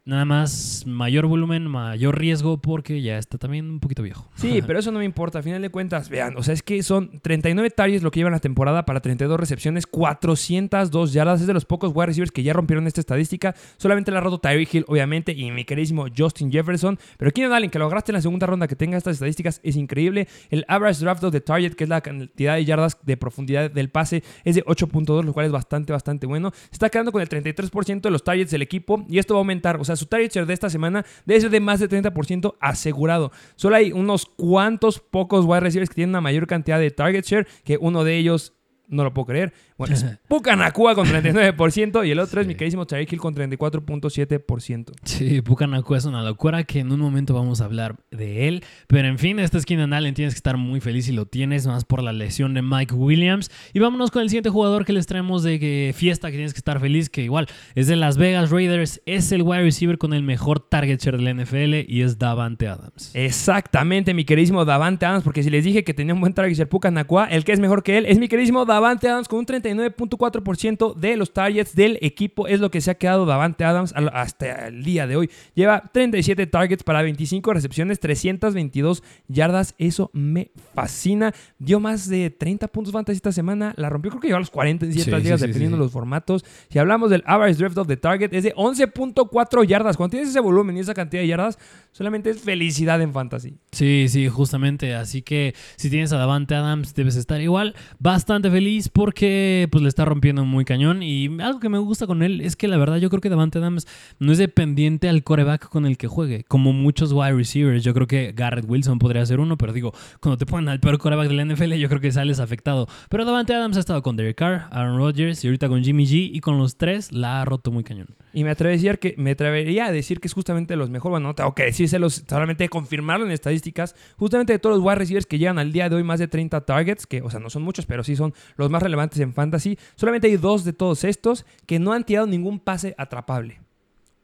Nada 0.08 0.24
más 0.24 0.84
mayor 0.86 1.26
volumen, 1.26 1.66
mayor 1.66 2.18
riesgo 2.18 2.62
porque 2.62 3.02
ya 3.02 3.18
está 3.18 3.36
también 3.36 3.70
un 3.70 3.78
poquito 3.78 4.02
viejo. 4.02 4.26
Sí, 4.36 4.62
pero 4.66 4.78
eso 4.78 4.90
no 4.90 5.00
me 5.00 5.04
importa. 5.04 5.40
A 5.40 5.42
final 5.42 5.60
de 5.60 5.68
cuentas, 5.68 6.08
vean, 6.08 6.34
o 6.38 6.42
sea, 6.42 6.54
es 6.54 6.62
que 6.62 6.82
son 6.82 7.20
39 7.20 7.68
targets 7.68 8.02
lo 8.02 8.10
que 8.10 8.20
llevan 8.20 8.32
la 8.32 8.38
temporada 8.38 8.86
para 8.86 9.00
32 9.00 9.38
recepciones, 9.38 9.86
402 9.86 11.12
yardas. 11.12 11.42
Es 11.42 11.46
de 11.46 11.52
los 11.52 11.66
pocos 11.66 11.92
wide 11.94 12.06
receivers 12.06 12.32
que 12.32 12.42
ya 12.42 12.54
rompieron 12.54 12.86
esta 12.86 13.02
estadística. 13.02 13.54
Solamente 13.76 14.10
la 14.10 14.20
ha 14.20 14.22
roto 14.22 14.38
Tyreek 14.38 14.76
Hill, 14.76 14.84
obviamente, 14.88 15.32
y 15.32 15.50
mi 15.50 15.66
queridísimo 15.66 16.06
Justin 16.16 16.50
Jefferson. 16.50 16.98
Pero 17.18 17.30
Keenan 17.30 17.52
Allen, 17.52 17.68
que 17.68 17.78
lo 17.78 17.84
agarraste 17.84 18.12
en 18.12 18.14
la 18.14 18.22
segunda 18.22 18.46
ronda, 18.46 18.66
que 18.66 18.76
tenga 18.76 18.96
estas 18.96 19.16
estadísticas, 19.16 19.60
es 19.62 19.76
increíble. 19.76 20.26
El 20.48 20.64
average 20.68 21.04
draft 21.04 21.22
of 21.24 21.32
the 21.32 21.42
target, 21.42 21.74
que 21.74 21.84
es 21.84 21.90
la 21.90 22.00
cantidad 22.00 22.54
de 22.54 22.64
yardas 22.64 22.96
de 23.02 23.18
profundidad 23.18 23.70
del 23.70 23.90
pase, 23.90 24.22
es 24.44 24.54
de 24.54 24.64
8.2, 24.64 25.22
lo 25.22 25.34
cual 25.34 25.44
es 25.44 25.52
bastante, 25.52 25.92
bastante 25.92 26.26
bueno. 26.26 26.50
Se 26.54 26.76
está 26.76 26.88
quedando 26.88 27.12
con 27.12 27.20
el 27.20 27.28
33% 27.28 28.00
de 28.00 28.10
los 28.10 28.24
targets 28.24 28.50
del 28.50 28.62
equipo 28.62 29.04
y 29.06 29.18
esto 29.18 29.34
va 29.34 29.40
a 29.40 29.42
aumentar. 29.42 29.78
O 29.78 29.84
sea, 29.84 29.97
su 29.98 30.06
target 30.06 30.32
share 30.32 30.46
de 30.46 30.54
esta 30.54 30.70
semana 30.70 31.04
debe 31.26 31.40
ser 31.40 31.50
de 31.50 31.60
más 31.60 31.80
de 31.80 31.88
30% 31.88 32.54
asegurado. 32.60 33.30
Solo 33.56 33.76
hay 33.76 33.92
unos 33.92 34.26
cuantos 34.26 34.98
pocos 35.00 35.44
wide 35.44 35.60
receivers 35.60 35.90
que 35.90 35.96
tienen 35.96 36.10
una 36.10 36.20
mayor 36.20 36.46
cantidad 36.46 36.78
de 36.78 36.90
target 36.90 37.24
share, 37.24 37.46
que 37.64 37.76
uno 37.78 38.04
de 38.04 38.16
ellos 38.16 38.54
no 38.88 39.04
lo 39.04 39.12
puedo 39.12 39.26
creer. 39.26 39.52
Bueno, 39.78 39.94
es 39.94 40.04
Pucanacua 40.28 40.96
con 40.96 41.06
39% 41.06 42.06
y 42.06 42.10
el 42.10 42.18
otro 42.18 42.40
es 42.40 42.46
mi 42.46 42.54
queridísimo 42.54 42.84
Tyreek 42.84 43.12
Hill 43.12 43.20
con 43.20 43.34
34.7%. 43.34 44.92
Sí, 45.04 45.40
Pucanacua 45.40 45.96
es 45.96 46.04
una 46.04 46.22
locura 46.22 46.64
que 46.64 46.80
en 46.80 46.90
un 46.90 46.98
momento 46.98 47.32
vamos 47.32 47.60
a 47.60 47.64
hablar 47.64 47.96
de 48.10 48.48
él. 48.48 48.64
Pero 48.88 49.06
en 49.06 49.18
fin, 49.18 49.38
esta 49.38 49.56
es 49.56 49.64
Keenan 49.64 49.92
Allen. 49.92 50.14
Tienes 50.14 50.34
que 50.34 50.38
estar 50.38 50.56
muy 50.56 50.80
feliz 50.80 51.06
si 51.06 51.12
lo 51.12 51.26
tienes, 51.26 51.66
más 51.68 51.84
por 51.84 52.02
la 52.02 52.12
lesión 52.12 52.54
de 52.54 52.62
Mike 52.62 52.94
Williams. 52.94 53.50
Y 53.72 53.78
vámonos 53.78 54.10
con 54.10 54.22
el 54.22 54.28
siguiente 54.28 54.50
jugador 54.50 54.84
que 54.84 54.92
les 54.92 55.06
traemos 55.06 55.44
de 55.44 55.60
que 55.60 55.94
fiesta, 55.96 56.30
que 56.30 56.36
tienes 56.36 56.54
que 56.54 56.58
estar 56.58 56.80
feliz, 56.80 57.08
que 57.08 57.22
igual 57.22 57.46
es 57.76 57.86
de 57.86 57.94
Las 57.94 58.18
Vegas 58.18 58.50
Raiders. 58.50 59.00
Es 59.06 59.30
el 59.30 59.42
wide 59.42 59.62
receiver 59.62 59.96
con 59.96 60.12
el 60.12 60.24
mejor 60.24 60.58
target 60.58 61.00
share 61.00 61.18
de 61.18 61.22
la 61.22 61.34
NFL 61.34 61.88
y 61.88 62.02
es 62.02 62.18
Davante 62.18 62.66
Adams. 62.66 63.12
Exactamente, 63.14 64.12
mi 64.12 64.24
queridísimo 64.24 64.64
Davante 64.64 65.06
Adams, 65.06 65.22
porque 65.22 65.44
si 65.44 65.50
les 65.50 65.64
dije 65.64 65.84
que 65.84 65.94
tenía 65.94 66.14
un 66.14 66.20
buen 66.20 66.34
target 66.34 66.54
share 66.56 66.68
Pucanacua, 66.68 67.26
el 67.26 67.44
que 67.44 67.52
es 67.52 67.60
mejor 67.60 67.84
que 67.84 67.98
él 67.98 68.06
es 68.06 68.18
mi 68.18 68.26
queridísimo 68.26 68.64
Davante 68.64 69.08
Adams 69.08 69.28
con 69.28 69.38
un 69.38 69.46
39.4% 69.74 70.94
de 70.94 71.16
los 71.16 71.32
targets 71.32 71.74
del 71.74 71.98
equipo. 72.00 72.46
Es 72.46 72.60
lo 72.60 72.70
que 72.70 72.80
se 72.80 72.90
ha 72.90 72.94
quedado 72.94 73.26
Davante 73.26 73.64
Adams 73.64 73.94
hasta 74.12 74.68
el 74.68 74.82
día 74.82 75.06
de 75.06 75.16
hoy. 75.16 75.30
Lleva 75.54 75.82
37 75.92 76.46
targets 76.46 76.82
para 76.82 77.02
25 77.02 77.52
recepciones, 77.52 78.00
322 78.00 79.02
yardas. 79.28 79.74
Eso 79.78 80.10
me 80.12 80.50
fascina. 80.74 81.34
Dio 81.58 81.80
más 81.80 82.08
de 82.08 82.30
30 82.30 82.68
puntos 82.68 82.92
fantasy 82.92 83.16
esta 83.16 83.32
semana. 83.32 83.74
La 83.76 83.88
rompió, 83.88 84.10
creo 84.10 84.20
que 84.20 84.28
lleva 84.28 84.40
los 84.40 84.50
40 84.50 84.86
en 84.86 84.92
ciertas 84.92 85.20
Sí, 85.20 85.24
ligas, 85.24 85.40
sí, 85.40 85.44
sí, 85.44 85.48
dependiendo 85.48 85.76
de 85.76 85.84
los 85.84 85.92
formatos. 85.92 86.44
Si 86.70 86.78
hablamos 86.78 87.10
del 87.10 87.22
average 87.26 87.58
drift 87.58 87.78
of 87.78 87.86
the 87.86 87.96
target, 87.96 88.32
es 88.32 88.44
de 88.44 88.54
11.4 88.54 89.64
yardas. 89.66 89.96
Cuando 89.96 90.12
tienes 90.12 90.30
ese 90.30 90.40
volumen 90.40 90.76
y 90.76 90.80
esa 90.80 90.94
cantidad 90.94 91.22
de 91.22 91.28
yardas, 91.28 91.58
solamente 91.98 92.30
es 92.30 92.40
felicidad 92.40 93.02
en 93.02 93.12
fantasy. 93.12 93.56
Sí, 93.72 94.06
sí, 94.08 94.28
justamente. 94.28 94.94
Así 94.94 95.20
que 95.20 95.56
si 95.74 95.90
tienes 95.90 96.12
a 96.12 96.16
Davante 96.16 96.54
Adams, 96.54 96.94
debes 96.94 97.16
estar 97.16 97.40
igual 97.40 97.74
bastante 97.98 98.52
feliz 98.52 98.88
porque 98.88 99.66
pues 99.72 99.82
le 99.82 99.88
está 99.88 100.04
rompiendo 100.04 100.44
muy 100.44 100.64
cañón. 100.64 101.02
Y 101.02 101.26
algo 101.42 101.58
que 101.58 101.68
me 101.68 101.78
gusta 101.78 102.06
con 102.06 102.22
él 102.22 102.40
es 102.40 102.54
que 102.54 102.68
la 102.68 102.76
verdad 102.76 102.98
yo 102.98 103.10
creo 103.10 103.20
que 103.20 103.28
Davante 103.28 103.58
Adams 103.58 103.88
no 104.20 104.30
es 104.30 104.38
dependiente 104.38 105.08
al 105.08 105.24
coreback 105.24 105.68
con 105.68 105.86
el 105.86 105.98
que 105.98 106.06
juegue, 106.06 106.44
como 106.44 106.72
muchos 106.72 107.12
wide 107.12 107.32
receivers. 107.32 107.82
Yo 107.82 107.92
creo 107.94 108.06
que 108.06 108.32
Garrett 108.32 108.66
Wilson 108.68 109.00
podría 109.00 109.26
ser 109.26 109.40
uno, 109.40 109.58
pero 109.58 109.72
digo, 109.72 109.92
cuando 110.20 110.38
te 110.38 110.46
ponen 110.46 110.68
al 110.68 110.78
peor 110.78 110.98
coreback 110.98 111.26
de 111.26 111.34
la 111.34 111.44
NFL, 111.52 111.72
yo 111.74 111.88
creo 111.88 112.00
que 112.00 112.12
sales 112.12 112.38
afectado. 112.38 112.86
Pero 113.08 113.24
Davante 113.24 113.54
Adams 113.54 113.76
ha 113.76 113.80
estado 113.80 114.02
con 114.02 114.14
Derek 114.14 114.36
Carr, 114.36 114.68
Aaron 114.70 114.98
Rodgers 114.98 115.42
y 115.42 115.48
ahorita 115.48 115.68
con 115.68 115.82
Jimmy 115.82 116.06
G. 116.06 116.30
Y 116.32 116.38
con 116.38 116.58
los 116.58 116.76
tres 116.76 117.10
la 117.10 117.42
ha 117.42 117.44
roto 117.44 117.72
muy 117.72 117.82
cañón. 117.82 118.06
Y 118.32 118.44
me 118.44 118.50
atrevería 118.50 118.92
a 118.92 118.94
decir 118.94 118.98
que, 119.00 119.20
me 119.20 119.32
atrevería 119.32 119.86
a 119.86 119.92
decir 119.92 120.20
que 120.20 120.28
es 120.28 120.34
justamente 120.34 120.76
los 120.76 120.90
mejores. 120.90 121.10
Bueno, 121.10 121.28
no 121.28 121.34
tengo 121.34 121.54
que 121.54 121.64
decírselos, 121.90 122.24
solamente 122.28 122.68
confirmarlo 122.68 123.26
en 123.26 123.32
estadísticas. 123.32 123.94
Justamente 124.16 124.52
de 124.52 124.58
todos 124.58 124.76
los 124.76 124.84
wide 124.84 124.96
receivers 124.96 125.26
que 125.26 125.38
llegan 125.38 125.58
al 125.58 125.72
día 125.72 125.88
de 125.88 125.96
hoy 125.96 126.02
más 126.04 126.18
de 126.20 126.28
30 126.28 126.60
targets, 126.62 127.06
que, 127.06 127.22
o 127.22 127.30
sea, 127.30 127.40
no 127.40 127.50
son 127.50 127.62
muchos, 127.62 127.86
pero 127.86 128.04
sí 128.04 128.16
son 128.16 128.34
los 128.56 128.70
más 128.70 128.82
relevantes 128.82 129.18
en 129.20 129.32
fantasy. 129.34 129.78
Solamente 129.96 130.26
hay 130.28 130.36
dos 130.36 130.64
de 130.64 130.72
todos 130.72 131.04
estos 131.04 131.44
que 131.66 131.78
no 131.78 131.92
han 131.92 132.04
tirado 132.04 132.26
ningún 132.26 132.58
pase 132.60 132.94
atrapable. 132.98 133.60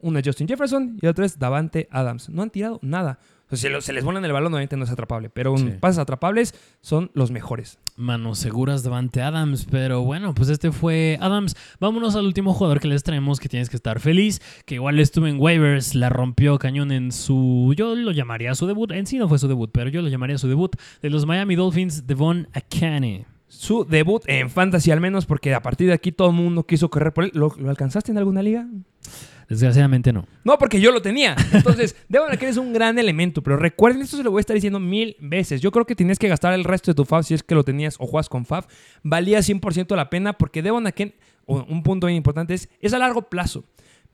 Uno 0.00 0.18
es 0.18 0.26
Justin 0.26 0.46
Jefferson 0.48 0.98
y 1.00 1.06
el 1.06 1.10
otro 1.10 1.24
es 1.24 1.38
Davante 1.38 1.88
Adams. 1.90 2.28
No 2.28 2.42
han 2.42 2.50
tirado 2.50 2.78
nada. 2.82 3.18
O 3.50 3.56
sea, 3.56 3.80
se, 3.80 3.92
les 3.92 4.04
vuelan 4.04 4.24
el 4.24 4.32
balón, 4.32 4.52
obviamente 4.52 4.76
no 4.76 4.84
es 4.84 4.90
atrapable, 4.90 5.30
pero 5.30 5.56
Sí. 5.56 5.72
pases 5.80 5.98
atrapables 5.98 6.54
son 6.80 7.10
los 7.14 7.30
mejores. 7.30 7.78
Manos 7.96 8.40
seguras 8.40 8.82
Davante 8.82 9.22
Adams, 9.22 9.66
pero 9.70 10.02
bueno, 10.02 10.34
pues 10.34 10.48
este 10.48 10.72
fue 10.72 11.16
Adams. 11.20 11.54
Vámonos 11.78 12.16
al 12.16 12.26
último 12.26 12.52
jugador 12.52 12.80
que 12.80 12.88
les 12.88 13.04
traemos, 13.04 13.38
que 13.38 13.48
tienes 13.48 13.70
que 13.70 13.76
estar 13.76 14.00
feliz, 14.00 14.42
que 14.66 14.74
igual 14.74 14.98
estuvo 14.98 15.28
en 15.28 15.40
waivers, 15.40 15.94
la 15.94 16.08
rompió 16.08 16.58
cañón 16.58 16.90
en 16.90 17.12
su, 17.12 17.72
yo 17.76 17.94
lo 17.94 18.10
llamaría 18.10 18.54
su 18.56 18.66
debut, 18.66 18.90
en 18.90 19.06
sí 19.06 19.16
no 19.16 19.28
fue 19.28 19.38
su 19.38 19.46
debut, 19.46 19.70
pero 19.72 19.90
yo 19.90 20.02
lo 20.02 20.08
llamaría 20.08 20.38
su 20.38 20.48
debut, 20.48 20.74
de 21.02 21.10
los 21.10 21.24
Miami 21.24 21.54
Dolphins, 21.54 22.04
Devon 22.04 22.48
Akane. 22.52 23.26
Su 23.46 23.84
debut 23.84 24.24
en 24.26 24.50
fantasy 24.50 24.90
al 24.90 25.00
menos, 25.00 25.26
porque 25.26 25.54
a 25.54 25.62
partir 25.62 25.86
de 25.86 25.92
aquí 25.92 26.10
todo 26.10 26.30
el 26.30 26.34
mundo 26.34 26.66
quiso 26.66 26.90
correr 26.90 27.12
por 27.12 27.24
él. 27.24 27.30
¿Lo, 27.34 27.54
lo 27.56 27.70
alcanzaste 27.70 28.10
en 28.10 28.18
alguna 28.18 28.42
liga? 28.42 28.66
Desgraciadamente 29.48 30.12
no. 30.12 30.26
No, 30.44 30.58
porque 30.58 30.80
yo 30.80 30.92
lo 30.92 31.02
tenía. 31.02 31.36
Entonces, 31.52 31.96
Devon 32.08 32.32
Akane 32.32 32.50
es 32.50 32.56
un 32.56 32.72
gran 32.72 32.98
elemento, 32.98 33.42
pero 33.42 33.56
recuerden, 33.56 34.02
esto 34.02 34.16
se 34.16 34.22
lo 34.22 34.30
voy 34.30 34.40
a 34.40 34.42
estar 34.42 34.54
diciendo 34.54 34.80
mil 34.80 35.16
veces. 35.20 35.60
Yo 35.60 35.70
creo 35.70 35.84
que 35.86 35.94
tienes 35.94 36.18
que 36.18 36.28
gastar 36.28 36.54
el 36.54 36.64
resto 36.64 36.90
de 36.90 36.94
tu 36.94 37.04
FAB 37.04 37.24
si 37.24 37.34
es 37.34 37.42
que 37.42 37.54
lo 37.54 37.64
tenías 37.64 37.96
o 37.98 38.06
juegas 38.06 38.28
con 38.28 38.46
FAB. 38.46 38.66
Valía 39.02 39.38
100% 39.40 39.94
la 39.96 40.10
pena 40.10 40.34
porque 40.34 40.62
Devon 40.62 40.86
Akane, 40.86 41.14
o 41.46 41.62
un 41.64 41.82
punto 41.82 42.06
bien 42.06 42.16
importante 42.16 42.54
es, 42.54 42.68
es 42.80 42.92
a 42.94 42.98
largo 42.98 43.28
plazo. 43.28 43.64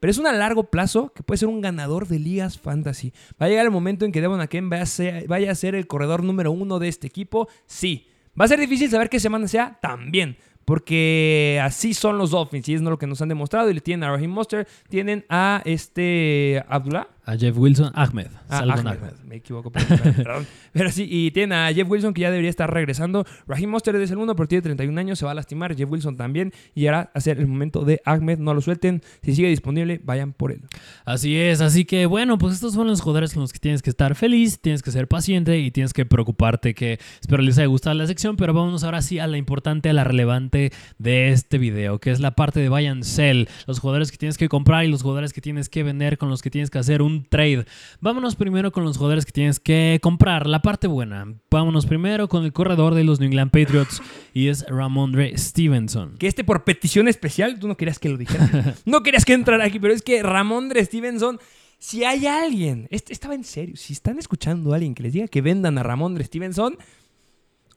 Pero 0.00 0.10
es 0.10 0.18
un 0.18 0.26
a 0.26 0.32
largo 0.32 0.64
plazo 0.64 1.12
que 1.14 1.22
puede 1.22 1.38
ser 1.38 1.48
un 1.48 1.60
ganador 1.60 2.08
de 2.08 2.18
ligas 2.18 2.58
fantasy. 2.58 3.12
Va 3.40 3.46
a 3.46 3.48
llegar 3.50 3.66
el 3.66 3.70
momento 3.70 4.06
en 4.06 4.12
que 4.12 4.22
Devon 4.22 4.40
Akane 4.40 4.68
vaya 4.68 4.86
ser, 4.86 5.28
vaya 5.28 5.50
a 5.50 5.54
ser 5.54 5.74
el 5.74 5.86
corredor 5.86 6.24
número 6.24 6.50
uno 6.50 6.78
de 6.78 6.88
este 6.88 7.06
equipo. 7.06 7.48
Sí. 7.66 8.08
Va 8.40 8.46
a 8.46 8.48
ser 8.48 8.60
difícil 8.60 8.88
saber 8.90 9.10
qué 9.10 9.20
semana 9.20 9.46
sea 9.46 9.78
también. 9.82 10.38
Porque 10.64 11.60
así 11.62 11.94
son 11.94 12.18
los 12.18 12.30
Dolphins 12.30 12.68
y 12.68 12.74
es 12.74 12.80
lo 12.80 12.98
que 12.98 13.06
nos 13.06 13.20
han 13.22 13.28
demostrado. 13.28 13.70
Y 13.70 13.74
le 13.74 13.80
tienen 13.80 14.04
a 14.04 14.12
Raheem 14.12 14.30
Monster, 14.30 14.68
tienen 14.88 15.24
a 15.28 15.62
este 15.64 16.62
Abdullah. 16.68 17.08
A 17.30 17.36
Jeff 17.36 17.56
Wilson, 17.56 17.92
Ahmed. 17.94 18.26
Ah, 18.48 18.58
Ahmed, 18.58 18.86
Ahmed. 18.88 19.12
me 19.24 19.36
equivoco. 19.36 19.70
Perdón. 19.70 20.44
Pero 20.72 20.90
sí, 20.90 21.06
y 21.08 21.30
tienen 21.30 21.52
a 21.56 21.72
Jeff 21.72 21.88
Wilson 21.88 22.12
que 22.12 22.22
ya 22.22 22.30
debería 22.30 22.50
estar 22.50 22.72
regresando. 22.74 23.24
Raheem 23.46 23.70
Monster 23.70 23.94
es 23.94 24.10
el 24.10 24.18
uno, 24.18 24.34
pero 24.34 24.48
tiene 24.48 24.62
31 24.62 24.98
años, 25.00 25.18
se 25.20 25.24
va 25.24 25.30
a 25.30 25.34
lastimar. 25.34 25.76
Jeff 25.76 25.88
Wilson 25.88 26.16
también. 26.16 26.52
Y 26.74 26.86
ahora 26.86 27.12
a 27.14 27.20
ser 27.20 27.38
el 27.38 27.46
momento 27.46 27.84
de 27.84 28.02
Ahmed. 28.04 28.38
No 28.38 28.52
lo 28.52 28.60
suelten. 28.60 29.02
Si 29.22 29.36
sigue 29.36 29.48
disponible, 29.48 30.00
vayan 30.02 30.32
por 30.32 30.50
él. 30.50 30.62
Así 31.04 31.36
es, 31.36 31.60
así 31.60 31.84
que 31.84 32.06
bueno, 32.06 32.36
pues 32.36 32.54
estos 32.54 32.74
son 32.74 32.88
los 32.88 33.00
jugadores 33.00 33.32
con 33.32 33.42
los 33.42 33.52
que 33.52 33.60
tienes 33.60 33.80
que 33.80 33.90
estar 33.90 34.16
feliz, 34.16 34.58
tienes 34.60 34.82
que 34.82 34.90
ser 34.90 35.06
paciente 35.06 35.58
y 35.60 35.70
tienes 35.70 35.92
que 35.92 36.06
preocuparte 36.06 36.74
que 36.74 36.98
espero 37.20 37.42
les 37.42 37.58
haya 37.58 37.66
gustado 37.66 37.94
la 37.94 38.08
sección, 38.08 38.36
pero 38.36 38.52
vámonos 38.52 38.82
ahora 38.82 39.02
sí 39.02 39.20
a 39.20 39.28
la 39.28 39.36
importante, 39.36 39.88
a 39.88 39.92
la 39.92 40.02
relevante 40.02 40.72
de 40.98 41.30
este 41.30 41.58
video, 41.58 42.00
que 42.00 42.10
es 42.10 42.18
la 42.18 42.32
parte 42.32 42.58
de 42.58 42.68
buy 42.68 42.86
and 42.86 43.04
sell, 43.04 43.48
los 43.68 43.78
jugadores 43.78 44.10
que 44.10 44.18
tienes 44.18 44.36
que 44.36 44.48
comprar 44.48 44.84
y 44.84 44.88
los 44.88 45.02
jugadores 45.02 45.32
que 45.32 45.40
tienes 45.40 45.68
que 45.68 45.84
vender, 45.84 46.18
con 46.18 46.28
los 46.28 46.42
que 46.42 46.50
tienes 46.50 46.70
que 46.70 46.78
hacer 46.78 47.02
un 47.02 47.19
un 47.20 47.24
trade. 47.28 47.66
Vámonos 48.00 48.36
primero 48.36 48.72
con 48.72 48.84
los 48.84 48.96
jugadores 48.96 49.26
que 49.26 49.32
tienes 49.32 49.60
que 49.60 49.98
comprar, 50.02 50.46
la 50.46 50.62
parte 50.62 50.86
buena. 50.86 51.34
Vámonos 51.50 51.86
primero 51.86 52.28
con 52.28 52.44
el 52.44 52.52
corredor 52.52 52.94
de 52.94 53.04
los 53.04 53.20
New 53.20 53.28
England 53.28 53.50
Patriots 53.50 54.02
y 54.34 54.48
es 54.48 54.64
Ramondre 54.68 55.36
Stevenson. 55.36 56.16
Que 56.18 56.26
este 56.26 56.44
por 56.44 56.64
petición 56.64 57.08
especial, 57.08 57.58
tú 57.58 57.68
no 57.68 57.76
querías 57.76 57.98
que 57.98 58.08
lo 58.08 58.16
dijera. 58.16 58.74
no 58.84 59.02
querías 59.02 59.24
que 59.24 59.34
entrara 59.34 59.64
aquí, 59.64 59.78
pero 59.78 59.94
es 59.94 60.02
que 60.02 60.22
Ramondre 60.22 60.84
Stevenson, 60.84 61.38
si 61.78 62.04
hay 62.04 62.26
alguien, 62.26 62.88
este 62.90 63.12
estaba 63.12 63.34
en 63.34 63.44
serio, 63.44 63.76
si 63.76 63.92
están 63.92 64.18
escuchando 64.18 64.72
a 64.72 64.76
alguien 64.76 64.94
que 64.94 65.02
les 65.02 65.12
diga 65.12 65.28
que 65.28 65.42
vendan 65.42 65.78
a 65.78 65.82
Ramondre 65.82 66.24
Stevenson, 66.24 66.76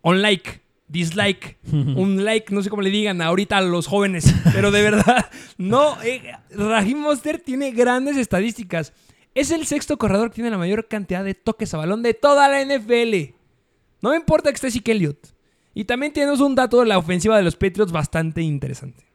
on 0.02 0.22
like 0.22 0.62
dislike, 0.88 1.58
un 1.72 2.24
like, 2.24 2.54
no 2.54 2.62
sé 2.62 2.70
cómo 2.70 2.82
le 2.82 2.90
digan 2.90 3.22
ahorita 3.22 3.58
a 3.58 3.62
los 3.62 3.88
jóvenes, 3.88 4.34
pero 4.54 4.72
de 4.72 4.82
verdad, 4.82 5.26
no, 5.58 6.02
eh, 6.04 6.22
Raheem 6.52 7.00
Monster 7.00 7.40
tiene 7.40 7.72
grandes 7.72 8.18
estadísticas. 8.18 8.94
Es 9.36 9.52
el 9.52 9.66
sexto 9.66 9.98
corredor 9.98 10.30
que 10.30 10.36
tiene 10.36 10.52
la 10.52 10.58
mayor 10.58 10.88
cantidad 10.88 11.24
de 11.24 11.34
toques 11.34 11.74
a 11.74 11.78
balón 11.78 12.04
de 12.04 12.14
toda 12.14 12.48
la 12.50 12.64
NFL. 12.64 13.34
No 14.02 14.12
me 14.12 14.18
importa 14.18 14.50
que 14.50 14.56
esté 14.56 14.72
Zeke 14.72 14.92
Elliott. 14.92 15.34
Y 15.74 15.86
también 15.86 16.14
tenemos 16.14 16.40
un 16.40 16.56
dato 16.56 16.80
de 16.80 16.86
la 16.86 16.98
ofensiva 16.98 17.38
de 17.38 17.44
los 17.44 17.56
Patriots 17.56 17.92
bastante 17.92 18.42
interesante. 18.42 19.06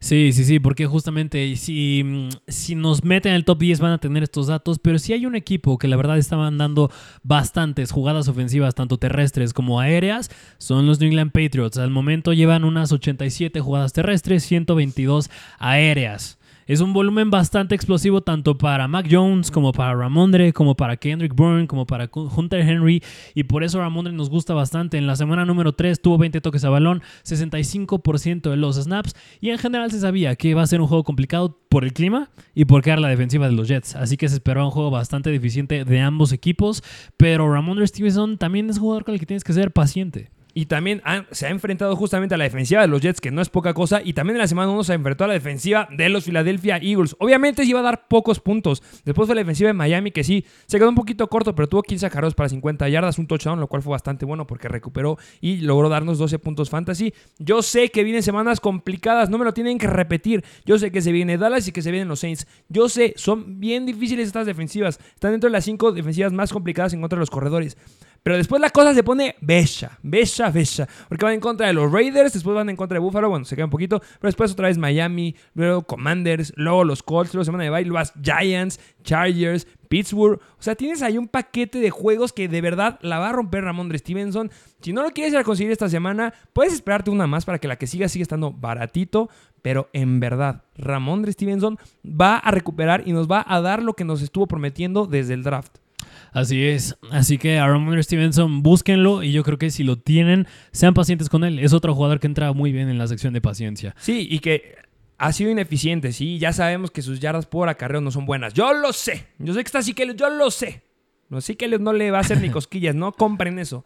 Sí, 0.00 0.32
sí, 0.32 0.44
sí, 0.44 0.58
porque 0.58 0.86
justamente 0.86 1.56
si, 1.56 2.02
mm, 2.04 2.28
si 2.46 2.74
nos 2.74 3.04
meten 3.04 3.30
en 3.30 3.36
el 3.36 3.44
top 3.46 3.58
10 3.58 3.80
van 3.80 3.92
a 3.92 3.98
tener 3.98 4.22
estos 4.22 4.48
datos, 4.48 4.78
pero 4.78 4.98
si 4.98 5.14
hay 5.14 5.24
un 5.24 5.34
equipo 5.34 5.78
que 5.78 5.88
la 5.88 5.96
verdad 5.96 6.18
estaban 6.18 6.58
dando 6.58 6.90
bastantes 7.22 7.90
jugadas 7.90 8.28
ofensivas, 8.28 8.74
tanto 8.74 8.98
terrestres 8.98 9.54
como 9.54 9.80
aéreas, 9.80 10.30
son 10.58 10.86
los 10.86 11.00
New 11.00 11.08
England 11.08 11.32
Patriots. 11.32 11.78
Al 11.78 11.90
momento 11.90 12.34
llevan 12.34 12.64
unas 12.64 12.92
87 12.92 13.60
jugadas 13.60 13.94
terrestres, 13.94 14.42
122 14.42 15.30
aéreas. 15.58 16.38
Es 16.66 16.80
un 16.80 16.94
volumen 16.94 17.30
bastante 17.30 17.74
explosivo 17.74 18.22
tanto 18.22 18.56
para 18.56 18.88
Mac 18.88 19.06
Jones 19.10 19.50
como 19.50 19.72
para 19.72 19.94
Ramondre, 19.94 20.54
como 20.54 20.74
para 20.74 20.96
Kendrick 20.96 21.34
Bourne, 21.34 21.66
como 21.66 21.86
para 21.86 22.08
Hunter 22.14 22.60
Henry. 22.60 23.02
Y 23.34 23.44
por 23.44 23.64
eso 23.64 23.80
Ramondre 23.80 24.14
nos 24.14 24.30
gusta 24.30 24.54
bastante. 24.54 24.96
En 24.96 25.06
la 25.06 25.14
semana 25.14 25.44
número 25.44 25.74
3 25.74 26.00
tuvo 26.00 26.16
20 26.16 26.40
toques 26.40 26.64
a 26.64 26.70
balón, 26.70 27.02
65% 27.24 28.48
de 28.48 28.56
los 28.56 28.76
snaps. 28.76 29.14
Y 29.42 29.50
en 29.50 29.58
general 29.58 29.90
se 29.90 30.00
sabía 30.00 30.36
que 30.36 30.48
iba 30.48 30.62
a 30.62 30.66
ser 30.66 30.80
un 30.80 30.86
juego 30.86 31.04
complicado 31.04 31.60
por 31.68 31.84
el 31.84 31.92
clima 31.92 32.30
y 32.54 32.64
porque 32.64 32.90
era 32.90 33.00
la 33.00 33.08
defensiva 33.08 33.46
de 33.46 33.52
los 33.52 33.68
Jets. 33.68 33.94
Así 33.96 34.16
que 34.16 34.30
se 34.30 34.36
esperaba 34.36 34.64
un 34.64 34.72
juego 34.72 34.90
bastante 34.90 35.28
deficiente 35.28 35.84
de 35.84 36.00
ambos 36.00 36.32
equipos. 36.32 36.82
Pero 37.18 37.52
Ramondre 37.52 37.86
Stevenson 37.86 38.38
también 38.38 38.70
es 38.70 38.76
un 38.76 38.84
jugador 38.84 39.04
con 39.04 39.12
el 39.12 39.20
que 39.20 39.26
tienes 39.26 39.44
que 39.44 39.52
ser 39.52 39.70
paciente. 39.70 40.30
Y 40.54 40.66
también 40.66 41.02
se 41.32 41.46
ha 41.46 41.50
enfrentado 41.50 41.96
justamente 41.96 42.36
a 42.36 42.38
la 42.38 42.44
defensiva 42.44 42.80
de 42.80 42.86
los 42.86 43.00
Jets, 43.00 43.20
que 43.20 43.32
no 43.32 43.42
es 43.42 43.48
poca 43.48 43.74
cosa. 43.74 44.00
Y 44.02 44.12
también 44.12 44.36
en 44.36 44.42
la 44.42 44.46
semana 44.46 44.70
1 44.70 44.84
se 44.84 44.94
enfrentó 44.94 45.24
a 45.24 45.26
la 45.26 45.34
defensiva 45.34 45.88
de 45.90 46.08
los 46.08 46.24
Philadelphia 46.24 46.78
Eagles. 46.80 47.16
Obviamente 47.18 47.64
se 47.64 47.70
iba 47.70 47.80
a 47.80 47.82
dar 47.82 48.06
pocos 48.06 48.38
puntos. 48.38 48.82
Después 49.04 49.26
fue 49.26 49.34
la 49.34 49.40
defensiva 49.40 49.68
de 49.68 49.74
Miami, 49.74 50.12
que 50.12 50.22
sí, 50.22 50.44
se 50.66 50.78
quedó 50.78 50.88
un 50.88 50.94
poquito 50.94 51.28
corto, 51.28 51.54
pero 51.54 51.68
tuvo 51.68 51.82
15 51.82 52.08
carros 52.08 52.34
para 52.34 52.48
50 52.48 52.88
yardas, 52.88 53.18
un 53.18 53.26
touchdown, 53.26 53.58
lo 53.58 53.66
cual 53.66 53.82
fue 53.82 53.90
bastante 53.90 54.24
bueno 54.24 54.46
porque 54.46 54.68
recuperó 54.68 55.18
y 55.40 55.56
logró 55.56 55.88
darnos 55.88 56.18
12 56.18 56.38
puntos 56.38 56.70
fantasy. 56.70 57.12
Yo 57.38 57.60
sé 57.60 57.90
que 57.90 58.04
vienen 58.04 58.22
semanas 58.22 58.60
complicadas, 58.60 59.30
no 59.30 59.38
me 59.38 59.44
lo 59.44 59.54
tienen 59.54 59.78
que 59.78 59.88
repetir. 59.88 60.44
Yo 60.64 60.78
sé 60.78 60.92
que 60.92 61.02
se 61.02 61.10
viene 61.10 61.36
Dallas 61.36 61.66
y 61.66 61.72
que 61.72 61.82
se 61.82 61.90
vienen 61.90 62.08
los 62.08 62.20
Saints. 62.20 62.46
Yo 62.68 62.88
sé, 62.88 63.14
son 63.16 63.58
bien 63.58 63.86
difíciles 63.86 64.28
estas 64.28 64.46
defensivas. 64.46 65.00
Están 65.14 65.32
dentro 65.32 65.48
de 65.48 65.52
las 65.52 65.64
5 65.64 65.92
defensivas 65.92 66.32
más 66.32 66.52
complicadas 66.52 66.92
en 66.92 67.00
contra 67.00 67.16
de 67.16 67.20
los 67.20 67.30
corredores. 67.30 67.76
Pero 68.24 68.38
después 68.38 68.58
la 68.58 68.70
cosa 68.70 68.94
se 68.94 69.04
pone 69.04 69.36
bella, 69.42 69.98
bella, 70.02 70.48
bella. 70.48 70.88
Porque 71.10 71.26
van 71.26 71.34
en 71.34 71.40
contra 71.40 71.66
de 71.66 71.74
los 71.74 71.92
Raiders, 71.92 72.32
después 72.32 72.56
van 72.56 72.70
en 72.70 72.74
contra 72.74 72.94
de 72.94 73.00
Buffalo, 73.00 73.28
bueno, 73.28 73.44
se 73.44 73.54
queda 73.54 73.66
un 73.66 73.70
poquito. 73.70 74.00
Pero 74.00 74.28
después 74.28 74.50
otra 74.50 74.68
vez 74.68 74.78
Miami, 74.78 75.36
luego 75.52 75.82
Commanders, 75.82 76.54
luego 76.56 76.84
los 76.84 77.02
Colts, 77.02 77.34
luego 77.34 77.44
semana 77.44 77.64
de 77.64 77.70
baile, 77.70 77.90
luego 77.90 78.02
Giants, 78.22 78.80
Chargers, 79.02 79.66
Pittsburgh. 79.90 80.40
O 80.58 80.62
sea, 80.62 80.74
tienes 80.74 81.02
ahí 81.02 81.18
un 81.18 81.28
paquete 81.28 81.80
de 81.80 81.90
juegos 81.90 82.32
que 82.32 82.48
de 82.48 82.62
verdad 82.62 82.98
la 83.02 83.18
va 83.18 83.28
a 83.28 83.32
romper 83.32 83.62
Ramón 83.62 83.90
de 83.90 83.98
Stevenson. 83.98 84.50
Si 84.80 84.94
no 84.94 85.02
lo 85.02 85.10
quieres 85.10 85.34
ir 85.34 85.38
a 85.38 85.44
conseguir 85.44 85.70
esta 85.70 85.90
semana, 85.90 86.32
puedes 86.54 86.72
esperarte 86.72 87.10
una 87.10 87.26
más 87.26 87.44
para 87.44 87.58
que 87.58 87.68
la 87.68 87.76
que 87.76 87.86
siga 87.86 88.08
siga 88.08 88.22
estando 88.22 88.52
baratito. 88.52 89.28
Pero 89.60 89.90
en 89.92 90.18
verdad, 90.18 90.62
Ramón 90.78 91.20
de 91.20 91.32
Stevenson 91.32 91.78
va 92.02 92.38
a 92.38 92.50
recuperar 92.50 93.02
y 93.04 93.12
nos 93.12 93.30
va 93.30 93.44
a 93.46 93.60
dar 93.60 93.82
lo 93.82 93.92
que 93.92 94.04
nos 94.04 94.22
estuvo 94.22 94.46
prometiendo 94.46 95.04
desde 95.04 95.34
el 95.34 95.42
draft. 95.42 95.83
Así 96.32 96.64
es. 96.64 96.96
Así 97.10 97.38
que 97.38 97.58
a 97.58 97.66
Ramon 97.66 98.02
Stevenson, 98.02 98.62
búsquenlo 98.62 99.22
y 99.22 99.32
yo 99.32 99.42
creo 99.42 99.58
que 99.58 99.70
si 99.70 99.84
lo 99.84 99.96
tienen, 99.98 100.46
sean 100.72 100.94
pacientes 100.94 101.28
con 101.28 101.44
él. 101.44 101.58
Es 101.58 101.72
otro 101.72 101.94
jugador 101.94 102.20
que 102.20 102.26
entra 102.26 102.52
muy 102.52 102.72
bien 102.72 102.88
en 102.88 102.98
la 102.98 103.06
sección 103.06 103.32
de 103.32 103.40
paciencia. 103.40 103.94
Sí, 103.98 104.26
y 104.30 104.38
que 104.40 104.76
ha 105.18 105.32
sido 105.32 105.50
ineficiente, 105.50 106.12
sí. 106.12 106.38
Ya 106.38 106.52
sabemos 106.52 106.90
que 106.90 107.02
sus 107.02 107.20
yardas 107.20 107.46
por 107.46 107.68
acarreo 107.68 108.00
no 108.00 108.10
son 108.10 108.26
buenas. 108.26 108.54
Yo 108.54 108.72
lo 108.74 108.92
sé. 108.92 109.26
Yo 109.38 109.54
sé 109.54 109.60
que 109.60 109.66
está 109.66 109.78
así 109.78 109.94
que 109.94 110.14
yo 110.16 110.30
lo 110.30 110.50
sé. 110.50 110.82
No, 111.28 111.40
sí 111.40 111.56
que 111.56 111.68
no 111.78 111.92
le 111.92 112.10
va 112.10 112.18
a 112.18 112.20
hacer 112.22 112.40
ni 112.40 112.50
cosquillas. 112.50 112.94
No 112.94 113.12
compren 113.12 113.58
eso. 113.58 113.84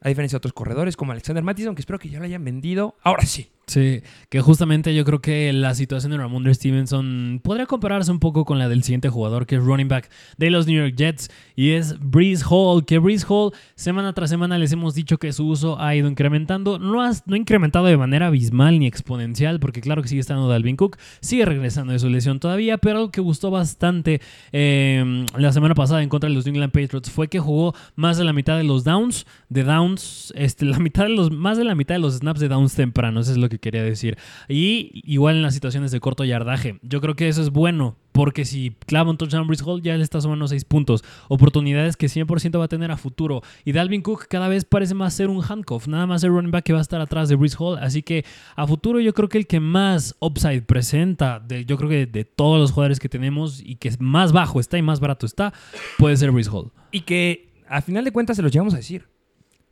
A 0.00 0.08
diferencia 0.08 0.36
de 0.36 0.38
otros 0.38 0.52
corredores 0.52 0.96
como 0.96 1.12
Alexander 1.12 1.42
Mattison, 1.42 1.74
que 1.74 1.80
espero 1.80 1.98
que 1.98 2.08
ya 2.08 2.18
lo 2.18 2.24
hayan 2.24 2.44
vendido. 2.44 2.96
Ahora 3.02 3.24
sí. 3.24 3.50
Sí, 3.66 4.02
que 4.28 4.42
justamente 4.42 4.94
yo 4.94 5.04
creo 5.06 5.22
que 5.22 5.50
la 5.54 5.74
situación 5.74 6.12
de 6.12 6.18
Ramondre 6.18 6.52
Stevenson 6.52 7.40
podría 7.42 7.64
compararse 7.64 8.10
un 8.10 8.18
poco 8.18 8.44
con 8.44 8.58
la 8.58 8.68
del 8.68 8.82
siguiente 8.82 9.08
jugador, 9.08 9.46
que 9.46 9.56
es 9.56 9.62
running 9.62 9.88
back 9.88 10.10
de 10.36 10.50
los 10.50 10.66
New 10.66 10.76
York 10.76 10.96
Jets, 10.96 11.30
y 11.56 11.70
es 11.70 11.98
Breeze 11.98 12.44
Hall, 12.48 12.84
que 12.84 12.98
Breeze 12.98 13.24
Hall 13.26 13.52
semana 13.74 14.12
tras 14.12 14.28
semana 14.28 14.58
les 14.58 14.72
hemos 14.72 14.94
dicho 14.94 15.16
que 15.16 15.32
su 15.32 15.46
uso 15.46 15.80
ha 15.80 15.94
ido 15.94 16.08
incrementando, 16.08 16.78
no 16.78 17.02
ha, 17.02 17.12
no 17.24 17.36
incrementado 17.36 17.86
de 17.86 17.96
manera 17.96 18.26
abismal 18.26 18.78
ni 18.78 18.86
exponencial, 18.86 19.60
porque 19.60 19.80
claro 19.80 20.02
que 20.02 20.08
sigue 20.08 20.20
estando 20.20 20.46
Dalvin 20.46 20.76
Cook, 20.76 20.98
sigue 21.20 21.46
regresando 21.46 21.94
de 21.94 21.98
su 21.98 22.10
lesión 22.10 22.40
todavía, 22.40 22.76
pero 22.76 22.98
algo 22.98 23.10
que 23.10 23.22
gustó 23.22 23.50
bastante 23.50 24.20
em, 24.52 25.24
la 25.38 25.52
semana 25.52 25.74
pasada 25.74 26.02
en 26.02 26.10
contra 26.10 26.28
de 26.28 26.34
los 26.34 26.44
New 26.44 26.54
England 26.54 26.72
Patriots 26.72 27.10
fue 27.10 27.28
que 27.28 27.40
jugó 27.40 27.74
más 27.96 28.18
de 28.18 28.24
la 28.24 28.34
mitad 28.34 28.58
de 28.58 28.64
los 28.64 28.84
downs, 28.84 29.26
de 29.48 29.64
downs, 29.64 30.34
este, 30.36 30.66
la 30.66 30.78
mitad 30.78 31.04
de 31.04 31.10
los, 31.10 31.30
más 31.30 31.56
de 31.56 31.64
la 31.64 31.74
mitad 31.74 31.94
de 31.94 32.00
los 32.00 32.14
snaps 32.18 32.40
de 32.40 32.48
downs 32.48 32.74
tempranos, 32.74 33.28
es 33.28 33.38
lo 33.38 33.48
que 33.48 33.53
quería 33.58 33.82
decir. 33.82 34.18
Y 34.48 35.02
igual 35.04 35.36
en 35.36 35.42
las 35.42 35.54
situaciones 35.54 35.90
de 35.90 36.00
corto 36.00 36.24
yardaje. 36.24 36.78
Yo 36.82 37.00
creo 37.00 37.14
que 37.14 37.28
eso 37.28 37.42
es 37.42 37.50
bueno, 37.50 37.96
porque 38.12 38.44
si 38.44 38.76
clava 38.86 39.10
un 39.10 39.16
touchdown 39.16 39.46
Brice 39.46 39.64
Hall, 39.64 39.82
ya 39.82 39.96
le 39.96 40.02
está 40.02 40.20
sumando 40.20 40.46
6 40.46 40.64
puntos. 40.64 41.04
Oportunidades 41.28 41.96
que 41.96 42.06
100% 42.06 42.58
va 42.58 42.64
a 42.64 42.68
tener 42.68 42.90
a 42.90 42.96
futuro. 42.96 43.42
Y 43.64 43.72
Dalvin 43.72 44.02
Cook 44.02 44.26
cada 44.28 44.48
vez 44.48 44.64
parece 44.64 44.94
más 44.94 45.14
ser 45.14 45.28
un 45.28 45.42
handcuff, 45.42 45.88
nada 45.88 46.06
más 46.06 46.22
el 46.24 46.30
running 46.30 46.50
back 46.50 46.64
que 46.64 46.72
va 46.72 46.78
a 46.78 46.82
estar 46.82 47.00
atrás 47.00 47.28
de 47.28 47.36
Brice 47.36 47.56
Hall. 47.58 47.78
Así 47.78 48.02
que 48.02 48.24
a 48.56 48.66
futuro 48.66 49.00
yo 49.00 49.12
creo 49.14 49.28
que 49.28 49.38
el 49.38 49.46
que 49.46 49.60
más 49.60 50.14
upside 50.20 50.62
presenta, 50.62 51.44
yo 51.66 51.76
creo 51.76 51.88
que 51.90 52.06
de 52.06 52.24
todos 52.24 52.60
los 52.60 52.72
jugadores 52.72 53.00
que 53.00 53.08
tenemos 53.08 53.60
y 53.60 53.76
que 53.76 53.90
más 53.98 54.32
bajo 54.32 54.60
está 54.60 54.78
y 54.78 54.82
más 54.82 55.00
barato 55.00 55.26
está, 55.26 55.52
puede 55.98 56.16
ser 56.16 56.30
Brice 56.30 56.50
Hall. 56.50 56.70
Y 56.92 57.00
que 57.00 57.52
a 57.68 57.80
final 57.82 58.04
de 58.04 58.12
cuentas 58.12 58.36
se 58.36 58.42
los 58.42 58.52
llevamos 58.52 58.74
a 58.74 58.78
decir. 58.78 59.08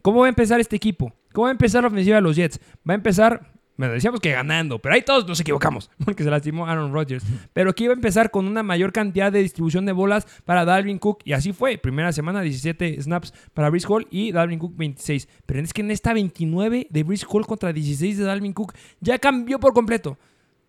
¿Cómo 0.02 0.20
va 0.20 0.26
a 0.26 0.30
empezar 0.30 0.58
este 0.58 0.74
equipo? 0.74 1.14
¿Cómo 1.32 1.44
va 1.44 1.50
a 1.50 1.52
empezar 1.52 1.82
la 1.82 1.88
ofensiva 1.88 2.16
de 2.16 2.22
los 2.22 2.34
Jets? 2.34 2.58
Va 2.88 2.94
a 2.94 2.96
empezar 2.96 3.52
bueno, 3.82 3.94
decíamos 3.94 4.20
que 4.20 4.30
ganando, 4.30 4.78
pero 4.78 4.94
ahí 4.94 5.02
todos 5.02 5.26
nos 5.26 5.40
equivocamos, 5.40 5.90
porque 6.04 6.22
se 6.22 6.30
lastimó 6.30 6.68
Aaron 6.68 6.92
Rodgers. 6.92 7.24
Pero 7.52 7.70
aquí 7.70 7.82
iba 7.82 7.92
a 7.92 7.96
empezar 7.96 8.30
con 8.30 8.46
una 8.46 8.62
mayor 8.62 8.92
cantidad 8.92 9.32
de 9.32 9.42
distribución 9.42 9.86
de 9.86 9.90
bolas 9.90 10.24
para 10.44 10.64
Dalvin 10.64 11.00
Cook, 11.00 11.22
y 11.24 11.32
así 11.32 11.52
fue. 11.52 11.78
Primera 11.78 12.12
semana, 12.12 12.42
17 12.42 13.02
snaps 13.02 13.34
para 13.52 13.70
Brice 13.70 13.88
Hall 13.88 14.06
y 14.08 14.30
Dalvin 14.30 14.60
Cook 14.60 14.76
26. 14.76 15.28
Pero 15.46 15.58
es 15.58 15.72
que 15.72 15.80
en 15.80 15.90
esta 15.90 16.12
29 16.12 16.86
de 16.90 17.02
Brice 17.02 17.26
Hall 17.28 17.44
contra 17.44 17.72
16 17.72 18.18
de 18.18 18.22
Dalvin 18.22 18.52
Cook 18.52 18.72
ya 19.00 19.18
cambió 19.18 19.58
por 19.58 19.72
completo. 19.72 20.16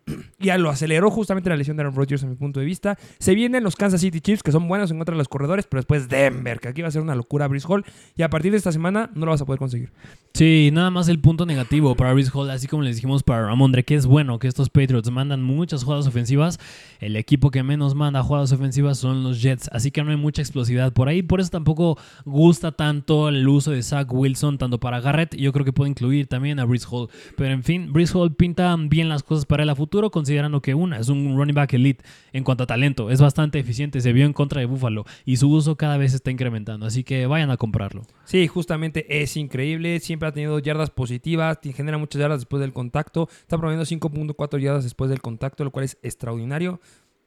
ya 0.38 0.58
lo 0.58 0.70
aceleró 0.70 1.10
justamente 1.10 1.50
la 1.50 1.56
lesión 1.56 1.76
de 1.76 1.82
Aaron 1.82 1.94
Rodgers, 1.94 2.22
a 2.24 2.26
mi 2.26 2.34
punto 2.34 2.60
de 2.60 2.66
vista. 2.66 2.98
Se 3.18 3.34
vienen 3.34 3.64
los 3.64 3.76
Kansas 3.76 4.00
City 4.00 4.20
Chiefs, 4.20 4.42
que 4.42 4.52
son 4.52 4.68
buenos 4.68 4.90
en 4.90 4.98
contra 4.98 5.14
de 5.14 5.18
los 5.18 5.28
corredores, 5.28 5.66
pero 5.66 5.80
después 5.80 6.08
Denver, 6.08 6.60
que 6.60 6.68
aquí 6.68 6.82
va 6.82 6.88
a 6.88 6.90
ser 6.90 7.02
una 7.02 7.14
locura 7.14 7.48
Brice 7.48 7.66
Hall. 7.68 7.84
Y 8.16 8.22
a 8.22 8.30
partir 8.30 8.52
de 8.52 8.58
esta 8.58 8.72
semana 8.72 9.10
no 9.14 9.26
lo 9.26 9.32
vas 9.32 9.40
a 9.40 9.46
poder 9.46 9.58
conseguir. 9.58 9.90
Sí, 10.34 10.70
nada 10.72 10.90
más 10.90 11.08
el 11.08 11.20
punto 11.20 11.46
negativo 11.46 11.94
para 11.94 12.12
Brice 12.12 12.30
Hall, 12.34 12.50
así 12.50 12.66
como 12.66 12.82
les 12.82 12.96
dijimos 12.96 13.22
para 13.22 13.46
Ramondre, 13.46 13.84
que 13.84 13.94
es 13.94 14.06
bueno 14.06 14.38
que 14.38 14.48
estos 14.48 14.68
Patriots 14.68 15.10
mandan 15.10 15.42
muchas 15.42 15.84
jugadas 15.84 16.06
ofensivas. 16.06 16.58
El 17.00 17.16
equipo 17.16 17.50
que 17.50 17.62
menos 17.62 17.94
manda 17.94 18.22
jugadas 18.22 18.50
ofensivas 18.52 18.98
son 18.98 19.22
los 19.22 19.42
Jets, 19.42 19.68
así 19.72 19.90
que 19.90 20.02
no 20.02 20.10
hay 20.10 20.16
mucha 20.16 20.42
explosividad 20.42 20.92
por 20.92 21.08
ahí. 21.08 21.22
Por 21.22 21.40
eso 21.40 21.50
tampoco 21.50 21.98
gusta 22.24 22.72
tanto 22.72 23.28
el 23.28 23.46
uso 23.46 23.70
de 23.70 23.82
Zach 23.82 24.12
Wilson, 24.12 24.58
tanto 24.58 24.80
para 24.80 25.00
Garrett. 25.00 25.36
Yo 25.36 25.52
creo 25.52 25.64
que 25.64 25.72
puede 25.72 25.90
incluir 25.90 26.26
también 26.26 26.58
a 26.58 26.64
Brice 26.64 26.86
Hall. 26.90 27.08
Pero 27.36 27.52
en 27.52 27.62
fin, 27.62 27.92
Brice 27.92 28.16
Hall 28.16 28.34
pinta 28.34 28.74
bien 28.76 29.08
las 29.08 29.22
cosas 29.22 29.46
para 29.46 29.62
el 29.62 29.74
futuro, 29.74 29.93
considerando 30.10 30.60
que 30.60 30.74
una 30.74 30.98
es 30.98 31.08
un 31.08 31.36
running 31.36 31.54
back 31.54 31.74
elite 31.74 32.04
en 32.32 32.44
cuanto 32.44 32.64
a 32.64 32.66
talento. 32.66 33.10
Es 33.10 33.20
bastante 33.20 33.58
eficiente, 33.58 34.00
se 34.00 34.12
vio 34.12 34.26
en 34.26 34.32
contra 34.32 34.60
de 34.60 34.66
Buffalo 34.66 35.04
y 35.24 35.36
su 35.36 35.50
uso 35.50 35.76
cada 35.76 35.96
vez 35.96 36.14
está 36.14 36.30
incrementando. 36.30 36.86
Así 36.86 37.04
que 37.04 37.26
vayan 37.26 37.50
a 37.50 37.56
comprarlo. 37.56 38.02
Sí, 38.24 38.46
justamente 38.46 39.22
es 39.22 39.36
increíble. 39.36 40.00
Siempre 40.00 40.28
ha 40.28 40.32
tenido 40.32 40.58
yardas 40.58 40.90
positivas, 40.90 41.58
genera 41.74 41.98
muchas 41.98 42.20
yardas 42.20 42.40
después 42.40 42.60
del 42.60 42.72
contacto. 42.72 43.28
Está 43.40 43.58
promediando 43.58 43.84
5.4 43.84 44.58
yardas 44.60 44.84
después 44.84 45.10
del 45.10 45.20
contacto, 45.20 45.64
lo 45.64 45.70
cual 45.70 45.84
es 45.84 45.98
extraordinario. 46.02 46.80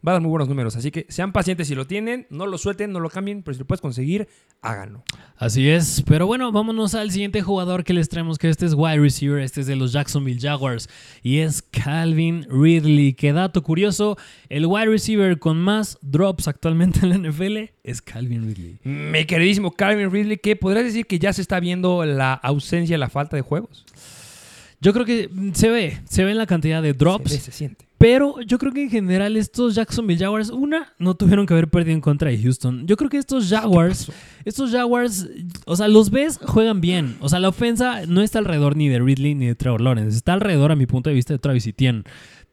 Va 0.08 0.14
a 0.14 0.16
dar 0.16 0.22
muy 0.22 0.30
buenos 0.30 0.48
números. 0.48 0.76
Así 0.76 0.90
que 0.90 1.06
sean 1.10 1.34
pacientes 1.34 1.68
si 1.68 1.76
lo 1.76 1.86
tienen, 1.86 2.28
no 2.30 2.48
lo 2.48 2.58
suelten, 2.58 2.92
no 2.94 3.00
lo 3.00 3.10
cambien, 3.10 3.44
pero 3.44 3.54
si 3.54 3.60
lo 3.60 3.68
puedes 3.68 3.82
conseguir, 3.82 4.30
háganlo. 4.62 5.04
Así 5.36 5.70
es, 5.70 6.02
pero 6.08 6.26
bueno, 6.26 6.52
vámonos 6.52 6.96
al 6.96 7.12
siguiente 7.12 7.42
jugador 7.42 7.84
que 7.84 7.94
les 7.94 8.08
traemos, 8.08 8.38
que 8.38 8.50
este 8.50 8.66
es 8.66 8.74
wide 8.74 9.00
receiver, 9.00 9.40
este 9.40 9.62
es 9.62 9.68
de 9.68 9.76
los 9.76 9.92
Jacksonville 9.92 10.40
Jaguars, 10.40 10.90
y 11.22 11.40
es 11.40 11.62
Calvin 11.62 12.48
Ridley. 12.50 13.14
Qué 13.14 13.34
dato 13.34 13.62
curioso, 13.62 14.18
el 14.50 14.66
wide 14.66 14.88
receiver 14.88 15.38
con 15.40 15.60
más 15.60 15.98
drops 16.02 16.48
actualmente 16.48 17.00
en 17.04 17.10
la 17.10 17.30
NFL 17.30 17.58
es 17.84 18.02
Calvin 18.02 18.48
Ridley. 18.48 18.78
Mi 18.84 19.26
queridísimo 19.26 19.72
Calvin 19.72 20.10
Ridley, 20.10 20.38
que 20.38 20.56
podrías 20.56 20.86
decir 20.86 21.06
que 21.06 21.20
ya 21.20 21.34
se 21.34 21.42
está 21.42 21.60
viendo 21.60 22.06
la 22.06 22.34
ausencia, 22.34 22.98
la 22.98 23.10
falta 23.10 23.36
de 23.36 23.42
juegos. 23.42 23.86
Yo 24.80 24.94
creo 24.94 25.06
que 25.06 25.30
se 25.54 25.70
ve, 25.70 26.00
se 26.08 26.24
ve 26.24 26.32
en 26.32 26.38
la 26.38 26.46
cantidad 26.46 26.82
de 26.82 26.94
drops. 26.94 27.32
Se, 27.32 27.38
ve, 27.38 27.42
se 27.42 27.52
siente. 27.52 27.87
Pero 27.98 28.40
yo 28.42 28.60
creo 28.60 28.72
que 28.72 28.84
en 28.84 28.90
general 28.92 29.36
estos 29.38 29.74
Jacksonville 29.74 30.20
Jaguars, 30.20 30.52
una, 30.52 30.94
no 31.00 31.16
tuvieron 31.16 31.48
que 31.48 31.54
haber 31.54 31.68
perdido 31.68 31.96
en 31.96 32.02
contra 32.02 32.30
de 32.30 32.38
Houston. 32.38 32.86
Yo 32.86 32.96
creo 32.96 33.10
que 33.10 33.18
estos 33.18 33.50
Jaguars, 33.50 34.12
estos 34.46 34.72
Jaguars, 34.72 35.28
o 35.66 35.76
sea, 35.76 35.88
los 35.88 36.12
ves, 36.12 36.40
juegan 36.46 36.80
bien. 36.80 37.18
O 37.22 37.30
sea, 37.30 37.40
la 37.40 37.50
ofensa 37.50 38.06
no 38.08 38.22
está 38.22 38.38
alrededor 38.38 38.76
ni 38.76 38.88
de 38.88 39.00
Ridley 39.00 39.34
ni 39.34 39.48
de 39.48 39.56
Trevor 39.56 39.82
Lawrence. 39.82 40.16
Está 40.16 40.34
alrededor, 40.34 40.72
a 40.72 40.76
mi 40.76 40.86
punto 40.86 41.10
de 41.10 41.16
vista, 41.16 41.34
de 41.34 41.40
Travis 41.40 41.66
Etienne. 41.66 42.04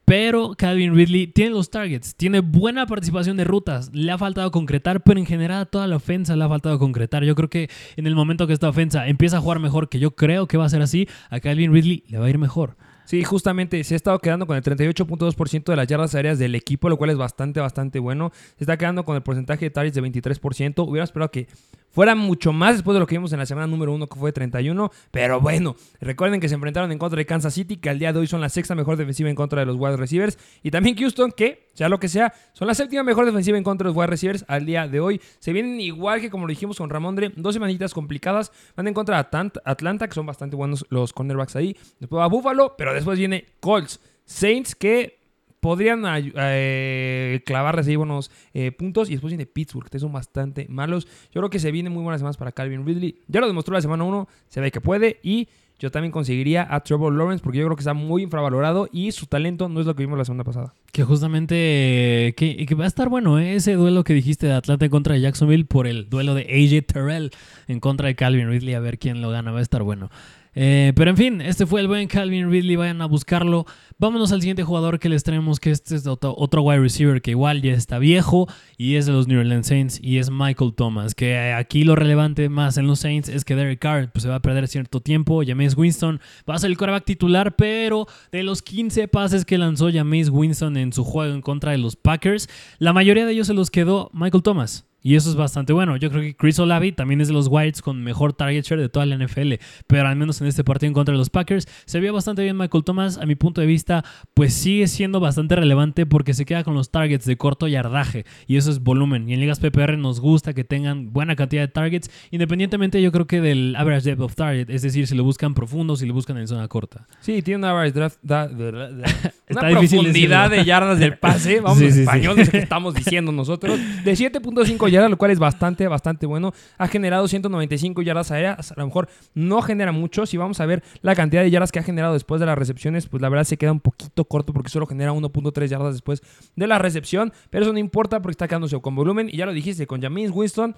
Pero 0.07 0.55
Calvin 0.57 0.95
Ridley 0.95 1.27
tiene 1.27 1.53
los 1.53 1.71
targets, 1.71 2.15
tiene 2.15 2.41
buena 2.41 2.87
participación 2.87 3.39
de 3.39 3.45
rutas, 3.45 3.91
le 3.95 4.13
ha 4.13 4.19
faltado 4.19 4.51
concretar, 4.51 5.03
pero 5.03 5.19
en 5.19 5.25
general 5.25 5.63
a 5.63 5.65
toda 5.65 5.87
la 5.87 5.97
ofensa 5.97 6.37
le 6.37 6.45
ha 6.45 6.49
faltado 6.49 6.79
concretar. 6.79 7.25
Yo 7.25 7.35
creo 7.35 7.49
que 7.49 7.71
en 7.97 8.07
el 8.07 8.15
momento 8.15 8.47
que 8.47 8.53
esta 8.53 8.69
ofensa 8.69 9.09
empieza 9.09 9.39
a 9.39 9.41
jugar 9.41 9.61
mejor, 9.61 9.89
que 9.89 9.99
yo 9.99 10.11
creo 10.11 10.47
que 10.47 10.59
va 10.59 10.67
a 10.67 10.69
ser 10.69 10.83
así, 10.83 11.09
a 11.31 11.41
Calvin 11.41 11.73
Ridley 11.73 12.05
le 12.09 12.19
va 12.19 12.27
a 12.27 12.31
ir 12.31 12.37
mejor. 12.37 12.77
Sí, 13.05 13.23
justamente 13.23 13.83
se 13.85 13.95
ha 13.95 13.97
estado 13.97 14.19
quedando 14.19 14.47
con 14.47 14.57
el 14.57 14.62
38.2% 14.62 15.64
de 15.64 15.77
las 15.77 15.87
yardas 15.87 16.14
aéreas 16.14 16.38
del 16.38 16.55
equipo, 16.55 16.88
lo 16.88 16.97
cual 16.97 17.11
es 17.11 17.17
bastante, 17.17 17.61
bastante 17.61 17.99
bueno. 17.99 18.33
Se 18.57 18.64
está 18.64 18.77
quedando 18.77 19.05
con 19.05 19.17
el 19.17 19.23
porcentaje 19.23 19.67
de 19.67 19.71
targets 19.71 19.95
de 19.95 20.03
23%. 20.03 20.88
Hubiera 20.88 21.05
esperado 21.05 21.31
que 21.31 21.47
fuera 21.95 22.17
mucho 22.17 22.53
más 22.53 22.75
después 22.75 22.95
de 22.95 23.01
lo 23.01 23.07
que 23.07 23.14
vimos 23.14 23.33
en 23.33 23.38
la 23.38 23.47
semana 23.47 23.69
número 23.69 23.93
1, 23.93 24.09
que 24.09 24.19
fue 24.19 24.33
31. 24.33 24.90
Pero 25.12 25.40
bueno, 25.40 25.77
recuerden 26.01 26.40
que 26.40 26.49
se 26.49 26.57
enfrentaron 26.57 26.90
en 26.90 26.99
contra 26.99 27.17
de 27.17 27.25
Kansas 27.25 27.55
City, 27.55 27.77
que 27.77 27.88
al 27.88 27.99
día 27.99 28.12
de 28.12 28.19
hoy 28.19 28.27
son 28.27 28.40
la 28.40 28.49
sexta 28.49 28.75
mejor 28.75 28.97
defensiva 28.97 29.31
en 29.31 29.37
contra 29.37 29.61
de 29.61 29.67
los 29.67 29.77
wide 29.77 29.97
receivers. 29.97 30.38
Y 30.62 30.71
también 30.71 30.97
Houston, 30.97 31.31
que, 31.31 31.69
sea 31.75 31.88
lo 31.88 32.01
que 32.01 32.09
sea, 32.09 32.35
son 32.53 32.67
la 32.67 32.75
séptima 32.75 33.05
mejor 33.05 33.27
defensiva 33.27 33.57
en 33.57 33.64
contra 33.64 33.85
de 33.85 33.90
los 33.90 33.97
wide 33.97 34.09
receivers 34.09 34.45
al 34.49 34.67
día 34.67 34.88
de 34.88 35.01
hoy. 35.01 35.21
Se 35.38 35.53
vienen 35.53 35.81
igual 35.81 36.21
que 36.21 36.31
como 36.31 36.47
lo 36.47 36.51
dijimos 36.51 36.79
con 36.79 36.90
Ramondre, 36.90 37.33
dos 37.37 37.55
semanitas 37.55 37.93
complicadas. 37.95 38.51
Van 38.77 38.88
en 38.88 38.95
contra 38.95 39.23
de 39.23 39.38
Atlanta, 39.64 40.09
que 40.09 40.14
son 40.14 40.27
bastante 40.27 40.57
buenos 40.57 40.85
los 40.88 41.12
cornerbacks 41.12 41.55
ahí. 41.55 41.77
Después 42.01 42.21
va 42.21 42.27
Buffalo, 42.27 42.75
pero 42.77 42.94
después 42.95 43.19
viene 43.19 43.47
Colts. 43.61 44.01
Saints, 44.25 44.75
que 44.75 45.19
podrían 45.61 46.03
eh, 46.07 47.43
ahí 47.47 47.97
buenos 47.97 48.31
eh, 48.53 48.71
puntos. 48.73 49.09
Y 49.09 49.13
después 49.13 49.31
viene 49.31 49.47
Pittsburgh, 49.47 49.89
que 49.89 49.99
son 49.99 50.13
bastante 50.13 50.67
malos. 50.69 51.07
Yo 51.33 51.41
creo 51.41 51.51
que 51.51 51.59
se 51.59 51.71
vienen 51.71 51.93
muy 51.93 52.03
buenas 52.03 52.21
semanas 52.21 52.37
para 52.37 52.53
Calvin 52.53 52.87
Ridley. 52.87 53.21
Ya 53.29 53.41
lo 53.41 53.47
demostró 53.47 53.73
la 53.75 53.81
semana 53.81 54.05
1, 54.05 54.29
se 54.49 54.61
ve 54.61 54.71
que 54.71 54.81
puede. 54.81 55.21
Y 55.23 55.49
yo 55.79 55.91
también 55.91 56.13
conseguiría 56.13 56.67
a 56.71 56.81
Trevor 56.81 57.15
Lawrence 57.15 57.43
porque 57.43 57.59
yo 57.59 57.65
creo 57.65 57.77
que 57.77 57.81
está 57.81 57.95
muy 57.95 58.23
infravalorado 58.23 58.89
y 58.93 59.11
su 59.13 59.27
talento 59.27 59.69
no 59.69 59.81
es 59.81 59.87
lo 59.87 59.97
que 59.97 60.03
vimos 60.03 60.19
la 60.19 60.25
semana 60.25 60.45
pasada. 60.45 60.75
Que 60.93 61.03
justamente 61.03 62.35
que, 62.37 62.65
que 62.67 62.75
va 62.75 62.85
a 62.85 62.87
estar 62.87 63.09
bueno 63.09 63.39
¿eh? 63.39 63.57
ese 63.57 63.73
duelo 63.73 64.05
que 64.05 64.15
dijiste 64.15 64.47
de 64.47 64.53
Atlanta 64.53 64.89
contra 64.89 65.17
Jacksonville 65.17 65.65
por 65.65 65.87
el 65.87 66.09
duelo 66.09 66.35
de 66.35 66.43
AJ 66.43 66.87
Terrell 66.87 67.31
en 67.67 67.81
contra 67.81 68.07
de 68.07 68.15
Calvin 68.15 68.49
Ridley. 68.49 68.75
A 68.75 68.81
ver 68.81 68.99
quién 68.99 69.21
lo 69.21 69.31
gana, 69.31 69.51
va 69.51 69.59
a 69.59 69.63
estar 69.63 69.83
bueno. 69.83 70.11
Eh, 70.55 70.93
pero 70.95 71.11
en 71.11 71.17
fin, 71.17 71.40
este 71.40 71.67
fue 71.67 71.81
el 71.81 71.88
buen 71.88 72.07
Calvin 72.07 72.51
Ridley, 72.51 72.77
vayan 72.77 73.03
a 73.03 73.07
buscarlo. 73.07 73.67
Vámonos 73.99 74.33
al 74.33 74.40
siguiente 74.40 74.62
jugador 74.62 74.99
que 74.99 75.09
les 75.09 75.23
traemos, 75.25 75.61
que 75.61 75.71
este 75.71 75.97
es 75.97 76.07
otro, 76.07 76.35
otro, 76.37 76.62
wide 76.62 76.81
receiver 76.81 77.21
que 77.23 77.33
igual 77.33 77.62
ya 77.62 77.73
está 77.73 77.99
viejo 77.99 78.49
y 78.77 78.97
es 78.97 79.07
de 79.07 79.12
los 79.12 79.29
New 79.29 79.40
Orleans 79.40 79.67
Saints 79.67 80.01
y 80.03 80.19
es 80.19 80.31
Michael 80.31 80.75
Thomas. 80.75 81.14
Que 81.14 81.53
aquí 81.53 81.85
lo 81.85 81.97
relevante 81.97 82.49
más 82.49 82.77
en 82.77 82.87
los 82.87 83.01
Saints 83.01 83.29
es 83.29 83.45
que 83.45 83.57
Derek 83.57 83.79
Carr 83.79 84.11
pues, 84.12 84.23
se 84.23 84.29
va 84.29 84.37
a 84.37 84.43
perder 84.43 84.69
cierto 84.69 85.01
tiempo. 85.01 85.43
Jameis 85.45 85.77
Winston 85.77 86.21
va 86.49 86.55
a 86.55 86.59
ser 86.59 86.71
el 86.71 86.77
quarterback 86.77 87.05
titular, 87.05 87.57
pero 87.57 88.07
de 88.31 88.43
los 88.43 88.62
15 88.62 89.09
pases 89.09 89.45
que 89.45 89.59
lanzó 89.59 89.90
Jameis 89.93 90.29
Winston 90.29 90.77
en 90.77 90.93
su 90.93 91.05
juego 91.05 91.35
en 91.35 91.43
contra 91.43 91.73
de 91.73 91.79
los 91.79 91.97
Packers, 91.97 92.49
la 92.79 92.93
mayoría 92.93 93.27
de 93.27 93.33
ellos 93.33 93.47
se 93.47 93.55
los 93.55 93.71
quedó 93.71 94.11
Michael 94.12 94.43
Thomas. 94.43 94.87
Y 95.07 95.17
eso 95.17 95.29
es 95.29 95.37
bastante 95.37 95.75
bueno. 95.75 95.99
Yo 95.99 96.09
creo 96.09 96.23
que 96.23 96.35
Chris 96.35 96.59
Olavi 96.59 96.93
también 96.93 97.21
es 97.21 97.29
de 97.29 97.35
los 97.35 97.49
Whites 97.49 97.83
con 97.83 98.03
mejor 98.03 98.33
target 98.33 98.64
share 98.64 98.81
de 98.81 98.88
toda 98.88 99.05
la 99.05 99.19
NFL. 99.19 99.53
Pero 99.87 100.09
al 100.09 100.17
menos 100.17 100.40
en 100.40 100.47
este 100.47 100.64
partido 100.64 100.88
en 100.88 100.95
contra 100.95 101.12
de 101.12 101.19
los 101.19 101.29
Packers 101.29 101.69
se 101.85 102.01
vio 102.01 102.14
bastante 102.14 102.43
bien 102.43 102.57
Michael 102.57 102.85
Thomas. 102.85 103.19
A 103.19 103.27
mi 103.27 103.35
punto 103.35 103.61
de 103.61 103.67
vista, 103.67 104.03
pues 104.33 104.55
sigue 104.55 104.88
siendo 104.88 105.21
bastante 105.21 105.57
relevante 105.57 106.07
porque 106.07 106.33
se 106.33 106.47
queda 106.47 106.64
con 106.64 106.73
los 106.73 106.90
targets 106.90 107.27
de 107.27 107.37
corto 107.37 107.69
yardaje. 107.69 108.25
Y 108.47 108.57
eso 108.57 108.71
es 108.71 108.83
volumen. 108.83 109.29
Y 109.29 109.35
en 109.35 109.40
ligas 109.40 109.61
PPR 109.61 109.99
nos 109.99 110.21
gusta 110.21 110.55
que 110.55 110.64
tengan 110.64 111.12
buena 111.12 111.37
cantidad 111.37 111.61
de 111.61 111.69
targets. 111.69 112.11
Independientemente 112.31 113.03
yo 113.03 113.12
creo 113.12 113.27
que 113.27 113.43
del 113.43 113.77
average 113.77 114.09
depth 114.09 114.23
of 114.23 114.35
target. 114.35 114.71
Es 114.71 114.81
decir, 114.81 115.07
si 115.07 115.14
lo 115.14 115.23
buscan 115.23 115.53
profundo, 115.53 115.97
si 115.97 116.07
lo 116.07 116.14
buscan 116.14 116.38
en 116.38 116.49
zona 116.49 116.67
corta. 116.69 117.07
Sí, 117.21 117.43
tiene 117.43 117.59
un 117.59 117.64
average 117.67 117.93
draft. 117.93 118.19
una 118.25 119.69
profundidad 119.69 120.49
de 120.49 120.64
yardas 120.64 120.99
del 120.99 121.19
pase. 121.19 121.61
Vamos 121.61 121.79
en 121.83 121.88
español, 121.88 122.38
no 122.38 122.45
sé 122.47 122.51
qué 122.51 122.59
estamos 122.59 122.95
diciendo 122.95 123.33
nosotros. 123.33 123.79
De 124.03 124.12
7.5 124.14 124.94
yardas, 124.95 125.11
lo 125.11 125.19
cual 125.19 125.31
es 125.31 125.39
bastante, 125.39 125.87
bastante 125.89 126.27
bueno. 126.27 126.53
Ha 126.79 126.89
generado 126.89 127.29
195 127.29 128.03
yardas 128.03 128.31
aéreas. 128.31 128.73
A 128.73 128.75
lo 128.77 128.87
mejor 128.87 129.09
no 129.35 129.61
genera 129.63 129.93
mucho. 129.93 130.27
Si 130.27 130.37
vamos 130.37 130.61
a 130.61 130.67
ver 130.67 130.83
la 131.03 131.15
cantidad 131.15 131.43
de 131.43 131.51
yardas 131.51 131.73
que 131.73 131.79
ha 131.79 131.83
generado 131.83 132.15
después 132.15 132.41
de 132.41 132.47
las 132.47 132.57
recepciones, 132.57 133.07
pues 133.07 133.21
la 133.21 133.29
verdad 133.29 133.45
se 133.45 133.57
queda 133.57 133.73
un 133.73 133.81
poquito 133.81 134.25
corto 134.25 134.53
porque 134.53 134.71
solo 134.71 134.87
genera 134.87 135.13
1.3 135.13 135.67
yardas 135.67 135.95
después 135.95 136.23
de 136.57 136.67
la 136.67 136.79
recepción. 136.79 137.33
Pero 137.51 137.65
eso 137.65 137.73
no 137.73 137.79
importa 137.79 138.21
porque 138.21 138.33
está 138.33 138.49
quedándose 138.49 138.81
con 138.81 138.95
volumen. 138.95 139.29
Y 139.29 139.37
ya 139.37 139.47
lo 139.47 139.53
dijiste, 139.53 139.87
con 139.87 140.01
James 140.01 140.31
Winston 140.33 140.77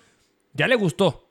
ya 0.52 0.66
le 0.66 0.74
gustó. 0.74 1.28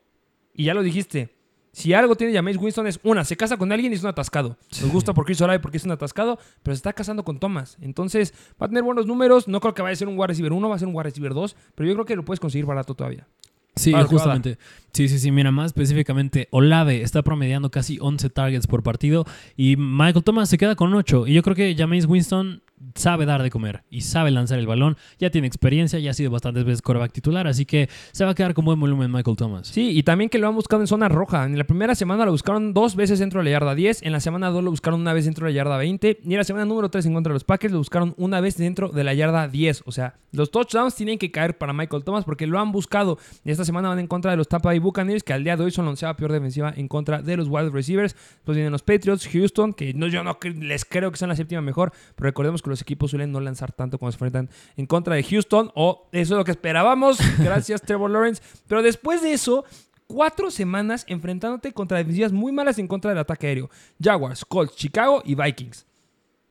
Y 0.54 0.66
ya 0.66 0.74
lo 0.74 0.84
dijiste. 0.84 1.35
Si 1.76 1.94
algo 1.94 2.16
tiene 2.16 2.34
James 2.34 2.56
Winston 2.56 2.88
es 2.88 3.02
una, 3.04 3.26
se 3.26 3.36
casa 3.36 3.58
con 3.58 3.70
alguien 3.70 3.92
y 3.92 3.96
es 3.98 4.02
un 4.02 4.08
atascado. 4.08 4.58
Nos 4.82 4.90
gusta 4.94 5.14
por 5.14 5.26
Chris 5.26 5.42
Olave 5.42 5.60
porque 5.60 5.76
es 5.76 5.84
un 5.84 5.92
atascado, 5.92 6.40
pero 6.64 6.74
se 6.74 6.78
está 6.78 6.94
casando 6.94 7.26
con 7.26 7.38
Thomas. 7.38 7.78
Entonces 7.82 8.34
va 8.54 8.68
a 8.68 8.70
tener 8.70 8.82
buenos 8.82 9.08
números. 9.08 9.50
No 9.50 9.60
creo 9.60 9.74
que 9.74 9.82
vaya 9.82 9.92
a 9.92 9.98
ser 9.98 10.08
un 10.08 10.18
wide 10.18 10.28
receiver 10.28 10.54
1, 10.54 10.70
va 10.70 10.76
a 10.76 10.80
ser 10.80 10.88
un 10.88 10.96
wide 10.96 11.04
receiver 11.04 11.34
2, 11.34 11.56
pero 11.76 11.90
yo 11.90 11.94
creo 11.96 12.06
que 12.06 12.16
lo 12.16 12.24
puedes 12.24 12.40
conseguir 12.40 12.66
barato 12.66 12.96
todavía. 12.96 13.28
Sí, 13.76 13.92
justamente. 14.08 14.58
Sí, 14.94 15.10
sí, 15.10 15.20
sí. 15.20 15.32
Mira, 15.32 15.52
más 15.52 15.66
específicamente, 15.68 16.48
Olave 16.52 17.02
está 17.02 17.24
promediando 17.24 17.70
casi 17.70 17.98
11 18.00 18.30
targets 18.30 18.68
por 18.68 18.82
partido 18.82 19.26
y 19.58 19.76
Michael 19.76 20.24
Thomas 20.24 20.48
se 20.48 20.58
queda 20.58 20.76
con 20.78 20.94
8. 20.94 21.28
Y 21.28 21.34
yo 21.34 21.44
creo 21.44 21.58
que 21.58 21.76
James 21.78 22.06
Winston 22.06 22.62
sabe 22.96 23.26
dar 23.26 23.42
de 23.42 23.50
comer 23.50 23.84
y 23.90 24.02
sabe 24.02 24.32
lanzar 24.32 24.60
el 24.60 24.68
balón. 24.68 24.98
Ya 25.20 25.30
tiene 25.30 25.48
experiencia, 25.48 26.00
ya 26.00 26.12
ha 26.12 26.14
sido 26.14 26.32
bastantes 26.32 26.64
veces 26.64 26.82
coreback 26.82 27.12
titular, 27.12 27.48
así 27.48 27.66
que 27.66 27.90
se 28.12 28.26
va 28.26 28.32
a 28.32 28.36
quedar 28.36 28.54
con 28.54 28.66
buen 28.66 28.80
volumen 28.80 29.12
Michael 29.12 29.38
Thomas. 29.38 29.68
Sí, 29.68 29.98
y 29.98 30.04
también 30.04 30.30
que 30.30 30.38
lo 30.38 30.48
han 30.48 30.56
buscado 30.56 30.82
en 30.82 30.88
zona 30.88 31.10
roja. 31.10 31.46
En 31.46 31.58
la 31.58 31.64
primera 31.64 31.96
semana 31.96 32.26
lo 32.26 32.32
buscaron 32.32 32.74
dos 32.74 32.96
veces 32.96 33.20
dentro 33.20 33.40
de 33.40 33.46
la 33.46 33.52
yarda 33.52 33.76
10, 33.76 34.04
en 34.04 34.12
la 34.12 34.20
semana 34.20 34.50
2 34.50 34.64
lo 34.64 34.72
buscaron 34.72 35.00
una 35.02 35.14
vez 35.14 35.26
dentro 35.26 35.46
de 35.46 35.54
la 35.54 35.56
yarda 35.56 35.78
20 35.78 36.20
y 36.24 36.32
en 36.32 36.38
la 36.38 36.44
semana 36.44 36.66
número 36.66 36.90
3 36.90 37.06
en 37.06 37.14
contra 37.14 37.32
de 37.32 37.36
los 37.36 37.44
Packers 37.44 37.72
lo 37.72 37.80
buscaron 37.80 38.14
una 38.18 38.42
vez 38.42 38.58
dentro 38.58 38.90
de 38.90 39.04
la 39.04 39.14
yarda 39.14 39.48
10. 39.48 39.84
O 39.86 39.92
sea, 39.92 40.16
los 40.32 40.52
touchdowns 40.52 40.96
tienen 40.96 41.18
que 41.18 41.32
caer 41.32 41.58
para 41.58 41.74
Michael 41.74 42.04
Thomas 42.04 42.26
porque 42.26 42.48
lo 42.48 42.60
han 42.60 42.72
buscado. 42.72 43.18
Y 43.44 43.52
esta 43.52 43.66
semana 43.66 43.90
van 43.90 44.00
en 44.00 44.08
contra 44.08 44.32
de 44.32 44.38
los 44.38 44.48
Tampa 44.48 44.70
Bay 44.70 44.80
Buccaneers, 44.80 45.24
que 45.24 45.34
al 45.34 45.44
día 45.44 45.56
de 45.56 45.64
hoy 45.64 45.72
son 45.72 45.86
la 45.86 45.92
onceava 45.92 46.16
peor 46.18 46.32
defensiva 46.32 46.74
en 46.76 46.88
contra 46.88 47.22
de 47.22 47.38
los 47.38 47.48
wide 47.48 47.70
receivers. 47.70 48.16
Pues 48.44 48.56
vienen 48.56 48.72
los 48.72 48.84
Patriots, 48.84 49.28
Houston, 49.28 49.74
que 49.74 49.94
no, 49.94 50.08
yo 50.08 50.24
no 50.24 50.38
les 50.56 50.86
creo 50.86 51.12
que 51.12 51.18
sean 51.18 51.30
la 51.30 51.36
séptima 51.36 51.62
mejor, 51.62 51.92
pero 52.16 52.28
recordemos 52.28 52.62
que 52.62 52.65
los 52.70 52.82
equipos 52.82 53.12
suelen 53.12 53.32
no 53.32 53.40
lanzar 53.40 53.72
tanto 53.72 53.98
cuando 53.98 54.12
se 54.12 54.16
enfrentan 54.16 54.50
en 54.76 54.86
contra 54.86 55.16
de 55.16 55.24
Houston, 55.24 55.72
o 55.76 56.10
eso 56.12 56.34
es 56.34 56.38
lo 56.38 56.44
que 56.44 56.52
esperábamos. 56.52 57.18
Gracias, 57.40 57.82
Trevor 57.82 58.12
Lawrence. 58.12 58.42
Pero 58.68 58.82
después 58.82 59.22
de 59.22 59.34
eso, 59.34 59.66
cuatro 60.08 60.52
semanas 60.52 61.06
enfrentándote 61.08 61.72
contra 61.72 61.98
defensivas 61.98 62.32
muy 62.32 62.52
malas 62.52 62.80
en 62.80 62.88
contra 62.88 63.10
del 63.12 63.20
ataque 63.20 63.48
aéreo. 63.48 63.70
Jaguars, 64.02 64.46
Colts, 64.46 64.76
Chicago 64.76 65.22
y 65.26 65.36
Vikings. 65.36 65.86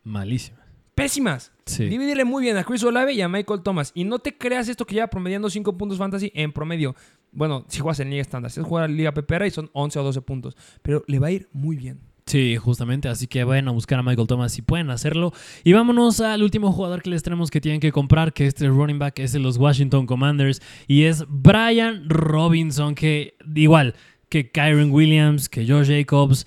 Malísimas. 0.03 0.65
Pésimas. 0.95 1.53
Sí. 1.67 1.87
Divídele 1.87 2.25
muy 2.25 2.43
bien 2.43 2.57
a 2.57 2.65
Chris 2.65 2.85
Olave 2.85 3.15
y 3.15 3.21
a 3.21 3.29
Michael 3.29 3.63
Thomas. 3.63 3.91
Y 3.95 4.05
no 4.05 4.19
te 4.19 4.37
creas 4.37 4.69
esto 4.69 4.85
que 4.85 4.95
lleva 4.95 5.09
promediando 5.09 5.51
5 5.51 5.77
puntos 5.77 5.99
fantasy 5.99 6.31
en 6.35 6.53
promedio. 6.53 6.95
Bueno, 7.33 7.65
si 7.69 7.81
juegas 7.81 7.99
en 8.01 8.11
Liga 8.11 8.23
Estándar. 8.23 8.53
Si 8.53 8.61
juegas 8.61 8.89
en 8.89 8.97
Liga 8.97 9.13
PPR 9.13 9.47
y 9.47 9.51
son 9.51 9.71
11 9.73 9.99
o 9.99 10.03
12 10.05 10.21
puntos. 10.23 10.57
Pero 10.83 11.03
le 11.09 11.19
va 11.19 11.29
a 11.29 11.33
ir 11.33 11.49
muy 11.53 11.77
bien. 11.77 12.01
Sí, 12.27 12.57
justamente, 12.57 13.09
así 13.09 13.27
que 13.27 13.45
vayan 13.45 13.69
a 13.69 13.73
buscar 13.73 13.99
a 13.99 14.03
Michael 14.03 14.27
Thomas 14.27 14.53
si 14.53 14.63
pueden 14.63 14.91
hacerlo. 14.91 15.33
Y 15.63 15.75
vámonos 15.75 16.21
al 16.21 16.43
último 16.43 16.73
jugador 16.73 17.03
que 17.03 17.11
les 17.11 17.23
tenemos 17.23 17.51
que 17.51 17.61
tienen 17.61 17.81
que 17.81 17.93
comprar, 17.93 18.33
que 18.33 18.47
este 18.47 18.67
running 18.69 18.99
back 18.99 19.19
es 19.19 19.33
de 19.33 19.41
los 19.41 19.59
Washington 19.59 20.07
Commanders 20.07 20.63
y 20.87 21.05
es 21.05 21.25
Brian 21.29 22.09
Robinson, 22.09 22.95
que 22.95 23.37
igual 23.55 23.95
que 24.31 24.51
Kyron 24.51 24.91
Williams, 24.91 25.51
que 25.51 25.67
Josh 25.69 25.89
Jacobs, 25.89 26.47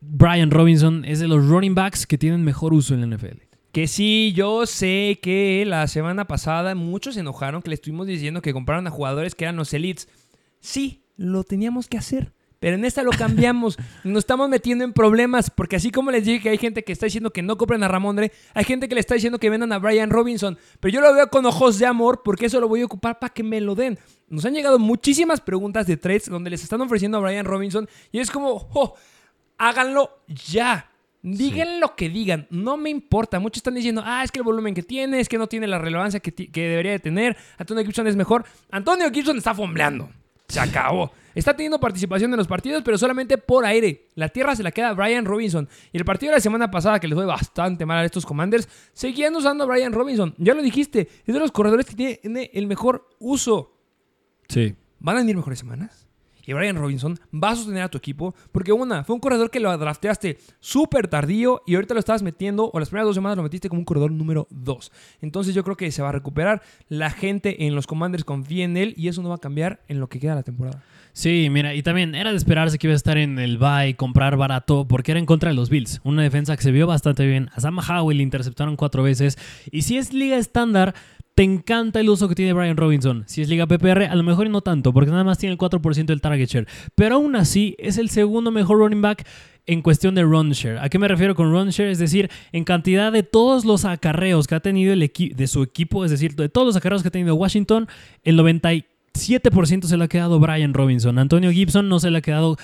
Brian 0.00 0.50
Robinson 0.50 1.04
es 1.04 1.18
de 1.18 1.26
los 1.26 1.46
running 1.46 1.74
backs 1.74 2.06
que 2.06 2.16
tienen 2.16 2.44
mejor 2.44 2.72
uso 2.72 2.94
en 2.94 3.00
la 3.00 3.16
NFL. 3.16 3.42
Que 3.72 3.88
sí, 3.88 4.32
yo 4.34 4.64
sé 4.64 5.18
que 5.20 5.64
la 5.66 5.88
semana 5.88 6.26
pasada 6.26 6.74
muchos 6.76 7.14
se 7.14 7.20
enojaron 7.20 7.62
que 7.62 7.70
le 7.70 7.74
estuvimos 7.74 8.06
diciendo 8.06 8.42
que 8.42 8.52
compraron 8.52 8.86
a 8.86 8.90
jugadores 8.90 9.34
que 9.34 9.44
eran 9.44 9.56
los 9.56 9.74
elites. 9.74 10.08
Sí, 10.60 11.02
lo 11.16 11.42
teníamos 11.42 11.88
que 11.88 11.98
hacer 11.98 12.32
Pero 12.60 12.76
en 12.76 12.84
esta 12.84 13.02
lo 13.02 13.10
cambiamos. 13.10 13.78
Nos 14.04 14.18
estamos 14.18 14.48
metiendo 14.48 14.84
en 14.84 14.92
problemas. 14.92 15.50
Porque 15.50 15.76
así 15.76 15.90
como 15.90 16.10
les 16.10 16.24
dije 16.24 16.40
que 16.40 16.50
hay 16.50 16.58
gente 16.58 16.84
que 16.84 16.92
está 16.92 17.06
diciendo 17.06 17.32
que 17.32 17.42
no 17.42 17.56
compren 17.56 17.82
a 17.82 17.88
Ramondre, 17.88 18.30
hay 18.54 18.64
gente 18.64 18.88
que 18.88 18.94
le 18.94 19.00
está 19.00 19.14
diciendo 19.14 19.38
que 19.38 19.50
vendan 19.50 19.72
a 19.72 19.78
Brian 19.78 20.10
Robinson. 20.10 20.58
Pero 20.78 20.92
yo 20.92 21.00
lo 21.00 21.12
veo 21.14 21.28
con 21.28 21.44
ojos 21.46 21.78
de 21.78 21.86
amor 21.86 22.22
porque 22.22 22.46
eso 22.46 22.60
lo 22.60 22.68
voy 22.68 22.82
a 22.82 22.84
ocupar 22.84 23.18
para 23.18 23.32
que 23.32 23.42
me 23.42 23.60
lo 23.60 23.74
den. 23.74 23.98
Nos 24.28 24.44
han 24.44 24.54
llegado 24.54 24.78
muchísimas 24.78 25.40
preguntas 25.40 25.86
de 25.86 25.96
trades 25.96 26.28
donde 26.28 26.50
les 26.50 26.62
están 26.62 26.80
ofreciendo 26.82 27.18
a 27.18 27.20
Brian 27.22 27.46
Robinson. 27.46 27.88
Y 28.12 28.20
es 28.20 28.30
como, 28.30 28.68
oh, 28.74 28.94
háganlo 29.56 30.20
ya. 30.28 30.86
Digan 31.22 31.80
lo 31.80 31.96
que 31.96 32.08
digan, 32.08 32.46
no 32.50 32.76
me 32.76 32.88
importa. 32.88 33.40
Muchos 33.40 33.58
están 33.58 33.74
diciendo, 33.74 34.02
ah, 34.04 34.22
es 34.22 34.30
que 34.30 34.38
el 34.38 34.44
volumen 34.44 34.74
que 34.74 34.82
tiene, 34.82 35.20
es 35.20 35.28
que 35.28 35.36
no 35.36 35.48
tiene 35.48 35.66
la 35.66 35.78
relevancia 35.78 36.20
que, 36.20 36.32
que 36.32 36.68
debería 36.68 36.92
de 36.92 36.98
tener. 36.98 37.36
Antonio 37.58 37.84
Gibson 37.84 38.06
es 38.06 38.16
mejor. 38.16 38.44
Antonio 38.70 39.10
Gibson 39.10 39.36
está 39.38 39.54
fombleando. 39.54 40.08
Se 40.48 40.60
acabó. 40.60 41.12
Está 41.34 41.54
teniendo 41.54 41.78
participación 41.78 42.30
en 42.32 42.36
los 42.36 42.48
partidos, 42.48 42.82
pero 42.84 42.98
solamente 42.98 43.38
por 43.38 43.64
aire. 43.64 44.08
La 44.14 44.28
tierra 44.28 44.56
se 44.56 44.62
la 44.62 44.72
queda 44.72 44.90
a 44.90 44.94
Brian 44.94 45.24
Robinson. 45.24 45.68
Y 45.92 45.98
el 45.98 46.04
partido 46.04 46.30
de 46.30 46.36
la 46.36 46.40
semana 46.40 46.70
pasada, 46.70 46.98
que 47.00 47.08
les 47.08 47.16
fue 47.16 47.26
bastante 47.26 47.86
mal 47.86 47.98
a 47.98 48.04
estos 48.04 48.26
Commanders, 48.26 48.68
seguían 48.92 49.34
usando 49.34 49.64
a 49.64 49.66
Brian 49.66 49.92
Robinson. 49.92 50.34
Ya 50.38 50.54
lo 50.54 50.62
dijiste, 50.62 51.08
es 51.26 51.34
de 51.34 51.40
los 51.40 51.52
corredores 51.52 51.86
que 51.86 51.94
tiene 51.94 52.50
el 52.52 52.66
mejor 52.66 53.08
uso. 53.18 53.76
Sí. 54.48 54.74
¿Van 54.98 55.16
a 55.16 55.20
venir 55.20 55.36
mejores 55.36 55.58
semanas? 55.58 56.10
y 56.50 56.52
Brian 56.52 56.76
Robinson 56.76 57.16
va 57.32 57.50
a 57.50 57.56
sostener 57.56 57.84
a 57.84 57.88
tu 57.88 57.96
equipo. 57.96 58.34
Porque 58.50 58.72
una, 58.72 59.04
fue 59.04 59.14
un 59.14 59.20
corredor 59.20 59.50
que 59.50 59.60
lo 59.60 59.76
drafteaste 59.76 60.38
súper 60.58 61.06
tardío 61.06 61.62
y 61.64 61.76
ahorita 61.76 61.94
lo 61.94 62.00
estabas 62.00 62.24
metiendo, 62.24 62.70
o 62.72 62.80
las 62.80 62.88
primeras 62.88 63.06
dos 63.06 63.14
semanas 63.14 63.36
lo 63.36 63.44
metiste 63.44 63.68
como 63.68 63.78
un 63.78 63.84
corredor 63.84 64.10
número 64.10 64.48
2. 64.50 64.92
Entonces 65.20 65.54
yo 65.54 65.62
creo 65.62 65.76
que 65.76 65.92
se 65.92 66.02
va 66.02 66.08
a 66.08 66.12
recuperar. 66.12 66.60
La 66.88 67.10
gente 67.10 67.66
en 67.66 67.76
los 67.76 67.86
Commanders 67.86 68.24
confía 68.24 68.64
en 68.64 68.76
él 68.76 68.94
y 68.96 69.06
eso 69.06 69.22
no 69.22 69.28
va 69.28 69.36
a 69.36 69.38
cambiar 69.38 69.80
en 69.86 70.00
lo 70.00 70.08
que 70.08 70.18
queda 70.18 70.34
la 70.34 70.42
temporada. 70.42 70.82
Sí, 71.12 71.48
mira, 71.50 71.74
y 71.74 71.82
también 71.82 72.14
era 72.14 72.30
de 72.30 72.36
esperarse 72.36 72.78
que 72.78 72.86
iba 72.86 72.92
a 72.92 72.96
estar 72.96 73.18
en 73.18 73.38
el 73.38 73.58
buy, 73.58 73.94
comprar 73.94 74.36
barato, 74.36 74.86
porque 74.86 75.12
era 75.12 75.18
en 75.18 75.26
contra 75.26 75.50
de 75.50 75.56
los 75.56 75.70
Bills. 75.70 76.00
Una 76.04 76.22
defensa 76.22 76.56
que 76.56 76.62
se 76.62 76.72
vio 76.72 76.86
bastante 76.86 77.26
bien. 77.26 77.50
A 77.54 77.60
Sam 77.60 77.78
Howell 77.78 78.18
le 78.18 78.22
interceptaron 78.22 78.76
cuatro 78.76 79.02
veces. 79.02 79.36
Y 79.70 79.82
si 79.82 79.98
es 79.98 80.12
liga 80.12 80.36
estándar, 80.36 80.94
te 81.34 81.42
encanta 81.42 82.00
el 82.00 82.10
uso 82.10 82.28
que 82.28 82.34
tiene 82.34 82.52
Brian 82.52 82.76
Robinson. 82.76 83.24
Si 83.26 83.42
es 83.42 83.48
liga 83.48 83.66
PPR, 83.66 84.04
a 84.04 84.14
lo 84.14 84.22
mejor 84.22 84.50
no 84.50 84.60
tanto, 84.60 84.92
porque 84.92 85.10
nada 85.10 85.24
más 85.24 85.38
tiene 85.38 85.52
el 85.52 85.58
4% 85.58 86.04
del 86.04 86.20
target 86.20 86.48
share. 86.48 86.66
Pero 86.94 87.16
aún 87.16 87.36
así, 87.36 87.76
es 87.78 87.98
el 87.98 88.10
segundo 88.10 88.50
mejor 88.50 88.78
running 88.78 89.00
back 89.00 89.26
en 89.66 89.82
cuestión 89.82 90.14
de 90.14 90.22
run 90.22 90.50
share. 90.50 90.78
¿A 90.78 90.88
qué 90.88 90.98
me 90.98 91.08
refiero 91.08 91.34
con 91.34 91.50
run 91.50 91.70
share? 91.70 91.90
Es 91.90 91.98
decir, 91.98 92.30
en 92.52 92.64
cantidad 92.64 93.12
de 93.12 93.22
todos 93.22 93.64
los 93.64 93.84
acarreos 93.84 94.46
que 94.46 94.54
ha 94.54 94.60
tenido 94.60 94.92
el 94.92 95.00
de 95.00 95.46
su 95.46 95.62
equipo, 95.62 96.04
es 96.04 96.10
decir, 96.10 96.34
de 96.34 96.48
todos 96.48 96.66
los 96.66 96.76
acarreos 96.76 97.02
que 97.02 97.08
ha 97.08 97.12
tenido 97.12 97.34
Washington, 97.34 97.88
el 98.22 98.36
97% 99.28 99.84
se 99.84 99.96
le 99.96 100.04
ha 100.04 100.08
quedado 100.08 100.38
Brian 100.38 100.74
Robinson. 100.74 101.18
Antonio 101.18 101.50
Gibson 101.50 101.88
no 101.88 102.00
se 102.00 102.10
le 102.10 102.18
ha 102.18 102.22
quedado 102.22 102.56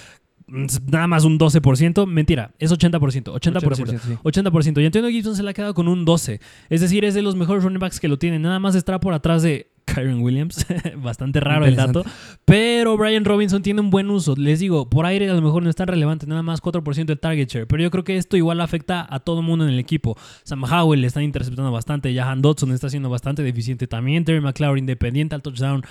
nada 0.49 1.07
más 1.07 1.25
un 1.25 1.38
12%. 1.38 2.07
Mentira, 2.07 2.53
es 2.59 2.73
80%. 2.73 3.33
80%. 3.35 4.21
80%. 4.23 4.83
Y 4.83 4.87
Antonio 4.87 5.11
Gibson 5.11 5.37
se 5.37 5.42
le 5.42 5.51
ha 5.51 5.55
quedado 5.55 5.75
con 5.75 5.88
un 5.88 6.07
12%. 6.07 6.40
Es 6.69 6.81
decir, 6.81 7.05
es 7.05 7.14
de 7.14 7.23
los 7.23 7.37
mejores 7.37 7.64
running 7.64 7.81
backs 7.81 8.01
que 8.01 8.09
lo 8.09 8.19
tienen. 8.19 8.42
Nada 8.42 8.59
más 8.59 8.75
está 8.75 9.01
por 9.01 9.14
atrás 9.14 9.42
de 9.42 9.71
Kyron 9.87 10.21
Williams. 10.21 10.66
Bastante 10.97 11.40
raro 11.40 11.64
el 11.64 11.77
dato. 11.77 12.05
Pero 12.45 12.97
Brian 12.97 13.25
Robinson 13.25 13.62
tiene 13.62 13.81
un 13.81 13.90
buen 13.90 14.11
uso. 14.11 14.35
Les 14.37 14.61
digo, 14.61 14.90
por 14.90 15.07
aire 15.07 15.31
a 15.31 15.35
lo 15.35 15.42
mejor 15.42 15.62
no 15.62 15.71
es 15.71 15.77
tan 15.77 15.88
relevante, 15.88 16.27
nada 16.27 16.42
más 16.42 16.62
4% 16.62 17.05
de 17.05 17.16
target 17.16 17.49
share. 17.49 17.66
Pero 17.66 17.83
yo 17.83 17.90
creo 17.90 18.05
que 18.05 18.16
esto 18.16 18.37
igual 18.37 18.61
afecta 18.61 19.07
a 19.09 19.21
todo 19.21 19.40
el 19.40 19.47
mundo 19.47 19.64
en 19.64 19.73
el 19.73 19.79
equipo. 19.79 20.16
Sam 20.42 20.64
Howell 20.64 21.01
le 21.01 21.07
están 21.07 21.23
interceptando 21.23 21.71
bastante. 21.73 22.14
Jahan 22.14 22.42
Dodson 22.42 22.73
está 22.73 22.90
siendo 22.90 23.09
bastante 23.09 23.42
deficiente 23.42 23.87
también. 23.87 24.25
Terry 24.25 24.40
McLaurin 24.40 24.83
independiente 24.83 25.35
al 25.35 25.42
touchdown. 25.42 25.83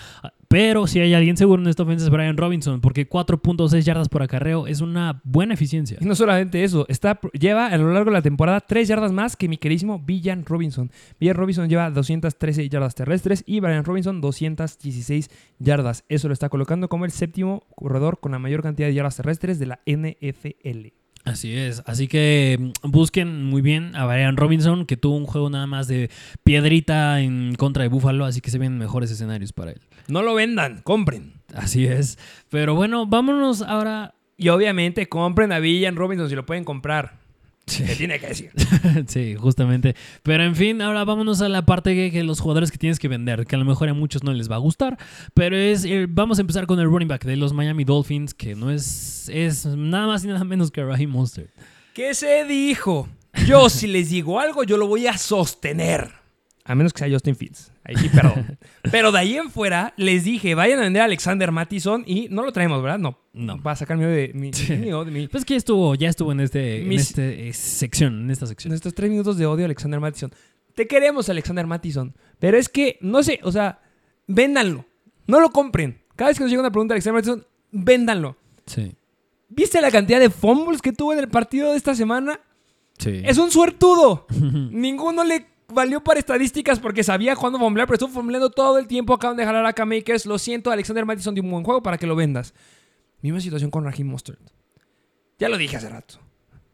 Pero 0.47 0.87
si 0.87 0.99
hay 0.99 1.13
alguien 1.13 1.37
seguro 1.37 1.61
en 1.61 1.67
esta 1.67 1.83
ofensa 1.83 2.05
es 2.05 2.11
Brian 2.11 2.37
Robinson, 2.37 2.81
porque 2.81 3.09
4.6 3.09 3.81
yardas 3.81 4.09
por 4.09 4.23
acarreo 4.23 4.67
es 4.67 4.81
una 4.81 5.21
buena 5.23 5.53
eficiencia. 5.53 5.97
Y 5.99 6.05
no 6.05 6.15
solamente 6.15 6.63
eso, 6.63 6.85
está, 6.87 7.19
lleva 7.33 7.67
a 7.67 7.77
lo 7.77 7.91
largo 7.91 8.11
de 8.11 8.17
la 8.17 8.21
temporada 8.21 8.61
3 8.61 8.87
yardas 8.87 9.11
más 9.11 9.35
que 9.35 9.47
mi 9.47 9.57
queridísimo 9.57 9.99
Villan 9.99 10.45
Robinson. 10.45 10.91
Villan 11.19 11.35
Robinson 11.35 11.69
lleva 11.69 11.89
213 11.89 12.69
yardas 12.69 12.95
terrestres 12.95 13.43
y 13.45 13.59
Brian 13.59 13.83
Robinson 13.83 14.21
216 14.21 15.29
yardas. 15.59 16.03
Eso 16.09 16.27
lo 16.27 16.33
está 16.33 16.49
colocando 16.49 16.89
como 16.89 17.05
el 17.05 17.11
séptimo 17.11 17.63
corredor 17.75 18.19
con 18.19 18.31
la 18.31 18.39
mayor 18.39 18.61
cantidad 18.61 18.87
de 18.87 18.93
yardas 18.93 19.17
terrestres 19.17 19.59
de 19.59 19.65
la 19.65 19.79
NFL. 19.85 21.04
Así 21.25 21.57
es, 21.57 21.81
así 21.87 22.07
que 22.07 22.57
mm, 22.59 22.91
busquen 22.91 23.45
muy 23.45 23.63
bien 23.63 23.95
a 23.95 24.05
Brian 24.05 24.37
Robinson, 24.37 24.85
que 24.85 24.95
tuvo 24.95 25.17
un 25.17 25.25
juego 25.25 25.49
nada 25.49 25.65
más 25.65 25.87
de 25.87 26.11
piedrita 26.43 27.19
en 27.19 27.55
contra 27.55 27.81
de 27.81 27.89
Buffalo, 27.89 28.25
así 28.25 28.41
que 28.41 28.51
se 28.51 28.59
ven 28.59 28.77
mejores 28.77 29.09
escenarios 29.09 29.51
para 29.51 29.71
él. 29.71 29.81
No 30.07 30.21
lo 30.21 30.35
vendan, 30.35 30.81
compren. 30.83 31.33
Así 31.53 31.87
es. 31.87 32.19
Pero 32.49 32.75
bueno, 32.75 33.07
vámonos 33.07 33.63
ahora. 33.63 34.13
Y 34.37 34.49
obviamente 34.49 35.07
compren 35.07 35.51
a 35.51 35.59
Villan 35.59 35.95
Robinson 35.95 36.29
si 36.29 36.35
lo 36.35 36.45
pueden 36.45 36.63
comprar. 36.63 37.24
Sí. 37.67 37.83
tiene 37.97 38.19
que 38.19 38.27
decir. 38.27 38.51
sí, 39.07 39.35
justamente. 39.35 39.95
Pero 40.21 40.43
en 40.43 40.55
fin, 40.55 40.81
ahora 40.81 41.03
vámonos 41.03 41.41
a 41.41 41.49
la 41.49 41.65
parte 41.65 41.95
que, 41.95 42.11
que, 42.11 42.23
los 42.23 42.39
jugadores 42.39 42.71
que 42.71 42.77
tienes 42.77 42.99
que 42.99 43.07
vender, 43.07 43.45
que 43.45 43.55
a 43.55 43.59
lo 43.59 43.65
mejor 43.65 43.89
a 43.89 43.93
muchos 43.93 44.23
no 44.23 44.33
les 44.33 44.49
va 44.49 44.55
a 44.55 44.59
gustar. 44.59 44.97
Pero 45.33 45.57
es, 45.57 45.83
eh, 45.85 46.05
vamos 46.07 46.37
a 46.37 46.41
empezar 46.41 46.67
con 46.67 46.79
el 46.79 46.85
running 46.85 47.07
back 47.07 47.25
de 47.25 47.35
los 47.37 47.53
Miami 47.53 47.83
Dolphins, 47.83 48.33
que 48.33 48.55
no 48.55 48.69
es, 48.69 49.29
es 49.29 49.65
nada 49.65 50.07
más 50.07 50.23
y 50.23 50.27
nada 50.27 50.43
menos 50.43 50.69
que 50.69 50.83
Raheem 50.83 51.09
Monster. 51.09 51.49
¿Qué 51.93 52.13
se 52.13 52.45
dijo? 52.45 53.09
Yo 53.47 53.69
si 53.69 53.87
les 53.87 54.09
digo 54.09 54.39
algo, 54.39 54.63
yo 54.63 54.77
lo 54.77 54.87
voy 54.87 55.07
a 55.07 55.17
sostener. 55.17 56.24
A 56.67 56.73
menos 56.73 56.93
que 56.93 56.99
sea 56.99 57.09
Justin 57.09 57.35
Fields. 57.35 57.71
Ahí 57.83 57.95
sí, 57.95 58.09
perdón. 58.09 58.57
Pero 58.91 59.11
de 59.11 59.19
ahí 59.19 59.37
en 59.37 59.51
fuera, 59.51 59.93
les 59.97 60.23
dije, 60.23 60.55
vayan 60.55 60.79
a 60.79 60.81
vender 60.81 61.03
a 61.03 61.05
Alexander 61.05 61.51
Mattison 61.51 62.03
y 62.07 62.27
no 62.31 62.43
lo 62.43 62.51
traemos, 62.51 62.81
¿verdad? 62.81 62.97
No. 62.97 63.19
No. 63.33 63.61
Va 63.61 63.73
a 63.73 63.75
sacar 63.75 63.97
miedo 63.97 64.09
de 64.09 64.31
mi, 64.33 64.49
de 64.49 65.11
mi, 65.11 65.27
Pues 65.27 65.45
que 65.45 65.53
ya 65.53 65.57
estuvo, 65.59 65.93
ya 65.93 66.09
estuvo 66.09 66.31
en, 66.31 66.39
este, 66.39 66.81
en 66.81 66.91
este, 66.91 67.47
eh, 67.47 67.53
sección, 67.53 68.23
en 68.23 68.31
esta 68.31 68.47
sección. 68.47 68.71
En 68.71 68.75
estos 68.75 68.95
tres 68.95 69.11
minutos 69.11 69.37
de 69.37 69.45
odio 69.45 69.63
a 69.63 69.67
Alexander 69.67 69.99
Mattison. 69.99 70.31
Te 70.73 70.87
queremos, 70.87 71.29
Alexander 71.29 71.67
Mattison. 71.67 72.15
Pero 72.39 72.57
es 72.57 72.67
que, 72.67 72.97
no 72.99 73.21
sé, 73.21 73.39
o 73.43 73.51
sea, 73.51 73.79
véndanlo. 74.25 74.85
No 75.27 75.39
lo 75.39 75.51
compren. 75.51 76.01
Cada 76.15 76.31
vez 76.31 76.37
que 76.39 76.45
nos 76.45 76.49
llega 76.49 76.61
una 76.61 76.71
pregunta 76.71 76.93
a 76.93 76.95
Alexander 76.95 77.21
Mattison, 77.21 77.45
véndanlo. 77.71 78.37
Sí. 78.65 78.95
¿Viste 79.49 79.79
la 79.81 79.91
cantidad 79.91 80.19
de 80.19 80.31
fumbles 80.31 80.81
que 80.81 80.93
tuvo 80.93 81.13
en 81.13 81.19
el 81.19 81.27
partido 81.27 81.71
de 81.71 81.77
esta 81.77 81.93
semana? 81.93 82.39
Sí. 82.97 83.21
Es 83.23 83.37
un 83.37 83.51
suertudo. 83.51 84.25
Ninguno 84.71 85.23
le 85.23 85.53
valió 85.67 86.03
para 86.03 86.19
estadísticas 86.19 86.79
porque 86.79 87.03
sabía 87.03 87.35
cuándo 87.35 87.59
fomblear, 87.59 87.87
pero 87.87 87.95
estuvo 87.95 88.11
fombleando 88.11 88.49
todo 88.49 88.77
el 88.77 88.87
tiempo. 88.87 89.13
Acaban 89.13 89.37
de 89.37 89.45
jalar 89.45 89.73
a 89.77 89.85
Makers. 89.85 90.25
Lo 90.25 90.37
siento, 90.37 90.71
Alexander 90.71 91.05
Mattison 91.05 91.33
dio 91.33 91.43
un 91.43 91.51
buen 91.51 91.63
juego 91.63 91.81
para 91.81 91.97
que 91.97 92.07
lo 92.07 92.15
vendas. 92.15 92.53
Misma 93.21 93.39
situación 93.39 93.71
con 93.71 93.83
Raheem 93.83 94.07
Mustard. 94.07 94.37
Ya 95.39 95.49
lo 95.49 95.57
dije 95.57 95.77
hace 95.77 95.89
rato. 95.89 96.19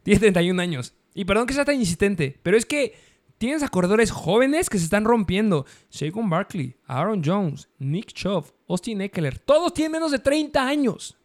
Tiene 0.02 0.20
31 0.20 0.60
años. 0.60 0.94
Y 1.14 1.24
perdón 1.24 1.46
que 1.46 1.54
sea 1.54 1.64
tan 1.64 1.76
insistente, 1.76 2.38
pero 2.42 2.56
es 2.56 2.64
que 2.64 2.94
tienes 3.38 3.62
a 3.62 3.68
corredores 3.68 4.10
jóvenes 4.10 4.70
que 4.70 4.78
se 4.78 4.84
están 4.84 5.04
rompiendo. 5.04 5.66
Shaquan 5.90 6.30
Barkley, 6.30 6.76
Aaron 6.86 7.22
Jones, 7.24 7.68
Nick 7.78 8.12
Chubb, 8.12 8.46
Austin 8.68 9.00
Eckler. 9.02 9.38
Todos 9.38 9.74
tienen 9.74 9.92
menos 9.92 10.12
de 10.12 10.18
30 10.18 10.66
años. 10.66 11.18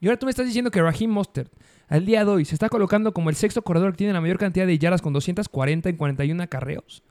Y 0.00 0.06
ahora 0.06 0.18
tú 0.18 0.26
me 0.26 0.30
estás 0.30 0.46
diciendo 0.46 0.70
que 0.70 0.80
Raheem 0.80 1.10
Mustard 1.10 1.48
al 1.90 2.06
día 2.06 2.24
de 2.24 2.30
hoy 2.30 2.44
se 2.44 2.54
está 2.54 2.68
colocando 2.68 3.12
como 3.12 3.30
el 3.30 3.36
sexto 3.36 3.62
corredor 3.62 3.90
que 3.90 3.98
tiene 3.98 4.12
la 4.12 4.20
mayor 4.20 4.38
cantidad 4.38 4.64
de 4.64 4.78
yardas 4.78 5.02
con 5.02 5.12
240 5.12 5.88
en 5.88 5.96
41 5.96 6.42
acarreos. 6.42 7.02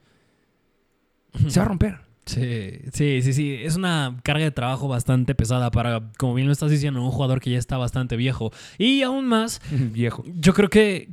Se 1.48 1.60
va 1.60 1.66
a 1.66 1.68
romper. 1.68 2.09
Sí, 2.26 2.78
sí, 2.92 3.22
sí, 3.22 3.32
sí. 3.32 3.58
Es 3.62 3.76
una 3.76 4.16
carga 4.22 4.44
de 4.44 4.50
trabajo 4.50 4.86
bastante 4.88 5.34
pesada 5.34 5.70
para, 5.70 6.12
como 6.18 6.34
bien 6.34 6.46
lo 6.46 6.52
estás 6.52 6.70
diciendo, 6.70 7.02
un 7.02 7.10
jugador 7.10 7.40
que 7.40 7.50
ya 7.50 7.58
está 7.58 7.76
bastante 7.76 8.16
viejo. 8.16 8.52
Y 8.78 9.02
aún 9.02 9.26
más, 9.26 9.60
viejo. 9.70 10.24
Yo 10.38 10.54
creo 10.54 10.68
que, 10.68 11.08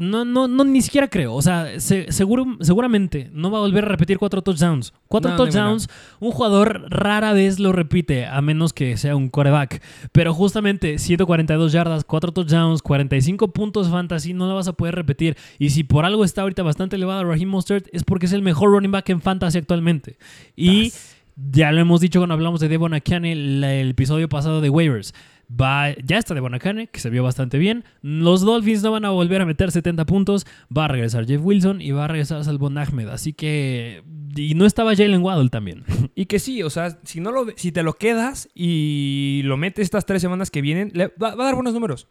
no, 0.00 0.24
no, 0.24 0.48
no, 0.48 0.64
ni 0.64 0.82
siquiera 0.82 1.08
creo. 1.08 1.34
O 1.34 1.42
sea, 1.42 1.78
seguro, 1.78 2.46
seguramente 2.60 3.30
no 3.32 3.50
va 3.50 3.58
a 3.58 3.60
volver 3.60 3.84
a 3.84 3.88
repetir 3.88 4.18
cuatro 4.18 4.42
touchdowns. 4.42 4.92
Cuatro 5.08 5.36
touchdowns, 5.36 5.88
un 6.18 6.32
jugador 6.32 6.86
rara 6.90 7.32
vez 7.32 7.60
lo 7.60 7.72
repite, 7.72 8.26
a 8.26 8.40
menos 8.40 8.72
que 8.72 8.96
sea 8.96 9.14
un 9.14 9.28
coreback. 9.28 9.82
Pero 10.10 10.34
justamente 10.34 10.98
142 10.98 11.72
yardas, 11.72 12.04
cuatro 12.04 12.32
touchdowns, 12.32 12.82
45 12.82 13.52
puntos 13.52 13.88
fantasy, 13.88 14.34
no 14.34 14.48
lo 14.48 14.56
vas 14.56 14.68
a 14.68 14.72
poder 14.72 14.96
repetir. 14.96 15.36
Y 15.58 15.70
si 15.70 15.84
por 15.84 16.04
algo 16.04 16.24
está 16.24 16.42
ahorita 16.42 16.64
bastante 16.64 16.96
elevado 16.96 17.24
Raheem 17.24 17.48
Mostert, 17.48 17.86
es 17.92 18.02
porque 18.02 18.26
es 18.26 18.32
el 18.32 18.42
mejor 18.42 18.70
running 18.70 18.90
back 18.90 19.10
en 19.10 19.20
fantasy 19.20 19.58
actualmente. 19.58 20.18
Y 20.56 20.92
ya 21.36 21.70
lo 21.70 21.80
hemos 21.80 22.00
dicho 22.00 22.18
cuando 22.18 22.34
hablamos 22.34 22.60
de 22.60 22.68
Devon 22.68 22.94
Akane 22.94 23.32
el, 23.32 23.62
el 23.62 23.90
episodio 23.90 24.28
pasado 24.28 24.60
de 24.60 24.70
waivers. 24.70 25.12
Va, 25.48 25.94
ya 26.04 26.18
está 26.18 26.34
Devon 26.34 26.54
Akane, 26.54 26.88
que 26.88 26.98
se 26.98 27.08
vio 27.08 27.22
bastante 27.22 27.58
bien. 27.58 27.84
Los 28.02 28.40
Dolphins 28.40 28.82
no 28.82 28.90
van 28.90 29.04
a 29.04 29.10
volver 29.10 29.40
a 29.40 29.46
meter 29.46 29.70
70 29.70 30.04
puntos. 30.04 30.44
Va 30.76 30.86
a 30.86 30.88
regresar 30.88 31.26
Jeff 31.26 31.40
Wilson 31.42 31.80
y 31.80 31.92
va 31.92 32.06
a 32.06 32.08
regresar 32.08 32.44
Salvon 32.44 32.76
Ahmed. 32.78 33.08
Así 33.08 33.32
que. 33.32 34.02
Y 34.34 34.54
no 34.54 34.66
estaba 34.66 34.96
Jalen 34.96 35.22
Waddle 35.22 35.50
también. 35.50 35.84
Y 36.18 36.26
que 36.26 36.38
sí, 36.38 36.62
o 36.62 36.70
sea, 36.70 36.98
si, 37.04 37.20
no 37.20 37.30
lo, 37.30 37.46
si 37.56 37.72
te 37.72 37.82
lo 37.82 37.92
quedas 37.92 38.48
y 38.54 39.42
lo 39.44 39.58
metes 39.58 39.84
estas 39.84 40.06
tres 40.06 40.22
semanas 40.22 40.50
que 40.50 40.62
vienen, 40.62 40.90
va, 41.22 41.32
a 41.32 41.36
dar 41.36 41.54
buenos 41.54 41.74
números. 41.74 42.08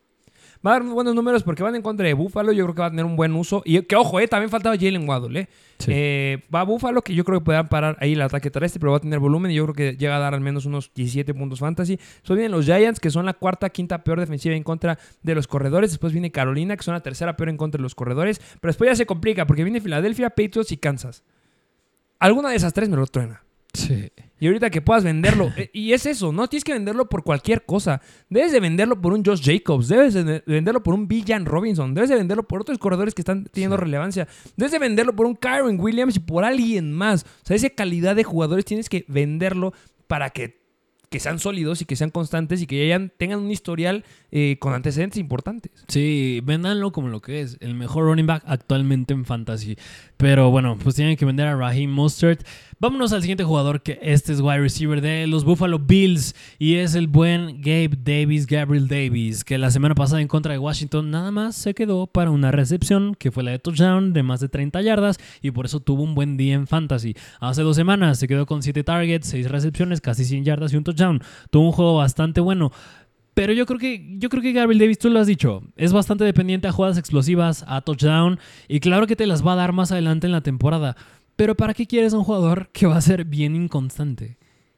Va 0.66 0.76
a 0.76 0.80
dar 0.80 0.84
buenos 0.84 1.16
números 1.16 1.44
porque 1.44 1.64
van 1.64 1.76
en 1.76 1.82
contra 1.82 2.06
de 2.06 2.14
Buffalo. 2.14 2.52
Yo 2.52 2.66
creo 2.66 2.76
que 2.76 2.82
va 2.82 2.88
a 2.88 2.90
tener 2.90 3.06
un 3.06 3.16
buen 3.16 3.34
uso. 3.34 3.62
Y 3.66 3.82
que, 3.84 3.96
ojo, 3.96 4.20
eh, 4.20 4.28
también 4.28 4.50
faltaba 4.50 4.76
Jalen 4.76 5.08
Waddle. 5.08 5.40
Eh. 5.42 5.48
Sí. 5.80 5.92
Eh, 5.94 6.44
va 6.54 6.62
a 6.62 6.64
Buffalo, 6.64 7.02
que 7.02 7.14
yo 7.14 7.24
creo 7.24 7.40
que 7.40 7.46
puede 7.46 7.64
parar 7.66 7.98
ahí 8.00 8.14
el 8.14 8.22
ataque 8.22 8.50
terrestre, 8.50 8.80
pero 8.80 8.92
va 8.92 8.98
a 8.98 9.02
tener 9.02 9.20
volumen. 9.20 9.52
Y 9.52 9.56
yo 9.56 9.64
creo 9.66 9.76
que 9.76 9.98
llega 9.98 10.16
a 10.16 10.20
dar 10.20 10.34
al 10.34 10.42
menos 10.42 10.66
unos 10.66 10.92
17 10.94 11.34
puntos 11.34 11.60
fantasy. 11.60 11.98
Después 11.98 12.38
vienen 12.38 12.52
los 12.52 12.66
Giants, 12.66 13.00
que 13.00 13.10
son 13.10 13.26
la 13.26 13.34
cuarta, 13.34 13.70
quinta 13.70 14.04
peor 14.04 14.20
defensiva 14.20 14.56
en 14.56 14.64
contra 14.64 14.98
de 15.24 15.36
los 15.36 15.48
corredores. 15.48 15.92
Después 15.92 16.14
viene 16.14 16.32
Carolina, 16.32 16.78
que 16.78 16.84
son 16.84 16.94
la 16.94 17.02
tercera 17.02 17.36
peor 17.36 17.50
en 17.50 17.58
contra 17.58 17.78
de 17.78 17.84
los 17.84 17.96
corredores. 17.96 18.40
Pero 18.62 18.70
después 18.70 18.90
ya 18.90 18.96
se 18.96 19.06
complica 19.06 19.46
porque 19.48 19.64
viene 19.64 19.82
Filadelfia, 19.82 20.30
Patriots 20.30 20.72
y 20.72 20.78
Kansas. 20.78 21.24
Alguna 22.20 22.50
de 22.50 22.56
esas 22.56 22.74
tres 22.74 22.90
me 22.90 22.96
lo 22.96 23.06
truena. 23.08 23.44
Sí. 23.74 24.10
Y 24.46 24.48
ahorita 24.48 24.70
que 24.70 24.80
puedas 24.80 25.04
venderlo. 25.04 25.52
eh, 25.58 25.72
y 25.74 25.94
es 25.94 26.06
eso, 26.06 26.32
no 26.32 26.48
tienes 26.48 26.64
que 26.64 26.72
venderlo 26.72 27.10
por 27.10 27.24
cualquier 27.24 27.66
cosa. 27.66 28.00
Debes 28.30 28.52
de 28.52 28.60
venderlo 28.60 29.02
por 29.02 29.12
un 29.12 29.26
Josh 29.26 29.42
Jacobs. 29.44 29.88
Debes 29.88 30.14
de 30.14 30.44
venderlo 30.46 30.84
por 30.84 30.94
un 30.94 31.08
Villan 31.08 31.48
Robinson. 31.48 31.96
Debes 31.96 32.12
de 32.12 32.16
venderlo 32.18 32.48
por 32.48 32.62
otros 32.62 32.78
corredores 32.78 33.16
que 33.16 33.24
están 33.24 33.46
teniendo 33.46 33.76
relevancia. 33.76 34.28
Debes 34.56 34.72
de 34.72 34.78
venderlo 34.78 35.16
por 35.16 35.26
un 35.26 35.36
Kyron 35.36 35.80
Williams 35.80 36.18
y 36.18 36.20
por 36.20 36.46
alguien 36.46 36.94
más. 36.94 37.24
O 37.24 37.48
sea, 37.48 37.56
esa 37.56 37.72
calidad 37.72 38.16
de 38.16 38.24
jugadores 38.24 38.66
tienes 38.66 38.88
que 38.88 39.04
venderlo 39.08 39.74
para 40.06 40.30
que, 40.30 40.62
que 41.10 41.20
sean 41.20 41.40
sólidos 41.40 41.82
y 41.82 41.86
que 41.86 41.96
sean 41.96 42.12
constantes 42.12 42.62
y 42.62 42.68
que 42.68 42.84
hayan, 42.84 43.12
tengan 43.18 43.40
un 43.40 43.50
historial 43.50 44.06
eh, 44.38 44.58
con 44.60 44.74
antecedentes 44.74 45.18
importantes. 45.18 45.72
Sí, 45.88 46.42
véndanlo 46.44 46.92
como 46.92 47.08
lo 47.08 47.22
que 47.22 47.40
es, 47.40 47.56
el 47.62 47.74
mejor 47.74 48.04
running 48.04 48.28
back 48.28 48.44
actualmente 48.46 49.14
en 49.14 49.24
fantasy. 49.24 49.78
Pero 50.18 50.52
bueno, 50.52 50.78
pues 50.78 50.96
tienen 50.96 51.16
que 51.16 51.24
vender 51.24 51.48
a 51.48 51.56
Raheem 51.56 51.90
Mostert. 51.90 52.46
Vámonos 52.78 53.14
al 53.14 53.22
siguiente 53.22 53.46
jugador, 53.46 53.82
que 53.82 53.98
este 54.02 54.34
es 54.34 54.42
wide 54.42 54.60
receiver 54.60 55.00
de 55.00 55.26
los 55.28 55.46
Buffalo 55.46 55.80
Bills 55.80 56.36
y 56.60 56.76
es 56.76 56.96
el 56.96 57.08
buen 57.08 57.62
Gabe 57.62 57.92
Davis, 57.98 58.46
Gabriel 58.46 58.90
Davis, 58.90 59.46
que 59.46 59.58
la 59.58 59.72
semana 59.72 59.96
pasada 59.96 60.20
en 60.20 60.28
contra 60.28 60.52
de 60.52 60.60
Washington 60.60 61.12
nada 61.12 61.32
más 61.32 61.56
se 61.56 61.74
quedó 61.74 62.06
para 62.06 62.30
una 62.30 62.52
recepción, 62.52 63.16
que 63.16 63.32
fue 63.32 63.44
la 63.44 63.52
de 63.52 63.60
touchdown 63.60 64.12
de 64.12 64.22
más 64.24 64.42
de 64.42 64.50
30 64.50 64.82
yardas 64.82 65.18
y 65.42 65.52
por 65.52 65.66
eso 65.66 65.80
tuvo 65.80 66.04
un 66.04 66.14
buen 66.14 66.36
día 66.36 66.56
en 66.56 66.68
fantasy. 66.68 67.16
Hace 67.40 67.62
dos 67.62 67.78
semanas 67.78 68.20
se 68.20 68.28
quedó 68.28 68.46
con 68.46 68.62
7 68.62 68.84
targets, 68.84 69.28
6 69.28 69.50
recepciones, 69.50 70.02
casi 70.02 70.26
100 70.26 70.44
yardas 70.44 70.74
y 70.74 70.76
un 70.76 70.84
touchdown. 70.84 71.22
Tuvo 71.52 71.68
un 71.68 71.72
juego 71.72 71.96
bastante 71.96 72.42
bueno. 72.42 72.74
Pero 73.36 73.52
yo 73.52 73.66
creo 73.66 73.78
que 73.78 74.18
yo 74.18 74.30
creo 74.30 74.42
que 74.42 74.54
Gabriel 74.54 74.80
Davis, 74.80 74.98
tú 74.98 75.10
lo 75.10 75.20
has 75.20 75.28
dicho, 75.28 75.62
es 75.76 75.92
bastante 75.92 76.24
dependiente 76.24 76.70
a 76.70 76.72
jugadas 76.72 76.98
explosivas, 76.98 77.66
a 77.68 77.82
touchdown, 77.82 78.40
y 78.70 78.80
claro 78.80 79.08
que 79.08 79.18
te 79.18 79.28
las 79.28 79.46
va 79.46 79.54
a 79.54 79.58
dar 79.58 79.74
más 79.74 79.92
adelante 79.92 80.26
en 80.26 80.32
la 80.32 80.40
temporada. 80.40 80.96
Pero 81.36 81.54
¿para 81.54 81.74
qué 81.74 81.86
quieres 81.86 82.14
un 82.14 82.24
jugador 82.24 82.70
que 82.72 82.88
va 82.88 82.96
a 82.96 83.02
ser 83.02 83.26
bien 83.26 83.54
inconstante? 83.54 84.38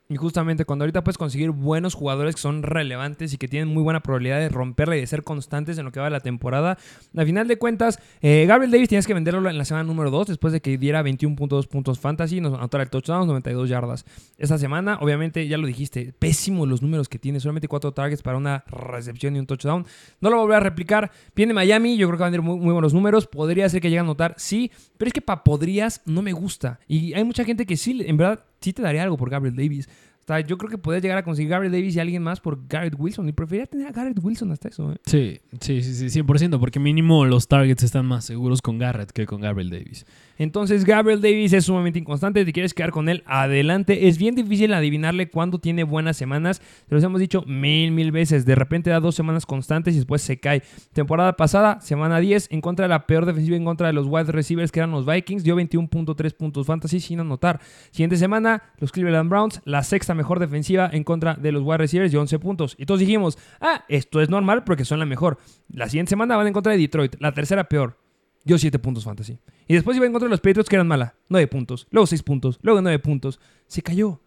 Y 0.10 0.16
justamente 0.16 0.64
cuando 0.64 0.84
ahorita 0.84 1.04
puedes 1.04 1.18
conseguir 1.18 1.52
buenos 1.52 1.94
jugadores 1.94 2.36
que 2.36 2.42
son 2.42 2.64
relevantes 2.64 3.34
y 3.34 3.38
que 3.38 3.50
tienen 3.50 3.68
muy 3.68 3.84
buena 3.84 4.02
probabilidad 4.02 4.40
de 4.40 4.48
romperla 4.48 4.96
y 4.96 5.02
de 5.02 5.08
ser 5.08 5.24
constantes 5.24 5.78
en 5.78 5.84
lo 5.84 5.92
que 5.92 6.00
va 6.00 6.06
de 6.06 6.12
la 6.12 6.22
temporada, 6.22 6.78
al 7.16 7.26
final 7.26 7.48
de 7.48 7.58
cuentas, 7.58 8.00
eh, 8.22 8.46
Gabriel 8.48 8.72
Davis 8.72 8.88
tienes 8.88 9.06
que 9.06 9.14
venderlo 9.14 9.50
en 9.50 9.58
la 9.58 9.66
semana 9.66 9.84
número 9.84 10.10
2 10.10 10.28
después 10.28 10.54
de 10.54 10.62
que 10.62 10.78
diera 10.78 11.04
21.2 11.04 11.68
puntos 11.68 12.00
fantasy, 12.00 12.40
nos 12.40 12.54
anotara 12.54 12.84
el 12.84 12.90
touchdown, 12.90 13.28
92 13.28 13.68
yardas. 13.68 14.06
Esta 14.38 14.58
semana, 14.58 14.98
obviamente, 15.02 15.46
ya 15.48 15.58
lo 15.58 15.68
dijiste, 15.68 16.14
pésimo 16.18 16.66
los 16.66 16.82
números 16.82 17.10
que 17.10 17.20
tiene, 17.20 17.42
solamente 17.42 17.68
4 17.68 17.92
targets 17.92 18.22
para 18.22 18.38
una 18.38 18.64
recepción 18.68 19.36
y 19.36 19.40
un 19.40 19.46
touchdown. 19.46 19.86
No 20.22 20.30
lo 20.30 20.46
voy 20.46 20.56
a 20.56 20.62
replicar. 20.62 21.12
Viene 21.36 21.54
Miami, 21.54 21.98
yo 21.98 22.08
creo 22.08 22.18
que 22.18 22.22
va 22.22 22.28
a 22.28 22.32
tener 22.32 22.42
muy, 22.42 22.58
muy 22.58 22.72
buenos 22.72 22.94
números. 22.94 23.28
Podría 23.28 23.68
ser 23.68 23.82
que 23.82 23.90
llegue 23.90 24.00
a 24.00 24.02
anotar, 24.02 24.36
sí, 24.38 24.72
pero 24.98 25.08
es 25.08 25.14
que 25.14 25.22
para 25.22 25.44
podrías 25.44 26.02
no 26.06 26.22
me 26.22 26.32
gusta. 26.32 26.80
Y 26.88 27.14
hay 27.14 27.24
mucha 27.26 27.44
gente 27.44 27.66
que 27.66 27.76
sí, 27.76 28.04
en 28.06 28.16
verdad, 28.16 28.44
sí 28.62 28.74
te 28.74 28.82
daría 28.82 29.04
algo 29.04 29.18
por 29.18 29.30
Gabriel 29.30 29.56
Davis. 29.56 29.88
O 30.22 30.28
sea, 30.28 30.42
yo 30.42 30.58
creo 30.58 30.70
que 30.70 30.78
puedes 30.78 31.02
llegar 31.02 31.18
a 31.18 31.24
conseguir 31.24 31.50
Gabriel 31.50 31.72
Davis 31.72 31.96
y 31.96 32.00
alguien 32.02 32.22
más 32.22 32.42
por 32.42 32.68
Garrett 32.68 32.96
Wilson. 32.98 33.30
Y 33.30 33.32
preferiría 33.32 33.66
tener 33.66 33.88
a 33.88 33.92
Garrett 33.92 34.20
Wilson 34.22 34.52
hasta 34.52 34.68
eso. 34.68 34.92
¿eh? 34.92 34.98
Sí, 35.06 35.40
sí, 35.62 35.82
sí, 35.82 36.10
sí, 36.10 36.22
100%, 36.22 36.60
porque 36.60 36.80
mínimo 36.80 37.26
los 37.26 37.48
targets 37.48 37.84
están 37.84 38.06
más 38.06 38.26
seguros 38.26 38.62
con 38.62 38.78
Garrett 38.78 39.12
que 39.12 39.26
con 39.26 39.40
Gabriel 39.40 39.70
Davis. 39.70 40.06
Entonces, 40.38 40.86
Gabriel 40.86 41.22
Davis 41.22 41.54
es 41.54 41.66
sumamente 41.66 42.00
inconstante. 42.00 42.46
Te 42.46 42.54
quieres 42.54 42.74
quedar 42.74 42.92
con 42.92 43.10
él 43.10 43.24
adelante. 43.26 44.08
Es 44.08 44.18
bien 44.18 44.36
difícil 44.36 44.74
adivinarle 44.74 45.30
cuándo 45.30 45.60
tiene 45.60 45.84
buenas 45.84 46.18
semanas. 46.18 46.62
Se 46.88 46.96
los 46.96 47.04
hemos 47.04 47.20
dicho 47.20 47.44
mil, 47.48 47.92
mil 47.92 48.12
veces. 48.12 48.46
De 48.46 48.56
repente 48.56 48.90
da 48.90 49.00
dos 49.00 49.16
semanas 49.16 49.46
constantes 49.46 49.96
y 49.96 49.98
después 49.98 50.22
se 50.22 50.40
cae. 50.40 50.64
Temporada 50.94 51.34
pasada, 51.34 51.82
semana 51.82 52.20
10, 52.20 52.50
en 52.52 52.62
contra 52.62 52.86
de 52.86 52.90
la 52.90 53.08
peor 53.08 53.26
defensiva, 53.26 53.58
en 53.58 53.66
contra 53.66 53.88
de 53.88 53.94
los 53.94 54.08
wide 54.08 54.32
receivers 54.32 54.72
que 54.72 54.80
eran 54.80 54.92
los 54.92 55.06
Vikings, 55.06 55.44
dio 55.44 55.56
21.3 55.56 56.36
puntos 56.36 56.68
fantasy 56.68 57.00
sin 57.00 57.20
anotar. 57.20 57.60
Siguiente 57.92 58.18
semana, 58.18 58.64
los 58.80 58.92
Cleveland 58.92 59.30
Browns, 59.30 59.62
la 59.66 59.84
sexta 59.84 60.14
mejor 60.14 60.40
defensiva 60.40 60.90
en 60.92 61.04
contra 61.04 61.36
de 61.36 61.52
los 61.52 61.64
wide 61.64 61.78
receivers, 61.78 62.12
dio 62.12 62.22
11 62.22 62.40
puntos. 62.40 62.76
Y 62.78 62.86
todos 62.86 63.00
dijimos, 63.00 63.38
ah, 63.60 63.86
esto 63.90 64.22
es 64.22 64.30
normal 64.30 64.64
porque 64.64 64.86
son 64.86 65.00
la 65.00 65.06
mejor. 65.06 65.38
La 65.70 65.88
siguiente 65.88 66.10
semana 66.12 66.38
van 66.38 66.48
en 66.48 66.54
contra 66.54 66.72
de 66.72 66.78
Detroit, 66.78 67.16
la 67.20 67.32
tercera 67.32 67.64
peor. 67.66 68.07
Dio 68.48 68.58
7 68.58 68.80
puntos 68.80 69.04
fantasy. 69.04 69.38
Y 69.68 69.74
después 69.74 69.98
iba 69.98 70.06
en 70.06 70.14
contra 70.14 70.28
de 70.28 70.32
los 70.32 70.40
Patriots 70.40 70.70
que 70.70 70.78
eran 70.78 70.88
mala. 70.88 71.16
9 71.28 71.48
puntos. 71.48 71.86
Luego 71.92 72.08
6 72.08 72.24
puntos. 72.24 72.60
Luego 72.62 72.82
9 72.82 72.98
puntos. 73.00 73.42
Se 73.68 73.82
cayó. 73.82 74.22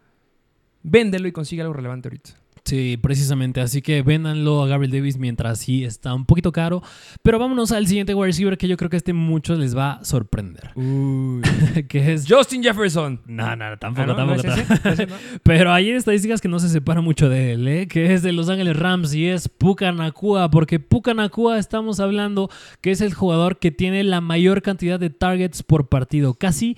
Véndelo 0.83 1.27
y 1.27 1.33
consigue 1.33 1.63
algo 1.63 1.73
relevante 1.73 2.09
ahorita. 2.09 2.33
Sí, 2.65 2.99
precisamente. 3.01 3.61
Así 3.61 3.83
que 3.83 4.03
véndanlo 4.03 4.63
a 4.63 4.69
Gabriel 4.69 4.93
Davis 4.93 5.17
mientras 5.19 5.59
sí 5.61 5.85
está 5.85 6.15
un 6.15 6.25
poquito 6.25 6.53
caro. 6.53 6.83
Pero 7.23 7.39
vámonos 7.39 7.73
al 7.73 7.87
siguiente 7.87 8.15
wide 8.15 8.27
receiver 8.29 8.57
que 8.59 8.69
yo 8.69 8.77
creo 8.77 8.91
que 8.91 8.97
este 8.97 9.13
muchos 9.13 9.59
les 9.59 9.77
va 9.77 9.93
a 9.95 10.05
sorprender. 10.05 10.71
que 11.89 12.13
es 12.13 12.27
Justin 12.29 12.63
Jefferson. 12.63 13.21
No, 13.27 13.57
no, 13.57 13.77
tampoco, 13.79 14.03
Ah, 14.03 14.07
¿no? 14.07 14.27
¿No 14.27 14.37
tampoco. 14.37 14.49
es 14.49 14.59
ese? 14.59 14.67
tampoco. 14.67 14.89
¿Ese 14.91 15.07
no? 15.07 15.15
Pero 15.43 15.73
hay 15.73 15.91
estadísticas 15.91 16.41
que 16.41 16.49
no 16.49 16.59
se 16.59 16.69
separan 16.69 17.03
mucho 17.05 17.29
de 17.29 17.53
él, 17.53 17.67
¿eh? 17.69 17.89
que 17.89 18.13
es 18.15 18.23
de 18.23 18.33
Los 18.33 18.49
Ángeles 18.49 18.77
Rams 18.77 19.15
y 19.15 19.27
es 19.27 19.49
Puka 19.49 19.91
Nakua, 19.93 20.51
porque 20.51 20.79
Puka 20.81 21.15
Nakua 21.15 21.59
estamos 21.59 21.99
hablando 22.01 22.51
que 22.81 22.91
es 22.91 23.01
el 23.01 23.15
jugador 23.15 23.59
que 23.59 23.71
tiene 23.71 24.05
la 24.05 24.21
mayor 24.21 24.63
cantidad 24.63 25.01
de 25.01 25.11
targets 25.11 25.63
por 25.63 25.89
partido, 25.89 26.35
casi, 26.35 26.77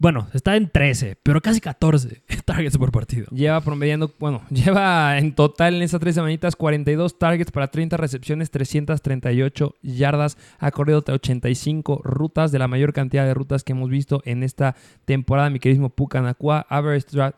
bueno, 0.00 0.28
está 0.32 0.56
en 0.56 0.68
13, 0.70 1.16
pero 1.22 1.40
casi 1.40 1.60
14 1.60 2.22
targets 2.44 2.78
por 2.78 2.92
partido. 2.92 3.26
Lleva 3.30 3.60
promediando, 3.60 4.12
bueno, 4.18 4.42
lleva 4.50 5.18
en 5.18 5.34
total 5.34 5.74
en 5.76 5.82
estas 5.82 6.00
tres 6.00 6.14
semanitas 6.14 6.56
42 6.56 7.18
targets 7.18 7.50
para 7.50 7.68
30 7.68 7.96
recepciones, 7.96 8.50
338 8.50 9.74
yardas. 9.82 10.36
Ha 10.58 10.70
corrido 10.70 11.02
85 11.06 12.00
rutas, 12.04 12.52
de 12.52 12.58
la 12.58 12.68
mayor 12.68 12.92
cantidad 12.92 13.24
de 13.26 13.34
rutas 13.34 13.64
que 13.64 13.72
hemos 13.72 13.90
visto 13.90 14.22
en 14.24 14.42
esta 14.42 14.76
temporada, 15.04 15.50
mi 15.50 15.58
queridísimo 15.58 15.90
Pucanacua. 15.90 16.66
Average 16.68 17.08
dra- 17.08 17.34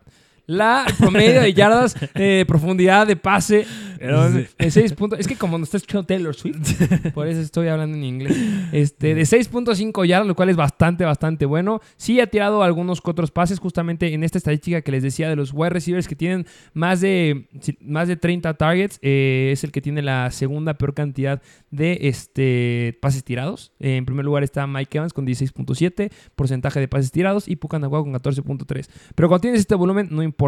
la 0.50 0.84
promedio 0.98 1.42
de 1.42 1.54
yardas, 1.54 1.96
eh, 2.14 2.44
profundidad 2.46 3.06
de 3.06 3.14
pase, 3.14 3.66
de 4.00 4.70
6 4.70 4.92
puntos. 4.94 5.20
Es 5.20 5.28
que 5.28 5.36
como 5.36 5.56
no 5.58 5.64
está 5.64 5.76
escuchando 5.76 6.04
Taylor 6.04 6.34
Swift, 6.34 6.58
por 7.14 7.28
eso 7.28 7.40
estoy 7.40 7.68
hablando 7.68 7.96
en 7.96 8.02
inglés. 8.02 8.36
Este, 8.72 9.14
de 9.14 9.22
6.5 9.22 10.04
yardas, 10.04 10.26
lo 10.26 10.34
cual 10.34 10.48
es 10.48 10.56
bastante, 10.56 11.04
bastante 11.04 11.46
bueno. 11.46 11.80
Sí 11.96 12.18
ha 12.18 12.26
tirado 12.26 12.64
algunos 12.64 13.00
otros 13.04 13.30
pases, 13.30 13.60
justamente 13.60 14.12
en 14.12 14.24
esta 14.24 14.38
estadística 14.38 14.82
que 14.82 14.90
les 14.90 15.04
decía 15.04 15.28
de 15.28 15.36
los 15.36 15.52
wide 15.52 15.70
receivers 15.70 16.08
que 16.08 16.16
tienen 16.16 16.46
más 16.74 17.00
de, 17.00 17.48
más 17.80 18.08
de 18.08 18.16
30 18.16 18.54
targets. 18.54 18.98
eh, 19.02 19.50
es 19.52 19.62
el 19.62 19.70
que 19.70 19.80
tiene 19.80 20.02
la 20.02 20.32
segunda 20.32 20.74
peor 20.74 20.94
cantidad 20.94 21.40
de 21.70 21.98
este, 22.02 22.98
pases 23.00 23.22
tirados. 23.22 23.72
Eh, 23.78 23.96
en 23.96 24.04
primer 24.04 24.24
lugar 24.24 24.42
está 24.42 24.66
Mike 24.66 24.98
Evans 24.98 25.12
con 25.12 25.26
16.7 25.26 26.10
porcentaje 26.34 26.80
de 26.80 26.88
pases 26.88 27.12
tirados 27.12 27.46
y 27.46 27.54
Pucanacua 27.54 28.02
con 28.02 28.12
14.3. 28.12 28.88
Pero 29.14 29.28
cuando 29.28 29.42
tienes 29.42 29.60
este 29.60 29.76
volumen, 29.76 30.08
no 30.10 30.24
importa. 30.24 30.39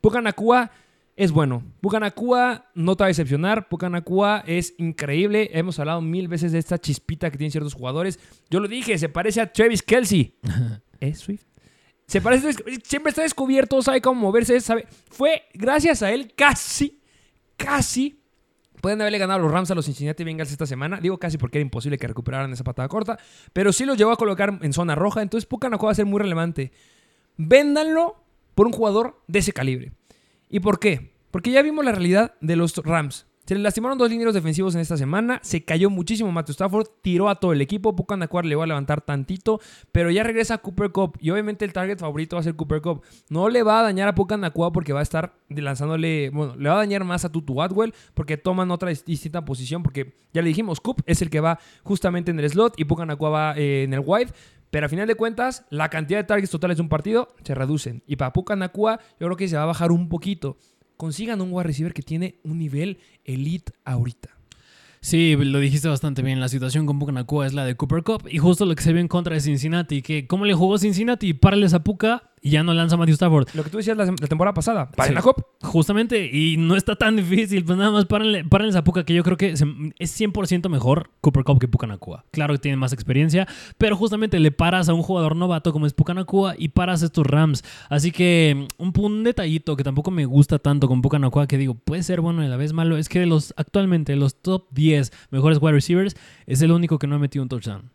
Pucanacua 0.00 0.70
es 1.16 1.32
bueno. 1.32 1.64
Pucanacua 1.80 2.66
no 2.74 2.96
te 2.96 3.02
va 3.02 3.06
a 3.06 3.08
decepcionar. 3.08 3.68
Pucanacua 3.68 4.44
es 4.46 4.74
increíble. 4.78 5.50
Hemos 5.52 5.78
hablado 5.80 6.00
mil 6.00 6.28
veces 6.28 6.52
de 6.52 6.58
esta 6.58 6.78
chispita 6.78 7.30
que 7.30 7.38
tienen 7.38 7.50
ciertos 7.50 7.74
jugadores. 7.74 8.20
Yo 8.50 8.60
lo 8.60 8.68
dije, 8.68 8.96
se 8.98 9.08
parece 9.08 9.40
a 9.40 9.52
Travis 9.52 9.82
Kelsey. 9.82 10.38
¿Es 11.00 11.18
Swift? 11.18 11.44
Se 12.06 12.20
parece, 12.22 12.52
siempre 12.84 13.10
está 13.10 13.22
descubierto, 13.22 13.82
sabe 13.82 14.00
cómo 14.00 14.20
moverse, 14.20 14.58
sabe. 14.60 14.86
Fue 15.10 15.42
gracias 15.52 16.02
a 16.02 16.10
él 16.10 16.32
casi, 16.34 17.02
casi. 17.56 18.22
Pueden 18.80 19.00
haberle 19.00 19.18
ganado 19.18 19.40
a 19.40 19.42
los 19.42 19.52
Rams 19.52 19.70
a 19.70 19.74
los 19.74 19.84
Cincinnati 19.84 20.24
Bengals 20.24 20.52
esta 20.52 20.66
semana. 20.66 21.00
Digo 21.00 21.18
casi 21.18 21.36
porque 21.36 21.58
era 21.58 21.62
imposible 21.62 21.98
que 21.98 22.06
recuperaran 22.06 22.52
esa 22.52 22.64
patada 22.64 22.88
corta. 22.88 23.18
Pero 23.52 23.72
sí 23.72 23.84
los 23.84 23.98
llevó 23.98 24.12
a 24.12 24.16
colocar 24.16 24.58
en 24.62 24.72
zona 24.72 24.94
roja. 24.94 25.20
Entonces 25.20 25.46
Pucanacua 25.46 25.88
va 25.88 25.92
a 25.92 25.96
ser 25.96 26.06
muy 26.06 26.20
relevante. 26.20 26.72
Véndanlo 27.36 28.27
por 28.58 28.66
un 28.66 28.72
jugador 28.72 29.22
de 29.28 29.38
ese 29.38 29.52
calibre. 29.52 29.92
¿Y 30.48 30.58
por 30.58 30.80
qué? 30.80 31.12
Porque 31.30 31.52
ya 31.52 31.62
vimos 31.62 31.84
la 31.84 31.92
realidad 31.92 32.34
de 32.40 32.56
los 32.56 32.74
Rams. 32.78 33.24
Se 33.46 33.54
le 33.54 33.62
lastimaron 33.62 33.96
dos 33.96 34.10
líneas 34.10 34.34
defensivos 34.34 34.74
en 34.74 34.80
esta 34.80 34.96
semana. 34.96 35.38
Se 35.44 35.64
cayó 35.64 35.90
muchísimo 35.90 36.32
Matthew 36.32 36.54
Stafford. 36.54 36.88
Tiró 37.00 37.28
a 37.28 37.36
todo 37.36 37.52
el 37.52 37.60
equipo. 37.60 37.94
Pucanacua 37.94 38.42
le 38.42 38.56
va 38.56 38.64
a 38.64 38.66
levantar 38.66 39.00
tantito. 39.00 39.60
Pero 39.92 40.10
ya 40.10 40.24
regresa 40.24 40.58
Cooper 40.58 40.90
Cup. 40.90 41.16
Y 41.20 41.30
obviamente 41.30 41.64
el 41.64 41.72
target 41.72 42.00
favorito 42.00 42.34
va 42.34 42.40
a 42.40 42.42
ser 42.42 42.56
Cooper 42.56 42.82
Cup. 42.82 43.02
No 43.30 43.48
le 43.48 43.62
va 43.62 43.78
a 43.78 43.82
dañar 43.84 44.08
a 44.08 44.14
Pucanacua 44.16 44.72
porque 44.72 44.92
va 44.92 45.00
a 45.00 45.04
estar 45.04 45.34
lanzándole. 45.48 46.30
Bueno, 46.30 46.56
le 46.56 46.68
va 46.68 46.74
a 46.74 46.78
dañar 46.78 47.04
más 47.04 47.24
a 47.24 47.30
Tutu 47.30 47.62
Atwell 47.62 47.94
porque 48.12 48.36
toman 48.36 48.72
otra 48.72 48.90
distinta 48.90 49.44
posición. 49.44 49.84
Porque 49.84 50.14
ya 50.34 50.42
le 50.42 50.48
dijimos, 50.48 50.80
Coop 50.80 51.00
es 51.06 51.22
el 51.22 51.30
que 51.30 51.38
va 51.38 51.60
justamente 51.84 52.32
en 52.32 52.40
el 52.40 52.50
slot 52.50 52.74
y 52.76 52.84
Pucanacua 52.86 53.30
va 53.30 53.54
eh, 53.56 53.84
en 53.84 53.94
el 53.94 54.02
wide. 54.04 54.32
Pero 54.70 54.86
a 54.86 54.88
final 54.88 55.06
de 55.06 55.14
cuentas, 55.14 55.64
la 55.70 55.88
cantidad 55.88 56.18
de 56.18 56.24
targets 56.24 56.50
totales 56.50 56.76
de 56.76 56.82
un 56.82 56.88
partido 56.88 57.34
se 57.42 57.54
reducen. 57.54 58.02
Y 58.06 58.16
para 58.16 58.32
Pucanacua, 58.32 59.00
yo 59.18 59.26
creo 59.26 59.36
que 59.36 59.48
se 59.48 59.56
va 59.56 59.62
a 59.62 59.66
bajar 59.66 59.92
un 59.92 60.08
poquito. 60.08 60.58
Consigan 60.96 61.40
un 61.40 61.52
wide 61.52 61.64
receiver 61.64 61.94
que 61.94 62.02
tiene 62.02 62.38
un 62.42 62.58
nivel 62.58 62.98
elite 63.24 63.72
ahorita. 63.84 64.30
Sí, 65.00 65.36
lo 65.36 65.60
dijiste 65.60 65.88
bastante 65.88 66.22
bien. 66.22 66.40
La 66.40 66.48
situación 66.48 66.84
con 66.84 66.98
Puka 66.98 67.12
Nakua 67.12 67.46
es 67.46 67.54
la 67.54 67.64
de 67.64 67.76
Cooper 67.76 68.02
Cup 68.02 68.28
y 68.28 68.38
justo 68.38 68.66
lo 68.66 68.74
que 68.74 68.82
se 68.82 68.92
vio 68.92 69.00
en 69.00 69.08
contra 69.08 69.34
de 69.34 69.40
Cincinnati, 69.40 70.02
que 70.02 70.26
cómo 70.26 70.44
le 70.44 70.54
jugó 70.54 70.76
Cincinnati, 70.76 71.34
párales 71.34 71.72
a 71.72 71.84
Puka 71.84 72.27
y 72.42 72.50
ya 72.50 72.62
no 72.62 72.74
lanza 72.74 72.96
Matthew 72.96 73.14
Stafford. 73.14 73.48
Lo 73.54 73.64
que 73.64 73.70
tú 73.70 73.78
decías 73.78 73.96
la, 73.96 74.04
la 74.06 74.26
temporada 74.26 74.54
pasada. 74.54 74.90
Para 74.90 75.08
Sí. 75.08 75.14
la 75.14 75.20
Hop. 75.20 75.44
Justamente, 75.62 76.30
y 76.32 76.56
no 76.56 76.76
está 76.76 76.96
tan 76.96 77.16
difícil, 77.16 77.64
pues 77.64 77.76
nada 77.78 77.90
más 77.90 78.04
párenle, 78.06 78.44
párenles 78.44 78.76
a 78.76 78.84
Puka, 78.84 79.04
que 79.04 79.14
yo 79.14 79.22
creo 79.24 79.36
que 79.36 79.56
se- 79.56 79.66
es 79.98 80.10
100% 80.20 80.68
mejor 80.68 81.10
Cooper 81.20 81.44
Cup 81.44 81.58
que 81.58 81.68
Puka 81.68 81.86
Nakua. 81.86 82.24
Claro 82.30 82.54
que 82.54 82.58
tiene 82.58 82.76
más 82.76 82.92
experiencia, 82.92 83.46
pero 83.76 83.96
justamente 83.96 84.38
le 84.40 84.50
paras 84.50 84.88
a 84.88 84.94
un 84.94 85.02
jugador 85.02 85.36
novato 85.36 85.72
como 85.72 85.86
es 85.86 85.92
Puka 85.94 86.14
Nakua 86.14 86.54
y 86.56 86.68
paras 86.68 87.02
a 87.02 87.06
estos 87.06 87.26
Rams. 87.26 87.64
Así 87.90 88.12
que 88.12 88.66
un, 88.78 88.92
un 88.98 89.24
detallito 89.24 89.76
que 89.76 89.84
tampoco 89.84 90.10
me 90.10 90.24
gusta 90.26 90.58
tanto 90.58 90.88
con 90.88 91.02
Puka 91.02 91.18
Nakua, 91.18 91.46
que 91.46 91.58
digo, 91.58 91.74
puede 91.74 92.02
ser 92.02 92.20
bueno 92.20 92.42
y 92.42 92.46
a 92.46 92.48
la 92.48 92.56
vez 92.56 92.72
malo, 92.72 92.96
es 92.96 93.08
que 93.08 93.20
de 93.20 93.26
los 93.26 93.52
actualmente 93.56 94.14
los 94.16 94.40
top 94.40 94.66
10 94.72 95.12
mejores 95.30 95.58
wide 95.60 95.72
receivers, 95.72 96.16
es 96.46 96.62
el 96.62 96.70
único 96.72 96.98
que 96.98 97.06
no 97.06 97.16
ha 97.16 97.18
metido 97.18 97.42
un 97.42 97.48
touchdown. 97.48 97.90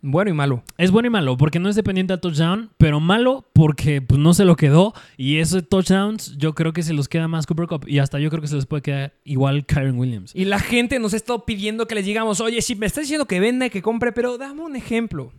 Bueno 0.00 0.30
y 0.30 0.34
malo. 0.34 0.62
Es 0.76 0.90
bueno 0.90 1.08
y 1.08 1.10
malo, 1.10 1.36
porque 1.36 1.58
no 1.58 1.68
es 1.68 1.74
dependiente 1.74 2.12
del 2.12 2.20
touchdown, 2.20 2.70
pero 2.78 3.00
malo 3.00 3.48
porque 3.52 4.00
pues, 4.00 4.20
no 4.20 4.32
se 4.32 4.44
lo 4.44 4.56
quedó. 4.56 4.94
Y 5.16 5.38
esos 5.38 5.68
touchdowns 5.68 6.36
yo 6.38 6.54
creo 6.54 6.72
que 6.72 6.82
se 6.82 6.92
los 6.92 7.08
queda 7.08 7.26
más 7.26 7.46
Cooper 7.46 7.66
Cup. 7.66 7.84
Y 7.88 7.98
hasta 7.98 8.18
yo 8.20 8.30
creo 8.30 8.40
que 8.40 8.48
se 8.48 8.56
les 8.56 8.66
puede 8.66 8.82
quedar 8.82 9.14
igual 9.24 9.66
Kyron 9.66 9.98
Williams. 9.98 10.32
Y 10.34 10.44
la 10.44 10.60
gente 10.60 10.98
nos 10.98 11.14
ha 11.14 11.16
estado 11.16 11.44
pidiendo 11.44 11.86
que 11.86 11.94
les 11.94 12.04
digamos, 12.04 12.40
oye, 12.40 12.62
si 12.62 12.76
me 12.76 12.86
estás 12.86 13.04
diciendo 13.04 13.26
que 13.26 13.40
venda 13.40 13.66
y 13.66 13.70
que 13.70 13.82
compre, 13.82 14.12
pero 14.12 14.38
dame 14.38 14.62
un 14.62 14.76
ejemplo. 14.76 15.32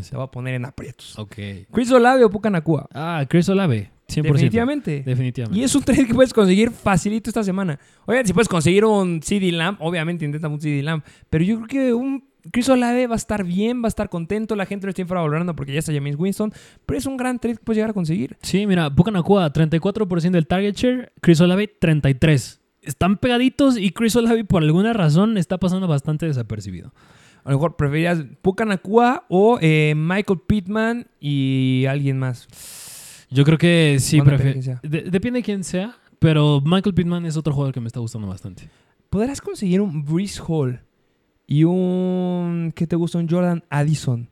Se 0.00 0.16
va 0.16 0.24
a 0.24 0.30
poner 0.30 0.54
en 0.54 0.64
aprietos. 0.64 1.18
ok. 1.18 1.34
Chris 1.72 1.90
Olave 1.90 2.24
o 2.24 2.30
Puka 2.30 2.50
Nakua. 2.50 2.88
Ah, 2.94 3.24
Chris 3.28 3.48
Olave, 3.48 3.90
100%. 4.08 4.22
Definitivamente. 4.22 5.02
Definitivamente. 5.04 5.60
Y 5.60 5.64
es 5.64 5.74
un 5.74 5.82
trade 5.82 6.06
que 6.06 6.14
puedes 6.14 6.32
conseguir 6.32 6.70
facilito 6.70 7.28
esta 7.28 7.44
semana. 7.44 7.78
Oigan, 8.06 8.26
si 8.26 8.32
puedes 8.32 8.48
conseguir 8.48 8.84
un 8.84 9.22
CD 9.22 9.52
Lamb, 9.52 9.76
obviamente 9.80 10.24
intenta 10.24 10.48
un 10.48 10.60
CD 10.60 10.82
Lamb. 10.82 11.02
Pero 11.28 11.44
yo 11.44 11.56
creo 11.56 11.66
que 11.66 11.92
un 11.92 12.24
Chris 12.52 12.68
Olave 12.68 13.06
va 13.06 13.14
a 13.14 13.16
estar 13.16 13.44
bien, 13.44 13.82
va 13.82 13.86
a 13.86 13.88
estar 13.88 14.08
contento. 14.08 14.54
La 14.56 14.66
gente 14.66 14.86
lo 14.86 14.90
está 14.90 15.02
infravalorando 15.02 15.54
porque 15.56 15.72
ya 15.72 15.78
está 15.78 15.92
James 15.92 16.16
Winston. 16.18 16.52
Pero 16.86 16.98
es 16.98 17.06
un 17.06 17.16
gran 17.16 17.38
trade 17.38 17.56
que 17.56 17.64
puedes 17.64 17.76
llegar 17.78 17.90
a 17.90 17.94
conseguir. 17.94 18.36
Sí, 18.42 18.66
mira, 18.66 18.94
Puka 18.94 19.10
Nakua, 19.10 19.52
34% 19.52 20.30
del 20.30 20.46
target 20.46 20.74
share, 20.76 21.12
Chris 21.20 21.40
Olave, 21.40 21.72
33%. 21.80 22.58
Están 22.82 23.16
pegaditos 23.16 23.78
y 23.78 23.90
Chris 23.92 24.14
Olave 24.16 24.44
por 24.44 24.62
alguna 24.62 24.92
razón 24.92 25.38
está 25.38 25.56
pasando 25.58 25.88
bastante 25.88 26.26
desapercibido. 26.26 26.92
A 27.44 27.50
lo 27.50 27.56
mejor 27.56 27.76
preferirías 27.76 28.22
Puka 28.42 28.64
Nakua 28.66 29.24
o 29.28 29.58
eh, 29.62 29.94
Michael 29.96 30.40
Pittman 30.46 31.06
y 31.20 31.86
alguien 31.88 32.18
más. 32.18 32.46
Yo 33.30 33.44
creo 33.44 33.56
que 33.58 33.96
sí, 34.00 34.20
prefiero. 34.20 34.44
de 34.44 34.52
quién 34.52 34.62
sea. 34.62 34.80
de- 34.82 35.10
depende 35.10 35.38
de 35.38 35.42
quién 35.42 35.64
sea, 35.64 35.96
pero 36.18 36.60
Michael 36.64 36.94
Pittman 36.94 37.24
es 37.26 37.36
otro 37.38 37.52
jugador 37.54 37.72
que 37.74 37.80
me 37.80 37.86
está 37.86 38.00
gustando 38.00 38.28
bastante. 38.28 38.68
¿Podrás 39.10 39.40
conseguir 39.40 39.80
un 39.80 40.04
Breeze 40.04 40.40
Hall 40.46 40.80
y 41.46 41.64
un... 41.64 42.72
¿Qué 42.74 42.86
te 42.86 42.96
gusta? 42.96 43.18
Un 43.18 43.28
Jordan 43.28 43.64
Addison 43.70 44.28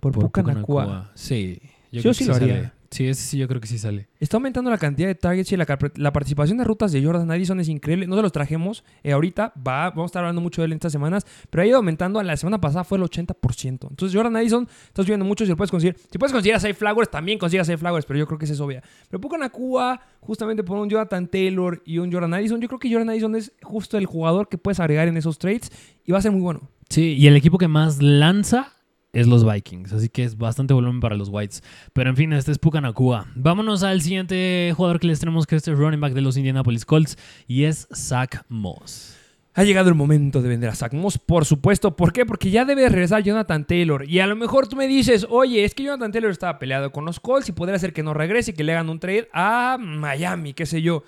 por, 0.00 0.12
Puka 0.12 0.42
Nakua? 0.42 1.10
Sí. 1.14 1.60
Yo 1.90 2.12
sí 2.14 2.24
lo 2.24 2.34
haría. 2.34 2.54
sale. 2.54 2.72
Sí, 2.90 3.08
ese 3.08 3.22
sí, 3.22 3.38
yo 3.38 3.48
creo 3.48 3.60
que 3.60 3.66
sí 3.66 3.78
sale. 3.78 4.08
Está 4.20 4.36
aumentando 4.36 4.70
la 4.70 4.78
cantidad 4.78 5.08
de 5.08 5.14
targets 5.14 5.52
y 5.52 5.56
la, 5.56 5.66
participación 6.12 6.58
de 6.58 6.64
rutas 6.64 6.92
de 6.92 7.04
Jordan 7.04 7.30
Addison 7.30 7.60
es 7.60 7.68
increíble. 7.68 8.06
No 8.06 8.16
se 8.16 8.22
los 8.22 8.32
trajemos 8.32 8.84
eh, 9.02 9.12
ahorita, 9.12 9.52
va, 9.56 9.90
vamos 9.90 10.04
a 10.04 10.06
estar 10.06 10.22
hablando 10.22 10.40
mucho 10.40 10.62
de 10.62 10.66
él 10.66 10.72
en 10.72 10.76
estas 10.76 10.92
semanas, 10.92 11.26
pero 11.50 11.62
ha 11.62 11.66
ido 11.66 11.76
aumentando. 11.76 12.22
La 12.22 12.36
semana 12.36 12.60
pasada 12.60 12.84
fue 12.84 12.98
el 12.98 13.04
80%. 13.04 13.88
Entonces, 13.90 14.14
Jordan 14.14 14.36
Addison, 14.36 14.68
estás 14.86 15.06
viendo 15.06 15.24
mucho 15.24 15.44
si 15.44 15.50
lo 15.50 15.56
puedes 15.56 15.70
conseguir. 15.70 15.96
Si 16.10 16.18
puedes 16.18 16.32
conseguir 16.32 16.54
a 16.54 16.60
Safe 16.60 16.74
Flowers, 16.74 17.10
también 17.10 17.38
consigas 17.38 17.66
Safe 17.66 17.78
Flowers, 17.78 18.06
pero 18.06 18.18
yo 18.18 18.26
creo 18.26 18.38
que 18.38 18.44
esa 18.44 18.54
es 18.54 18.60
obvia. 18.60 18.82
Pero 19.08 19.20
Puka 19.20 19.38
Nakua, 19.38 20.00
justamente 20.20 20.62
por 20.62 20.78
un 20.78 20.88
Jonathan 20.88 21.26
Taylor 21.28 21.82
y 21.84 21.98
un 21.98 22.12
Jordan 22.12 22.34
Addison, 22.34 22.60
yo 22.60 22.68
creo 22.68 22.78
que 22.78 22.90
Jordan 22.90 23.10
Addison 23.10 23.34
es 23.36 23.52
justo 23.62 23.98
el 23.98 24.06
jugador 24.06 24.48
que 24.48 24.58
puedes 24.58 24.80
agregar 24.80 25.08
en 25.08 25.16
esos 25.16 25.38
trades 25.38 25.70
y 26.04 26.12
va 26.12 26.18
a 26.18 26.22
ser 26.22 26.32
muy 26.32 26.40
bueno. 26.40 26.68
Sí, 26.88 27.16
y 27.18 27.26
el 27.26 27.36
equipo 27.36 27.58
que 27.58 27.68
más 27.68 28.00
lanza 28.00 28.75
es 29.16 29.26
los 29.26 29.50
Vikings, 29.50 29.94
así 29.94 30.10
que 30.10 30.24
es 30.24 30.36
bastante 30.36 30.74
volumen 30.74 31.00
para 31.00 31.16
los 31.16 31.30
Whites. 31.30 31.62
Pero 31.94 32.10
en 32.10 32.16
fin, 32.16 32.34
este 32.34 32.52
es 32.52 32.58
Puka 32.58 32.82
Nakua. 32.82 33.26
Vámonos 33.34 33.82
al 33.82 34.02
siguiente 34.02 34.74
jugador 34.76 35.00
que 35.00 35.06
les 35.06 35.20
tenemos, 35.20 35.46
que 35.46 35.56
es 35.56 35.66
el 35.68 35.76
running 35.76 36.00
back 36.00 36.12
de 36.12 36.20
los 36.20 36.36
Indianapolis 36.36 36.84
Colts, 36.84 37.16
y 37.48 37.64
es 37.64 37.88
Zach 37.94 38.44
Moss. 38.50 39.16
Ha 39.54 39.64
llegado 39.64 39.88
el 39.88 39.94
momento 39.94 40.42
de 40.42 40.50
vender 40.50 40.68
a 40.68 40.74
Zach 40.74 40.92
Moss, 40.92 41.16
por 41.16 41.46
supuesto. 41.46 41.96
¿Por 41.96 42.12
qué? 42.12 42.26
Porque 42.26 42.50
ya 42.50 42.66
debe 42.66 42.86
regresar 42.90 43.22
Jonathan 43.22 43.66
Taylor. 43.66 44.06
Y 44.06 44.20
a 44.20 44.26
lo 44.26 44.36
mejor 44.36 44.68
tú 44.68 44.76
me 44.76 44.86
dices, 44.86 45.26
oye, 45.30 45.64
es 45.64 45.74
que 45.74 45.84
Jonathan 45.84 46.12
Taylor 46.12 46.30
estaba 46.30 46.58
peleado 46.58 46.92
con 46.92 47.06
los 47.06 47.18
Colts 47.18 47.48
y 47.48 47.52
podría 47.52 47.78
ser 47.78 47.94
que 47.94 48.02
no 48.02 48.12
regrese 48.12 48.50
y 48.50 48.54
que 48.54 48.64
le 48.64 48.72
hagan 48.72 48.90
un 48.90 49.00
trade 49.00 49.30
a 49.32 49.78
Miami, 49.80 50.52
qué 50.52 50.66
sé 50.66 50.82
yo. 50.82 51.04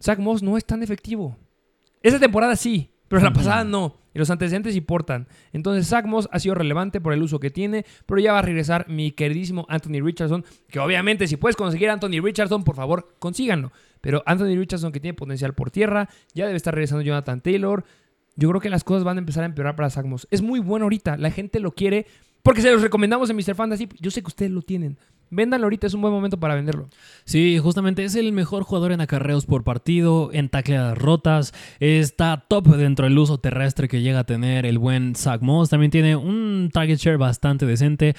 Zach 0.00 0.20
Moss 0.20 0.44
no 0.44 0.56
es 0.56 0.64
tan 0.64 0.80
efectivo. 0.84 1.36
Esa 2.04 2.20
temporada 2.20 2.54
sí, 2.54 2.88
pero 3.08 3.22
la 3.22 3.32
pasada 3.32 3.64
no. 3.64 3.96
Y 4.14 4.18
los 4.18 4.30
antecedentes 4.30 4.76
importan. 4.76 5.28
Entonces, 5.52 5.88
Zach 5.88 6.04
Moss 6.06 6.28
ha 6.32 6.38
sido 6.38 6.54
relevante 6.54 7.00
por 7.00 7.12
el 7.12 7.22
uso 7.22 7.40
que 7.40 7.50
tiene, 7.50 7.84
pero 8.06 8.20
ya 8.20 8.32
va 8.32 8.40
a 8.40 8.42
regresar 8.42 8.88
mi 8.88 9.12
queridísimo 9.12 9.66
Anthony 9.68 10.00
Richardson. 10.02 10.44
Que 10.68 10.78
obviamente, 10.78 11.26
si 11.26 11.36
puedes 11.36 11.56
conseguir 11.56 11.90
a 11.90 11.94
Anthony 11.94 12.20
Richardson, 12.22 12.64
por 12.64 12.76
favor, 12.76 13.14
consíganlo. 13.18 13.72
Pero 14.00 14.22
Anthony 14.26 14.56
Richardson, 14.56 14.92
que 14.92 15.00
tiene 15.00 15.14
potencial 15.14 15.54
por 15.54 15.70
tierra, 15.70 16.08
ya 16.34 16.46
debe 16.46 16.56
estar 16.56 16.74
regresando 16.74 17.02
Jonathan 17.02 17.40
Taylor. 17.40 17.84
Yo 18.36 18.48
creo 18.50 18.60
que 18.60 18.70
las 18.70 18.84
cosas 18.84 19.04
van 19.04 19.16
a 19.16 19.20
empezar 19.20 19.42
a 19.42 19.46
empeorar 19.46 19.74
para 19.74 19.90
Zach 19.90 20.04
Moss. 20.04 20.28
Es 20.30 20.42
muy 20.42 20.60
bueno 20.60 20.84
ahorita. 20.84 21.16
La 21.16 21.30
gente 21.30 21.60
lo 21.60 21.72
quiere 21.72 22.06
porque 22.42 22.62
se 22.62 22.70
los 22.70 22.82
recomendamos 22.82 23.30
en 23.30 23.36
Mr. 23.36 23.54
Fantasy. 23.54 23.88
Yo 24.00 24.10
sé 24.10 24.22
que 24.22 24.28
ustedes 24.28 24.52
lo 24.52 24.62
tienen. 24.62 24.98
Véndanlo 25.30 25.66
ahorita, 25.66 25.86
es 25.86 25.94
un 25.94 26.00
buen 26.00 26.12
momento 26.12 26.38
para 26.38 26.54
venderlo. 26.54 26.88
Sí, 27.24 27.58
justamente 27.58 28.04
es 28.04 28.14
el 28.14 28.32
mejor 28.32 28.62
jugador 28.62 28.92
en 28.92 29.00
acarreos 29.00 29.46
por 29.46 29.64
partido, 29.64 30.30
en 30.32 30.48
tacleadas 30.48 30.96
rotas, 30.96 31.52
está 31.80 32.44
top 32.48 32.66
dentro 32.76 33.04
del 33.04 33.18
uso 33.18 33.38
terrestre 33.38 33.88
que 33.88 34.00
llega 34.00 34.20
a 34.20 34.24
tener 34.24 34.66
el 34.66 34.78
buen 34.78 35.14
Zach 35.14 35.42
Moss, 35.42 35.70
también 35.70 35.90
tiene 35.90 36.16
un 36.16 36.70
target 36.72 36.96
share 36.96 37.18
bastante 37.18 37.66
decente. 37.66 38.14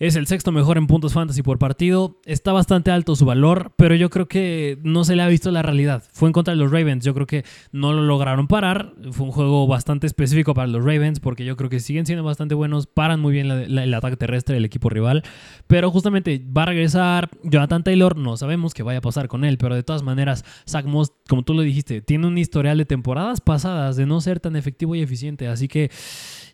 Es 0.00 0.16
el 0.16 0.26
sexto 0.26 0.50
mejor 0.50 0.78
en 0.78 0.86
puntos 0.86 1.12
fantasy 1.12 1.42
por 1.42 1.58
partido. 1.58 2.22
Está 2.24 2.52
bastante 2.52 2.90
alto 2.90 3.14
su 3.16 3.26
valor, 3.26 3.74
pero 3.76 3.94
yo 3.94 4.08
creo 4.08 4.28
que 4.28 4.78
no 4.82 5.04
se 5.04 5.14
le 5.14 5.22
ha 5.22 5.28
visto 5.28 5.50
la 5.50 5.60
realidad. 5.60 6.02
Fue 6.14 6.26
en 6.26 6.32
contra 6.32 6.54
de 6.54 6.58
los 6.58 6.72
Ravens. 6.72 7.04
Yo 7.04 7.12
creo 7.12 7.26
que 7.26 7.44
no 7.70 7.92
lo 7.92 8.00
lograron 8.00 8.48
parar. 8.48 8.94
Fue 9.12 9.26
un 9.26 9.30
juego 9.30 9.66
bastante 9.66 10.06
específico 10.06 10.54
para 10.54 10.68
los 10.68 10.82
Ravens, 10.82 11.20
porque 11.20 11.44
yo 11.44 11.54
creo 11.54 11.68
que 11.68 11.80
siguen 11.80 12.06
siendo 12.06 12.24
bastante 12.24 12.54
buenos. 12.54 12.86
Paran 12.86 13.20
muy 13.20 13.34
bien 13.34 13.50
el 13.50 13.92
ataque 13.92 14.16
terrestre 14.16 14.54
del 14.54 14.64
equipo 14.64 14.88
rival. 14.88 15.22
Pero 15.66 15.90
justamente 15.90 16.42
va 16.56 16.62
a 16.62 16.66
regresar 16.66 17.28
Jonathan 17.42 17.84
Taylor. 17.84 18.16
No 18.16 18.38
sabemos 18.38 18.72
qué 18.72 18.82
vaya 18.82 19.00
a 19.00 19.02
pasar 19.02 19.28
con 19.28 19.44
él, 19.44 19.58
pero 19.58 19.74
de 19.74 19.82
todas 19.82 20.02
maneras, 20.02 20.46
Zach 20.66 20.86
Moss, 20.86 21.12
como 21.28 21.42
tú 21.42 21.52
lo 21.52 21.60
dijiste, 21.60 22.00
tiene 22.00 22.26
un 22.26 22.38
historial 22.38 22.78
de 22.78 22.86
temporadas 22.86 23.42
pasadas 23.42 23.96
de 23.96 24.06
no 24.06 24.22
ser 24.22 24.40
tan 24.40 24.56
efectivo 24.56 24.94
y 24.94 25.02
eficiente. 25.02 25.46
Así 25.46 25.68
que 25.68 25.90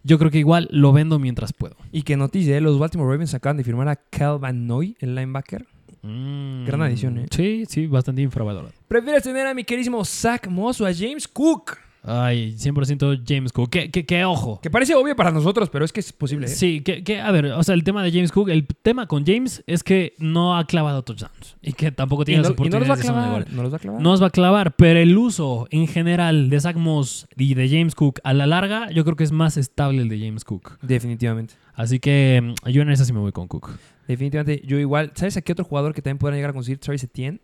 yo 0.07 0.19
creo 0.19 0.31
que 0.31 0.39
igual 0.39 0.69
lo 0.71 0.93
vendo 0.93 1.19
mientras 1.19 1.53
puedo. 1.53 1.77
Y 1.91 2.03
que 2.03 2.17
noticia, 2.17 2.57
¿eh? 2.57 2.61
los 2.61 2.79
Baltimore 2.79 3.11
Ravens 3.11 3.35
acaban 3.35 3.57
de 3.57 3.65
firmar 3.65 3.89
a 3.89 3.97
Cal 3.97 4.39
Van 4.39 4.67
Noy, 4.67 4.97
el 5.01 5.17
linebacker. 5.17 5.67
Gran 6.03 6.83
adición, 6.83 7.19
¿eh? 7.19 7.27
Sí, 7.31 7.65
sí, 7.69 7.89
bastante 7.89 8.23
infravalorado. 8.23 8.73
¿Prefieres 8.87 9.25
tener 9.25 9.45
a 9.49 9.55
mi 9.55 9.65
queridísimo 9.65 10.05
Zach 10.05 10.47
Moss 10.47 10.81
o 10.81 10.87
a 10.87 10.95
James 10.95 11.27
Cook? 11.27 11.79
Ay, 12.07 12.55
100% 12.57 13.23
James 13.27 13.53
Cook. 13.53 13.71
¿Qué, 13.71 13.91
qué, 13.91 14.07
qué 14.07 14.25
ojo? 14.25 14.61
Que 14.63 14.71
parece 14.71 14.95
obvio 14.95 15.17
para 15.17 15.33
nosotros, 15.33 15.69
pero 15.71 15.85
es 15.85 15.93
que 15.93 16.01
es 16.01 16.13
posible. 16.13 16.47
¿eh? 16.47 16.49
Sí, 16.49 16.81
que, 16.81 17.03
que, 17.03 17.21
a 17.21 17.31
ver, 17.33 17.47
o 17.47 17.63
sea, 17.65 17.75
el 17.75 17.83
tema 17.83 18.03
de 18.03 18.13
James 18.13 18.31
Cook, 18.31 18.49
el 18.49 18.67
tema 18.67 19.07
con 19.07 19.27
James 19.27 19.65
es 19.67 19.83
que 19.83 20.15
no 20.19 20.57
ha 20.57 20.67
clavado 20.67 21.03
touchdowns 21.03 21.57
y 21.63 21.73
que 21.73 21.91
tampoco 21.91 22.25
tiene 22.25 22.43
no, 22.43 22.51
las 22.51 22.59
y 22.59 22.71
no 22.71 22.79
los 22.79 22.89
va 22.89 22.95
a 22.95 22.97
oportunidades 22.97 23.45
clavar. 23.45 23.53
No 23.53 23.63
los 23.63 23.73
va 23.73 23.77
a 23.77 23.81
clavar. 23.81 24.01
No 24.01 24.13
os 24.13 24.23
va 24.23 24.27
a 24.29 24.31
clavar, 24.31 24.77
pero 24.77 25.01
el 25.01 25.19
uso 25.19 25.67
en 25.71 25.89
general 25.89 26.49
de 26.49 26.61
Zach 26.61 26.77
Moss 26.77 27.27
y 27.37 27.55
de 27.55 27.69
James 27.69 27.95
Cook 27.95 28.21
a 28.23 28.33
la 28.33 28.47
larga, 28.47 28.91
yo 28.93 29.05
creo 29.05 29.17
que 29.17 29.25
es 29.25 29.33
más 29.33 29.57
estable 29.57 30.03
el 30.03 30.09
de 30.09 30.21
James 30.21 30.45
Cook. 30.45 30.79
Definitivamente. 30.83 31.55
Así 31.75 31.99
que 31.99 32.41
mm, 32.43 32.71
yo 32.71 32.83
en 32.83 32.91
esa 32.91 33.05
sí 33.05 33.13
me 33.13 33.21
voy 33.21 33.33
con 33.33 33.49
Cook. 33.49 33.71
Definitivamente. 34.07 34.63
Yo 34.67 34.79
igual. 34.79 35.13
¿Sabes 35.15 35.37
a 35.37 35.43
qué 35.43 35.53
otro 35.53 35.65
jugador 35.65 35.95
que 35.95 36.03
también 36.03 36.19
podrán 36.19 36.37
llegar 36.37 36.51
a 36.51 36.55
conseguir? 36.55 36.79
Travis 36.79 37.05
Etienne. 37.05 37.41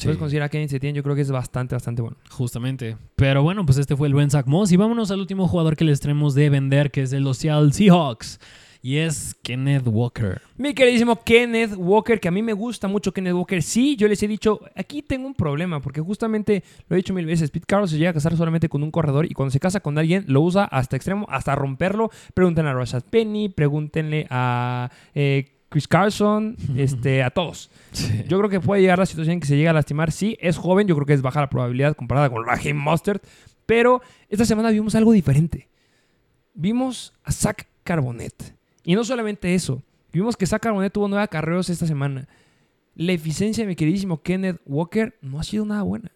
Sí, 0.00 0.06
Puedes 0.06 0.18
conseguir 0.18 0.42
a 0.42 0.48
Kevin. 0.48 0.94
Yo 0.94 1.02
creo 1.02 1.14
que 1.14 1.20
es 1.22 1.30
bastante, 1.30 1.74
bastante 1.74 2.00
bueno. 2.02 2.16
justamente. 2.30 2.96
Pero 3.16 3.42
bueno, 3.42 3.66
pues 3.66 3.78
este 3.78 3.96
fue 3.96 4.08
el 4.08 4.14
buen 4.14 4.30
Zach 4.30 4.46
Moss. 4.46 4.72
Y 4.72 4.76
vámonos 4.76 5.10
al 5.10 5.20
último 5.20 5.46
jugador 5.46 5.76
que 5.76 5.84
les 5.84 6.00
tenemos 6.00 6.34
de 6.34 6.48
vender, 6.48 6.90
que 6.90 7.02
es 7.02 7.10
de 7.10 7.20
los 7.20 7.38
Seattle 7.38 7.72
Seahawks. 7.72 8.40
Y 8.82 8.96
es 8.96 9.36
Kenneth 9.42 9.86
Walker. 9.86 10.40
Mi 10.56 10.72
queridísimo 10.72 11.22
Kenneth 11.22 11.74
Walker, 11.76 12.18
que 12.18 12.28
a 12.28 12.30
mí 12.30 12.42
me 12.42 12.54
gusta 12.54 12.88
mucho 12.88 13.12
Kenneth 13.12 13.34
Walker. 13.34 13.62
Sí, 13.62 13.94
yo 13.94 14.08
les 14.08 14.22
he 14.22 14.28
dicho, 14.28 14.60
aquí 14.74 15.02
tengo 15.02 15.26
un 15.26 15.34
problema, 15.34 15.80
porque 15.80 16.00
justamente 16.00 16.64
lo 16.88 16.96
he 16.96 16.98
dicho 16.98 17.12
mil 17.12 17.26
veces, 17.26 17.50
Pete 17.50 17.66
Carroll 17.66 17.90
se 17.90 17.98
llega 17.98 18.10
a 18.10 18.14
casar 18.14 18.34
solamente 18.38 18.70
con 18.70 18.82
un 18.82 18.90
corredor 18.90 19.26
y 19.26 19.34
cuando 19.34 19.50
se 19.50 19.60
casa 19.60 19.80
con 19.80 19.98
alguien 19.98 20.24
lo 20.28 20.40
usa 20.40 20.64
hasta 20.64 20.96
extremo, 20.96 21.26
hasta 21.28 21.54
romperlo. 21.54 22.10
Pregúntenle 22.32 22.70
a 22.70 22.74
Rashad 22.74 23.02
Penny, 23.02 23.50
pregúntenle 23.50 24.26
a 24.30 24.90
eh, 25.14 25.59
Chris 25.70 25.88
Carson, 25.88 26.56
este, 26.76 27.22
a 27.22 27.30
todos. 27.30 27.70
Yo 28.28 28.38
creo 28.38 28.50
que 28.50 28.60
puede 28.60 28.82
llegar 28.82 28.98
la 28.98 29.06
situación 29.06 29.34
en 29.34 29.40
que 29.40 29.46
se 29.46 29.56
llega 29.56 29.70
a 29.70 29.74
lastimar. 29.74 30.12
Sí, 30.12 30.36
es 30.40 30.58
joven, 30.58 30.86
yo 30.86 30.94
creo 30.96 31.06
que 31.06 31.14
es 31.14 31.22
baja 31.22 31.40
la 31.40 31.48
probabilidad 31.48 31.96
comparada 31.96 32.28
con 32.28 32.44
Raheem 32.44 32.76
Mustard, 32.76 33.20
pero 33.64 34.02
esta 34.28 34.44
semana 34.44 34.70
vimos 34.70 34.94
algo 34.94 35.12
diferente. 35.12 35.68
Vimos 36.52 37.14
a 37.24 37.32
Zach 37.32 37.66
Carbonet. 37.84 38.54
Y 38.84 38.94
no 38.94 39.04
solamente 39.04 39.54
eso, 39.54 39.82
vimos 40.12 40.36
que 40.36 40.46
Zach 40.46 40.60
Carbonet 40.60 40.92
tuvo 40.92 41.08
nueve 41.08 41.26
carreros 41.28 41.70
esta 41.70 41.86
semana. 41.86 42.28
La 42.96 43.12
eficiencia 43.12 43.62
de 43.62 43.68
mi 43.68 43.76
queridísimo 43.76 44.20
Kenneth 44.20 44.60
Walker 44.66 45.16
no 45.22 45.38
ha 45.38 45.44
sido 45.44 45.64
nada 45.64 45.82
buena. 45.82 46.10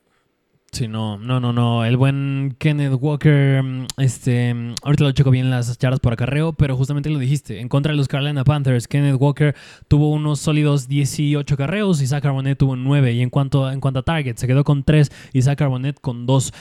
Sí, 0.75 0.89
no, 0.89 1.19
no, 1.19 1.39
no, 1.39 1.53
no. 1.53 1.85
El 1.85 1.97
buen 1.97 2.57
Kenneth 2.59 2.95
Walker, 3.01 3.63
mm, 3.63 3.87
este, 3.99 4.53
mm, 4.53 4.75
ahorita 4.83 5.05
lo 5.05 5.13
checo 5.13 5.31
bien 5.31 5.49
las 5.49 5.79
yardas 5.79 6.01
por 6.01 6.13
acarreo, 6.13 6.53
pero 6.53 6.77
justamente 6.77 7.11
lo 7.11 7.21
dijiste. 7.21 7.61
En 7.61 7.69
contra 7.69 7.93
de 7.93 7.97
los 7.97 8.09
Carolina 8.09 8.43
Panthers, 8.43 8.89
Kenneth 8.89 9.15
Walker 9.21 9.55
tuvo 9.87 10.11
unos 10.11 10.41
sólidos 10.41 10.89
18 10.89 11.57
carreos 11.57 12.03
y 12.03 12.09
Zach 12.09 12.25
Arbonet 12.25 12.59
tuvo 12.59 12.75
9. 12.75 13.13
Y 13.13 13.23
en 13.23 13.31
cuanto, 13.31 13.71
en 13.71 13.79
cuanto 13.79 14.01
a 14.01 14.03
target, 14.03 14.37
se 14.37 14.49
quedó 14.49 14.65
con 14.65 14.83
3 14.83 15.13
y 15.33 15.43
Zach 15.43 15.63
Arbonet 15.63 16.01
con 16.01 16.27
2. 16.27 16.53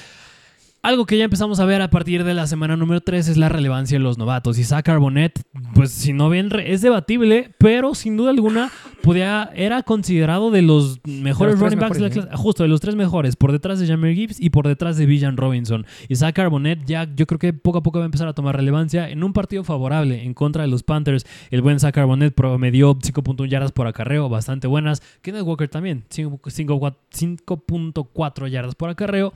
Algo 0.84 1.06
que 1.06 1.18
ya 1.18 1.24
empezamos 1.24 1.62
a 1.62 1.66
ver 1.66 1.82
a 1.82 1.90
partir 1.90 2.26
de 2.26 2.34
la 2.34 2.46
semana 2.46 2.76
número 2.76 3.00
3 3.00 3.30
es 3.30 3.38
la 3.38 3.48
relevancia 3.48 3.98
de 3.98 4.04
los 4.04 4.18
novatos. 4.18 4.60
Y 4.60 4.66
Zach 4.66 4.90
Arbonet, 4.90 5.42
pues 5.74 5.94
si 5.94 6.12
no 6.12 6.30
bien 6.30 6.50
es 6.62 6.82
debatible, 6.82 7.54
pero 7.58 7.96
sin 7.96 8.18
duda 8.18 8.32
alguna 8.32 8.70
podía, 9.02 9.50
era 9.56 9.84
considerado 9.84 10.52
de 10.52 10.62
los 10.62 11.00
mejores 11.06 11.58
running 11.58 11.80
backs 11.80 11.96
de 11.96 12.02
la 12.02 12.10
clase. 12.10 12.28
Justo, 12.36 12.64
de 12.64 12.70
los 12.70 12.82
tres 12.82 12.96
mejores, 12.96 13.38
por 13.38 13.54
detrás 13.54 13.80
de 13.80 13.88
Jameer 13.88 14.14
Gibbs 14.14 14.42
y 14.42 14.50
por 14.50 14.68
detrás 14.68 14.98
de 14.98 15.06
Villan 15.06 15.38
Robinson. 15.38 15.86
Y 16.10 16.18
Zach 16.18 16.38
Arbonet 16.38 16.84
ya 16.86 17.08
yo 17.16 17.28
creo 17.28 17.40
que 17.40 17.54
poco 17.54 17.78
a 17.78 17.84
poco 17.84 18.00
va 18.00 18.04
a 18.04 18.08
empezar 18.08 18.28
a 18.28 18.34
tomar 18.34 18.58
relevancia 18.58 19.10
en 19.10 19.24
un 19.24 19.32
partido 19.32 19.64
favorable 19.64 20.26
en 20.26 20.34
contra 20.34 20.64
de 20.64 20.68
los 20.68 20.84
Panthers. 20.84 21.26
El 21.50 21.62
buen 21.62 21.80
Zach 21.80 21.98
Arbonet 21.98 22.34
promedió 22.34 22.94
5.1 22.94 23.48
yardas 23.48 23.72
por 23.72 23.88
acarreo, 23.88 24.28
bastante 24.28 24.68
buenas. 24.68 25.02
Kenneth 25.22 25.44
Walker 25.44 25.70
también, 25.70 26.04
5.4 26.10 28.48
yardas 28.50 28.76
por 28.76 28.90
acarreo. 28.90 29.32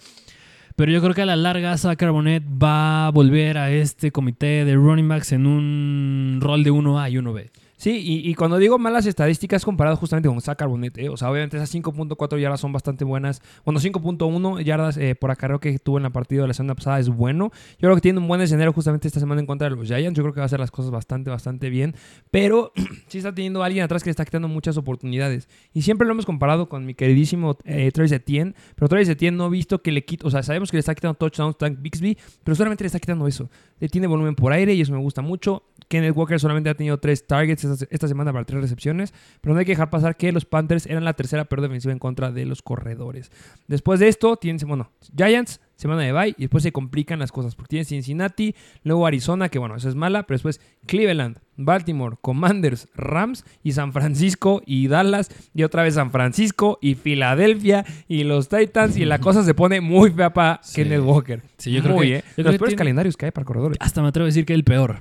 Pero 0.78 0.92
yo 0.92 1.02
creo 1.02 1.16
que 1.16 1.24
a 1.24 1.26
la 1.26 1.36
larga 1.36 1.76
Zach 1.76 2.04
Arbonet 2.04 2.44
va 2.44 3.08
a 3.08 3.10
volver 3.10 3.58
a 3.58 3.72
este 3.72 4.12
comité 4.12 4.64
de 4.64 4.76
running 4.76 5.08
backs 5.08 5.32
en 5.32 5.48
un 5.48 6.38
rol 6.40 6.64
de 6.64 6.72
1A 6.72 7.10
y 7.10 7.16
1B. 7.16 7.50
Sí, 7.78 8.02
y, 8.04 8.34
cuando 8.34 8.58
digo 8.58 8.80
malas 8.80 9.06
estadísticas 9.06 9.64
comparado 9.64 9.96
justamente 9.98 10.28
con 10.28 10.42
Zach 10.42 10.60
¿eh? 10.96 11.10
o 11.10 11.16
sea, 11.16 11.30
obviamente 11.30 11.58
esas 11.58 11.72
5.4 11.76 12.40
yardas 12.40 12.60
son 12.60 12.74
bastante 12.74 13.06
buenas. 13.06 13.40
Bueno, 13.66 13.80
5.1 13.80 14.64
yardas 14.64 14.98
eh, 14.98 15.14
por 15.14 15.30
acarreo 15.30 15.60
que 15.60 15.78
tuvo 15.78 15.98
en 15.98 16.04
la 16.04 16.10
partida 16.10 16.42
de 16.42 16.48
la 16.48 16.56
semana 16.56 16.74
pasada 16.74 17.00
es 17.00 17.08
bueno. 17.08 17.52
Yo 17.74 17.88
creo 17.88 17.94
que 17.94 18.02
tiene 18.02 18.18
un 18.18 18.28
buen 18.28 18.42
escenario 18.42 18.74
justamente 18.74 19.08
esta 19.08 19.20
semana 19.20 19.42
en 19.42 19.46
contra 19.46 19.70
de 19.70 19.76
los 19.76 19.88
Giants. 19.88 20.18
Yo 20.18 20.24
creo 20.24 20.34
que 20.34 20.40
va 20.40 20.46
a 20.46 20.48
hacer 20.48 20.60
las 20.60 20.72
cosas 20.72 20.90
bastante, 20.90 21.30
bastante 21.30 21.70
bien. 21.70 21.94
Pero 22.32 22.72
sí 23.10 23.20
está 23.20 23.36
teniendo 23.36 23.62
alguien 23.62 23.84
atrás 23.84 24.02
que 24.02 24.08
le 24.08 24.12
está 24.12 24.26
quitando 24.26 24.48
muchas 24.48 24.76
oportunidades. 24.78 25.48
Y 25.72 25.84
siempre 25.84 26.08
lo 26.08 26.14
hemos 26.14 26.26
comparado 26.26 26.70
con 26.70 26.84
mi 26.84 26.96
queridísimo 26.96 27.60
eh, 27.64 27.92
Travis 27.92 28.12
Etienne. 28.12 28.56
Pero 28.74 28.90
Travis 28.90 29.08
Etienne 29.08 29.38
no 29.38 29.44
ha 29.44 29.50
visto 29.50 29.84
que 29.84 29.92
le 29.92 30.04
quita, 30.04 30.26
o 30.26 30.32
sea, 30.32 30.42
sabemos 30.42 30.72
que 30.72 30.78
le 30.78 30.80
está 30.80 30.96
quitando 30.96 31.14
touchdowns 31.14 31.60
Tank 31.60 31.78
Bixby, 31.80 32.18
pero 32.44 32.56
solamente 32.56 32.84
le 32.84 32.88
está 32.88 33.00
quitando 33.00 33.28
eso. 33.28 33.52
Le 33.80 33.88
tiene 33.88 34.08
volumen 34.08 34.34
por 34.34 34.52
aire 34.52 34.74
y 34.74 34.82
eso 34.82 34.92
me 34.94 35.00
gusta 35.00 35.22
mucho. 35.22 35.62
Kenneth 35.88 36.18
Walker 36.18 36.40
solamente 36.40 36.72
ha 36.72 36.74
tenido 36.74 36.98
tres 36.98 37.28
targets 37.28 37.67
esta, 37.90 38.08
semana 38.08 38.32
para 38.34 38.46
tres 38.46 38.62
recepciones, 38.62 39.14
pero 39.42 39.54
no 39.54 39.60
hay 39.60 39.66
que 39.66 39.72
dejar 39.74 39.90
pasar 39.90 40.16
que 40.18 40.32
los 40.32 40.46
Panthers 40.46 40.86
eran 40.86 41.04
la 41.06 41.14
tercera 41.14 41.46
peor 41.46 41.62
defensiva 41.62 41.92
en 41.92 42.00
contra 42.00 42.32
de 42.32 42.46
los 42.46 42.62
corredores. 42.62 43.32
Después 43.68 44.00
de 44.00 44.08
esto, 44.08 44.38
tienen, 44.38 44.66
bueno, 44.68 44.92
Giants, 45.16 45.60
semana 45.76 46.02
de 46.02 46.12
bye, 46.12 46.30
y 46.38 46.42
después 46.44 46.64
se 46.64 46.72
complican 46.72 47.20
las 47.20 47.32
cosas, 47.32 47.56
porque 47.56 47.70
tienes 47.70 47.88
Cincinnati, 47.88 48.56
luego 48.84 49.06
Arizona, 49.06 49.50
que 49.50 49.60
bueno, 49.60 49.76
eso 49.76 49.88
es 49.90 49.96
mala, 49.96 50.24
pero 50.24 50.36
después 50.36 50.60
Cleveland, 50.88 51.38
Baltimore, 51.56 52.18
Commanders, 52.22 52.88
Rams 52.96 53.46
y 53.64 53.74
San 53.74 53.94
Francisco 53.94 54.62
y 54.66 54.88
Dallas, 54.88 55.30
y 55.54 55.64
otra 55.64 55.84
vez 55.84 55.96
San 55.96 56.10
Francisco 56.12 56.80
y 56.82 56.96
Filadelfia 56.96 57.86
y 58.08 58.24
los 58.24 58.50
Titans, 58.50 58.98
y 58.98 59.06
la 59.06 59.20
cosa 59.20 59.44
se 59.44 59.54
pone 59.54 59.82
muy 59.82 60.12
fea 60.12 60.34
para 60.34 60.60
Sí. 60.64 60.82
Kenneth 60.84 61.02
Walker. 61.04 61.44
Sí, 61.58 61.72
yo 61.72 61.84
creo 61.84 62.00
que- 62.00 62.16
¿eh? 62.16 62.24
yo 62.26 62.34
creo 62.34 62.44
Los 62.46 62.54
que 62.54 62.60
peores 62.60 62.72
tiene- 62.72 62.78
calendarios 62.78 63.18
que 63.18 63.26
hay 63.26 63.32
para 63.32 63.46
corredores. 63.46 63.78
Hasta 63.80 64.02
me 64.02 64.08
atrevo 64.08 64.26
a 64.26 64.28
decir 64.28 64.46
que 64.46 64.54
el 64.54 64.64
peor. 64.64 65.00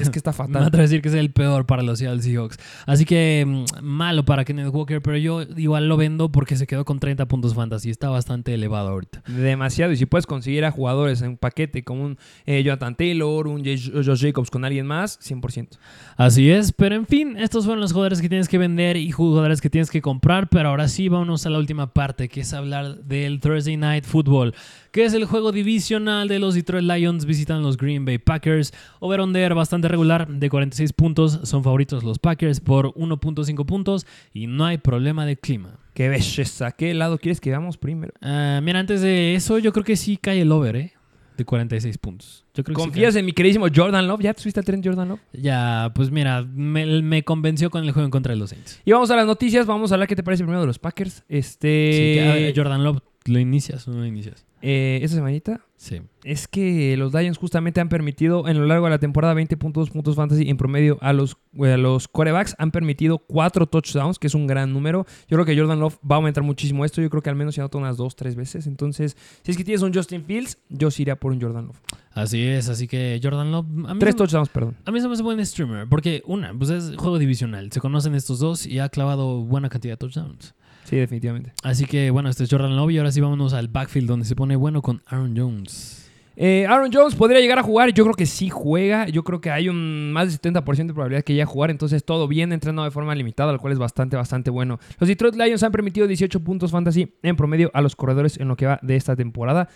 Es 0.00 0.10
que 0.10 0.18
está 0.18 0.30
Me 0.32 0.36
fatal. 0.36 0.62
atrevo 0.64 0.80
a 0.80 0.82
decir 0.82 1.02
que 1.02 1.08
es 1.08 1.14
el 1.14 1.30
peor 1.32 1.66
para 1.66 1.82
los 1.82 1.98
Seattle 1.98 2.22
Seahawks. 2.22 2.58
Así 2.86 3.04
que 3.04 3.44
mm, 3.46 3.82
malo 3.82 4.24
para 4.24 4.44
Kenneth 4.44 4.68
Walker, 4.72 5.00
pero 5.00 5.16
yo 5.16 5.42
igual 5.56 5.88
lo 5.88 5.96
vendo 5.96 6.30
porque 6.30 6.56
se 6.56 6.66
quedó 6.66 6.84
con 6.84 6.98
30 7.00 7.26
puntos 7.26 7.54
fantasy. 7.54 7.90
Está 7.90 8.10
bastante 8.10 8.54
elevado 8.54 8.90
ahorita. 8.90 9.22
Demasiado. 9.26 9.92
Y 9.92 9.96
si 9.96 10.06
puedes 10.06 10.26
conseguir 10.26 10.64
a 10.64 10.70
jugadores 10.70 11.22
en 11.22 11.36
paquete 11.36 11.82
como 11.84 12.04
un 12.04 12.18
eh, 12.46 12.62
Jonathan 12.62 12.94
Taylor, 12.94 13.46
un 13.46 13.64
Josh 13.64 14.20
Jacobs 14.20 14.50
con 14.50 14.64
alguien 14.64 14.86
más, 14.86 15.18
100%. 15.20 15.78
Así 16.16 16.50
es, 16.50 16.72
pero 16.72 16.94
en 16.94 17.06
fin, 17.06 17.36
estos 17.38 17.64
fueron 17.64 17.80
los 17.80 17.92
jugadores 17.92 18.20
que 18.20 18.28
tienes 18.28 18.48
que 18.48 18.58
vender 18.58 18.96
y 18.96 19.10
jugadores 19.10 19.60
que 19.60 19.70
tienes 19.70 19.90
que 19.90 20.02
comprar. 20.02 20.48
Pero 20.48 20.68
ahora 20.68 20.88
sí, 20.88 21.08
vámonos 21.08 21.46
a 21.46 21.50
la 21.50 21.58
última 21.58 21.92
parte, 21.92 22.28
que 22.28 22.40
es 22.42 22.52
hablar 22.52 22.98
del 23.04 23.40
Thursday 23.40 23.76
Night 23.76 24.04
Football, 24.04 24.54
que 24.92 25.04
es 25.04 25.14
el 25.14 25.24
juego 25.24 25.52
divisional 25.52 26.28
de 26.28 26.38
los 26.38 26.54
Detroit 26.54 26.84
Lions 26.84 27.24
visitan 27.24 27.62
los 27.62 27.78
Green 27.78 28.04
Bay 28.04 28.18
Packers. 28.18 28.72
Over-under 29.00 29.54
bastante 29.54 29.88
regular 29.88 30.28
de 30.28 30.50
46 30.50 30.92
puntos. 30.92 31.40
Son 31.44 31.64
favoritos 31.64 32.04
los 32.04 32.18
Packers 32.18 32.60
por 32.60 32.92
1.5 32.94 33.64
puntos 33.64 34.06
y 34.34 34.46
no 34.46 34.66
hay 34.66 34.76
problema 34.76 35.24
de 35.24 35.36
clima. 35.38 35.78
Qué 35.94 36.10
belleza. 36.10 36.72
¿Qué 36.72 36.92
lado 36.92 37.18
quieres 37.18 37.40
que 37.40 37.48
veamos 37.48 37.78
primero? 37.78 38.12
Ah, 38.20 38.60
mira, 38.62 38.80
antes 38.80 39.00
de 39.00 39.34
eso, 39.34 39.58
yo 39.58 39.72
creo 39.72 39.84
que 39.84 39.96
sí 39.96 40.18
cae 40.18 40.42
el 40.42 40.52
over, 40.52 40.76
¿eh? 40.76 40.92
De 41.38 41.46
46 41.46 41.96
puntos. 41.96 42.44
Yo 42.54 42.62
creo 42.62 42.76
que 42.76 42.82
sí 42.82 42.88
¿Confías 42.88 43.16
en 43.16 43.24
mi 43.24 43.32
queridísimo 43.32 43.66
Jordan 43.74 44.06
Love? 44.06 44.20
¿Ya 44.20 44.34
te 44.34 44.42
subiste 44.42 44.60
al 44.60 44.66
tren 44.66 44.82
Jordan 44.84 45.08
Love? 45.08 45.20
Ya, 45.32 45.90
pues 45.94 46.10
mira, 46.10 46.42
me, 46.42 47.00
me 47.00 47.24
convenció 47.24 47.70
con 47.70 47.82
el 47.84 47.92
juego 47.92 48.04
en 48.04 48.10
contra 48.10 48.34
de 48.34 48.38
los 48.38 48.50
Saints. 48.50 48.82
Y 48.84 48.92
vamos 48.92 49.10
a 49.10 49.16
las 49.16 49.26
noticias. 49.26 49.64
Vamos 49.64 49.90
a 49.90 49.94
hablar 49.94 50.06
qué 50.06 50.16
te 50.16 50.22
parece 50.22 50.42
primero 50.42 50.60
de 50.60 50.66
los 50.66 50.78
Packers. 50.78 51.24
Este. 51.30 51.92
Sí, 51.92 52.20
que, 52.20 52.42
ver, 52.42 52.54
Jordan 52.54 52.84
Love, 52.84 53.00
¿lo 53.26 53.38
inicias 53.38 53.86
o 53.88 53.92
no 53.92 53.98
lo 54.00 54.06
inicias? 54.06 54.44
eh, 54.64 55.00
esta 55.02 55.16
semanita. 55.16 55.60
Sí. 55.76 56.00
Es 56.22 56.46
que 56.46 56.96
los 56.96 57.12
Lions 57.12 57.36
justamente 57.36 57.80
han 57.80 57.88
permitido 57.88 58.46
en 58.46 58.56
lo 58.60 58.64
largo 58.66 58.84
de 58.86 58.90
la 58.90 59.00
temporada 59.00 59.34
20.2 59.34 59.90
puntos 59.90 60.14
fantasy 60.14 60.48
en 60.48 60.56
promedio 60.56 60.98
a 61.00 61.12
los, 61.12 61.36
a 61.58 61.76
los 61.76 62.06
corebacks. 62.06 62.54
Han 62.58 62.70
permitido 62.70 63.18
4 63.18 63.66
touchdowns, 63.66 64.20
que 64.20 64.28
es 64.28 64.36
un 64.36 64.46
gran 64.46 64.72
número. 64.72 65.04
Yo 65.26 65.34
creo 65.36 65.44
que 65.44 65.58
Jordan 65.58 65.80
Love 65.80 65.96
va 66.08 66.14
a 66.14 66.18
aumentar 66.18 66.44
muchísimo 66.44 66.84
esto. 66.84 67.02
Yo 67.02 67.10
creo 67.10 67.20
que 67.22 67.30
al 67.30 67.34
menos 67.34 67.56
se 67.56 67.60
anota 67.60 67.78
unas 67.78 67.96
2, 67.96 68.14
3 68.14 68.36
veces. 68.36 68.68
Entonces, 68.68 69.16
si 69.42 69.50
es 69.50 69.56
que 69.56 69.64
tienes 69.64 69.82
un 69.82 69.92
Justin 69.92 70.24
Fields, 70.24 70.56
yo 70.68 70.92
sí 70.92 71.02
iría 71.02 71.16
por 71.16 71.32
un 71.32 71.40
Jordan 71.40 71.66
Love. 71.66 71.80
Así 72.12 72.40
es, 72.42 72.68
así 72.68 72.86
que 72.86 73.18
Jordan 73.20 73.50
Love. 73.50 73.66
A 73.88 73.94
mí, 73.94 73.98
3 73.98 74.12
se- 74.12 74.18
touchdowns, 74.18 74.48
perdón. 74.50 74.76
a 74.84 74.92
mí 74.92 75.00
se 75.00 75.08
me 75.08 75.14
hace 75.14 75.24
buen 75.24 75.44
streamer, 75.44 75.88
porque 75.88 76.22
una, 76.24 76.54
pues 76.56 76.70
es 76.70 76.94
juego 76.96 77.18
divisional. 77.18 77.72
Se 77.72 77.80
conocen 77.80 78.14
estos 78.14 78.38
dos 78.38 78.64
y 78.64 78.78
ha 78.78 78.88
clavado 78.90 79.40
buena 79.42 79.68
cantidad 79.68 79.94
de 79.94 79.96
touchdowns. 79.96 80.54
Sí, 80.84 80.96
definitivamente. 80.96 81.52
Así 81.62 81.86
que 81.86 82.10
bueno, 82.10 82.28
este 82.28 82.44
es 82.44 82.50
Jordan 82.50 82.76
Love 82.76 82.90
y 82.90 82.98
ahora 82.98 83.12
sí 83.12 83.20
vámonos 83.20 83.52
al 83.52 83.68
backfield 83.68 84.08
donde 84.08 84.26
se 84.26 84.34
pone 84.36 84.56
bueno 84.56 84.82
con 84.82 85.02
Aaron 85.06 85.36
Jones. 85.36 86.10
Eh, 86.36 86.66
Aaron 86.66 86.90
Jones 86.92 87.14
podría 87.14 87.40
llegar 87.40 87.58
a 87.58 87.62
jugar. 87.62 87.92
Yo 87.92 88.04
creo 88.04 88.14
que 88.14 88.26
sí 88.26 88.48
juega. 88.48 89.06
Yo 89.08 89.22
creo 89.22 89.40
que 89.40 89.50
hay 89.50 89.68
un 89.68 90.12
más 90.12 90.32
de 90.32 90.50
70% 90.50 90.86
de 90.86 90.94
probabilidad 90.94 91.22
que 91.22 91.34
llegue 91.34 91.42
a 91.42 91.46
jugar. 91.46 91.70
Entonces 91.70 92.04
todo 92.04 92.26
bien 92.28 92.52
entrenado 92.52 92.84
de 92.84 92.90
forma 92.90 93.14
limitada, 93.14 93.52
lo 93.52 93.58
cual 93.58 93.72
es 93.72 93.78
bastante, 93.78 94.16
bastante 94.16 94.50
bueno. 94.50 94.78
Los 94.98 95.08
Detroit 95.08 95.34
Lions 95.36 95.62
han 95.62 95.72
permitido 95.72 96.06
18 96.06 96.40
puntos 96.40 96.70
fantasy 96.70 97.14
en 97.22 97.36
promedio 97.36 97.70
a 97.74 97.80
los 97.80 97.96
corredores 97.96 98.38
en 98.38 98.48
lo 98.48 98.56
que 98.56 98.66
va 98.66 98.78
de 98.82 98.96
esta 98.96 99.14
temporada. 99.14 99.68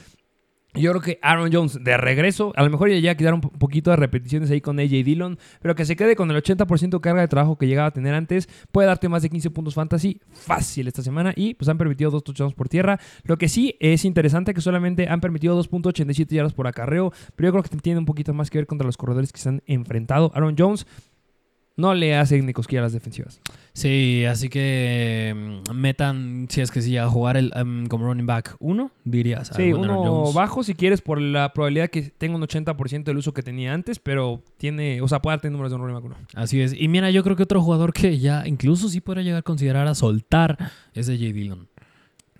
Yo 0.77 0.91
creo 0.91 1.03
que 1.03 1.18
Aaron 1.22 1.51
Jones 1.53 1.83
de 1.83 1.97
regreso, 1.97 2.53
a 2.57 2.62
lo 2.62 2.70
mejor 2.70 2.91
ya 2.91 3.14
quedaron 3.14 3.41
un 3.43 3.59
poquito 3.59 3.91
de 3.91 3.97
repeticiones 3.97 4.51
ahí 4.51 4.61
con 4.61 4.79
AJ 4.79 4.91
Dillon, 5.05 5.39
pero 5.61 5.74
que 5.74 5.85
se 5.85 5.97
quede 5.97 6.16
con 6.16 6.31
el 6.31 6.43
80% 6.43 6.91
de 6.91 7.01
carga 7.01 7.22
de 7.22 7.29
trabajo 7.29 7.57
que 7.57 7.66
llegaba 7.66 7.89
a 7.89 7.91
tener 7.91 8.14
antes, 8.14 8.49
puede 8.72 8.87
darte 8.87 9.09
más 9.09 9.22
de 9.22 9.31
15 9.31 9.51
puntos 9.51 9.74
fantasy 9.74 10.20
fácil 10.31 10.89
esta 10.89 11.03
semana 11.03 11.33
y 11.35 11.55
pues 11.55 11.68
han 11.68 11.79
permitido 11.79 12.11
dos 12.11 12.24
touchdowns 12.24 12.55
por 12.55 12.68
tierra. 12.68 12.99
Lo 13.24 13.39
que 13.39 13.49
sí 13.49 13.77
es 13.81 14.05
interesante 14.05 14.55
que 14.55 14.61
solamente 14.61 15.09
han 15.09 15.20
permitido 15.20 15.59
2.87 15.62 16.29
yardas 16.29 16.53
por 16.53 16.66
acarreo, 16.66 17.12
pero 17.35 17.49
yo 17.49 17.53
creo 17.53 17.62
que 17.62 17.77
tiene 17.79 17.99
un 17.99 18.07
poquito 18.07 18.35
más 18.35 18.51
que 18.51 18.59
ver 18.59 18.66
contra 18.66 18.87
los 18.87 18.97
corredores 18.97 19.33
que 19.33 19.41
se 19.41 19.49
han 19.49 19.62
enfrentado. 19.66 20.31
Aaron 20.35 20.57
Jones 20.59 20.87
no 21.77 21.95
le 21.95 22.16
hace 22.16 22.41
ni 22.41 22.53
cosquillas 22.53 22.81
a 22.81 22.85
las 22.85 22.93
defensivas. 22.93 23.41
Sí, 23.74 24.24
así 24.24 24.49
que 24.49 25.62
mm, 25.68 25.74
metan, 25.74 26.47
si 26.49 26.62
es 26.62 26.70
que 26.70 26.81
sí 26.81 26.97
a 26.97 27.09
jugar 27.09 27.37
el, 27.37 27.53
em, 27.55 27.87
como 27.87 28.07
running 28.07 28.27
back 28.27 28.57
uno, 28.59 28.91
dirías. 29.05 29.51
Sí, 29.55 29.72
uno 29.72 30.03
Jones. 30.03 30.35
bajo 30.35 30.62
si 30.62 30.74
quieres 30.74 31.03
por 31.03 31.20
la 31.20 31.53
probabilidad 31.53 31.91
que 31.91 32.03
tenga 32.03 32.37
un 32.37 32.43
80% 32.43 33.05
del 33.05 33.18
uso 33.18 33.35
que 33.35 33.43
tenía 33.43 33.74
antes, 33.74 33.99
pero 33.99 34.43
tiene, 34.57 35.03
o 35.03 35.09
sea, 35.09 35.20
puede 35.20 35.37
darte 35.37 35.51
números 35.51 35.70
de 35.70 35.77
un 35.77 35.83
running 35.83 35.97
back 35.97 36.05
uno. 36.05 36.16
Así 36.35 36.61
es. 36.61 36.72
Y 36.72 36.89
mira, 36.89 37.11
yo 37.11 37.22
creo 37.22 37.37
que 37.37 37.43
otro 37.43 37.61
jugador 37.61 37.93
que 37.93 38.18
ya 38.18 38.47
incluso 38.47 38.89
sí 38.89 39.01
podría 39.01 39.24
llegar 39.24 39.41
a 39.41 39.43
considerar 39.43 39.87
a 39.87 39.95
soltar 39.95 40.57
es 40.95 41.07
de 41.07 41.18
J. 41.18 41.33
Dillon. 41.33 41.68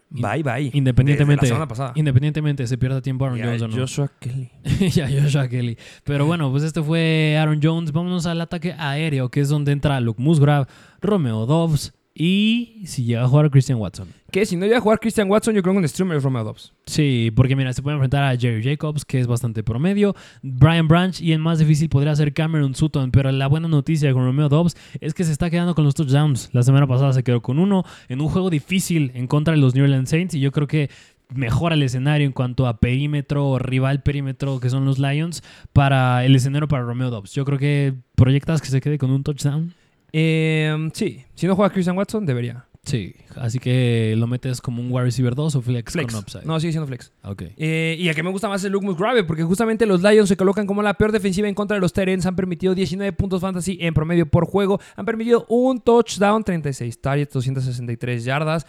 Bye, 0.09 0.42
bye. 0.42 0.70
Independientemente, 0.72 1.48
la 1.48 1.66
pasada. 1.66 1.92
independientemente 1.96 2.66
se 2.66 2.78
pierda 2.78 3.02
tiempo 3.02 3.24
Aaron 3.26 3.40
Jones 3.40 3.62
o 3.62 3.68
no. 3.68 3.76
Joshua 3.76 4.11
Kelly. 4.20 4.50
ya, 4.94 5.09
Joshua 5.11 5.48
Kelly. 5.48 5.76
Pero 6.04 6.26
bueno, 6.26 6.50
pues 6.50 6.62
este 6.62 6.82
fue 6.82 7.36
Aaron 7.38 7.61
Jones. 7.62 7.92
Vámonos 7.92 8.26
al 8.26 8.40
ataque 8.40 8.74
aéreo, 8.78 9.30
que 9.30 9.40
es 9.40 9.48
donde 9.48 9.72
entra 9.72 10.00
Luke 10.00 10.22
Musgrave, 10.22 10.66
Romeo 11.00 11.46
Dobbs 11.46 11.92
y 12.18 12.80
si 12.86 13.04
llega 13.04 13.24
a 13.24 13.28
jugar 13.28 13.50
Christian 13.50 13.78
Watson. 13.78 14.08
Que 14.30 14.46
si 14.46 14.56
no 14.56 14.64
llega 14.64 14.78
a 14.78 14.80
jugar 14.80 14.98
Christian 14.98 15.30
Watson, 15.30 15.54
yo 15.54 15.62
creo 15.62 15.74
que 15.74 15.80
un 15.80 15.88
streamer 15.88 16.16
es 16.16 16.22
Romeo 16.22 16.44
Dobbs. 16.44 16.72
Sí, 16.86 17.30
porque 17.36 17.54
mira, 17.54 17.74
se 17.74 17.82
puede 17.82 17.96
enfrentar 17.96 18.24
a 18.24 18.34
Jerry 18.38 18.62
Jacobs, 18.62 19.04
que 19.04 19.20
es 19.20 19.26
bastante 19.26 19.62
promedio, 19.62 20.16
Brian 20.42 20.88
Branch 20.88 21.20
y 21.20 21.32
el 21.32 21.40
más 21.40 21.58
difícil 21.58 21.90
podría 21.90 22.16
ser 22.16 22.32
Cameron 22.32 22.74
Sutton, 22.74 23.10
pero 23.10 23.30
la 23.30 23.46
buena 23.48 23.68
noticia 23.68 24.14
con 24.14 24.24
Romeo 24.24 24.48
Dobbs 24.48 24.76
es 25.00 25.12
que 25.12 25.24
se 25.24 25.32
está 25.32 25.50
quedando 25.50 25.74
con 25.74 25.84
los 25.84 25.94
touchdowns. 25.94 26.48
La 26.54 26.62
semana 26.62 26.86
pasada 26.86 27.12
se 27.12 27.22
quedó 27.22 27.42
con 27.42 27.58
uno 27.58 27.84
en 28.08 28.22
un 28.22 28.28
juego 28.28 28.48
difícil 28.48 29.12
en 29.14 29.26
contra 29.26 29.52
de 29.52 29.60
los 29.60 29.74
New 29.74 29.84
Orleans 29.84 30.08
Saints 30.08 30.34
y 30.34 30.40
yo 30.40 30.52
creo 30.52 30.66
que 30.66 30.88
mejora 31.34 31.74
el 31.74 31.82
escenario 31.82 32.26
en 32.26 32.32
cuanto 32.32 32.66
a 32.66 32.78
perímetro, 32.78 33.58
rival 33.58 34.02
perímetro 34.02 34.58
que 34.58 34.70
son 34.70 34.86
los 34.86 34.98
Lions 34.98 35.42
para 35.74 36.24
el 36.24 36.34
escenario 36.34 36.66
para 36.66 36.82
Romeo 36.82 37.10
Dobbs. 37.10 37.32
Yo 37.32 37.44
creo 37.44 37.58
que 37.58 37.94
proyectas 38.14 38.62
que 38.62 38.68
se 38.68 38.80
quede 38.80 38.96
con 38.96 39.10
un 39.10 39.22
touchdown. 39.22 39.74
Eh, 40.18 40.88
sí, 40.94 41.22
si 41.34 41.46
no 41.46 41.54
juega 41.54 41.70
Christian 41.70 41.94
Watson, 41.96 42.24
debería. 42.24 42.64
Sí, 42.84 43.14
así 43.34 43.58
que 43.58 44.14
lo 44.16 44.28
metes 44.28 44.60
como 44.60 44.80
un 44.80 44.92
wide 44.92 45.06
receiver 45.06 45.34
2 45.34 45.56
o 45.56 45.60
flex, 45.60 45.92
Flex. 45.92 46.12
con 46.14 46.22
upside. 46.22 46.44
No, 46.46 46.58
sigue 46.60 46.72
siendo 46.72 46.86
flex. 46.86 47.12
Ok. 47.24 47.42
Eh, 47.56 47.96
y 47.98 48.08
a 48.08 48.14
que 48.14 48.22
me 48.22 48.30
gusta 48.30 48.48
más 48.48 48.62
el 48.62 48.70
Luke 48.70 48.86
Musgrave, 48.86 49.24
porque 49.24 49.42
justamente 49.42 49.86
los 49.86 50.02
Lions 50.02 50.28
se 50.28 50.36
colocan 50.36 50.68
como 50.68 50.82
la 50.82 50.94
peor 50.94 51.10
defensiva 51.10 51.48
en 51.48 51.54
contra 51.56 51.74
de 51.74 51.80
los 51.80 51.92
Tyrants. 51.92 52.24
Han 52.26 52.36
permitido 52.36 52.76
19 52.76 53.12
puntos 53.12 53.40
fantasy 53.40 53.76
en 53.80 53.92
promedio 53.92 54.26
por 54.26 54.46
juego. 54.46 54.80
Han 54.94 55.04
permitido 55.04 55.46
un 55.48 55.80
touchdown, 55.80 56.44
36 56.44 57.00
targets, 57.00 57.32
263 57.34 58.24
yardas. 58.24 58.66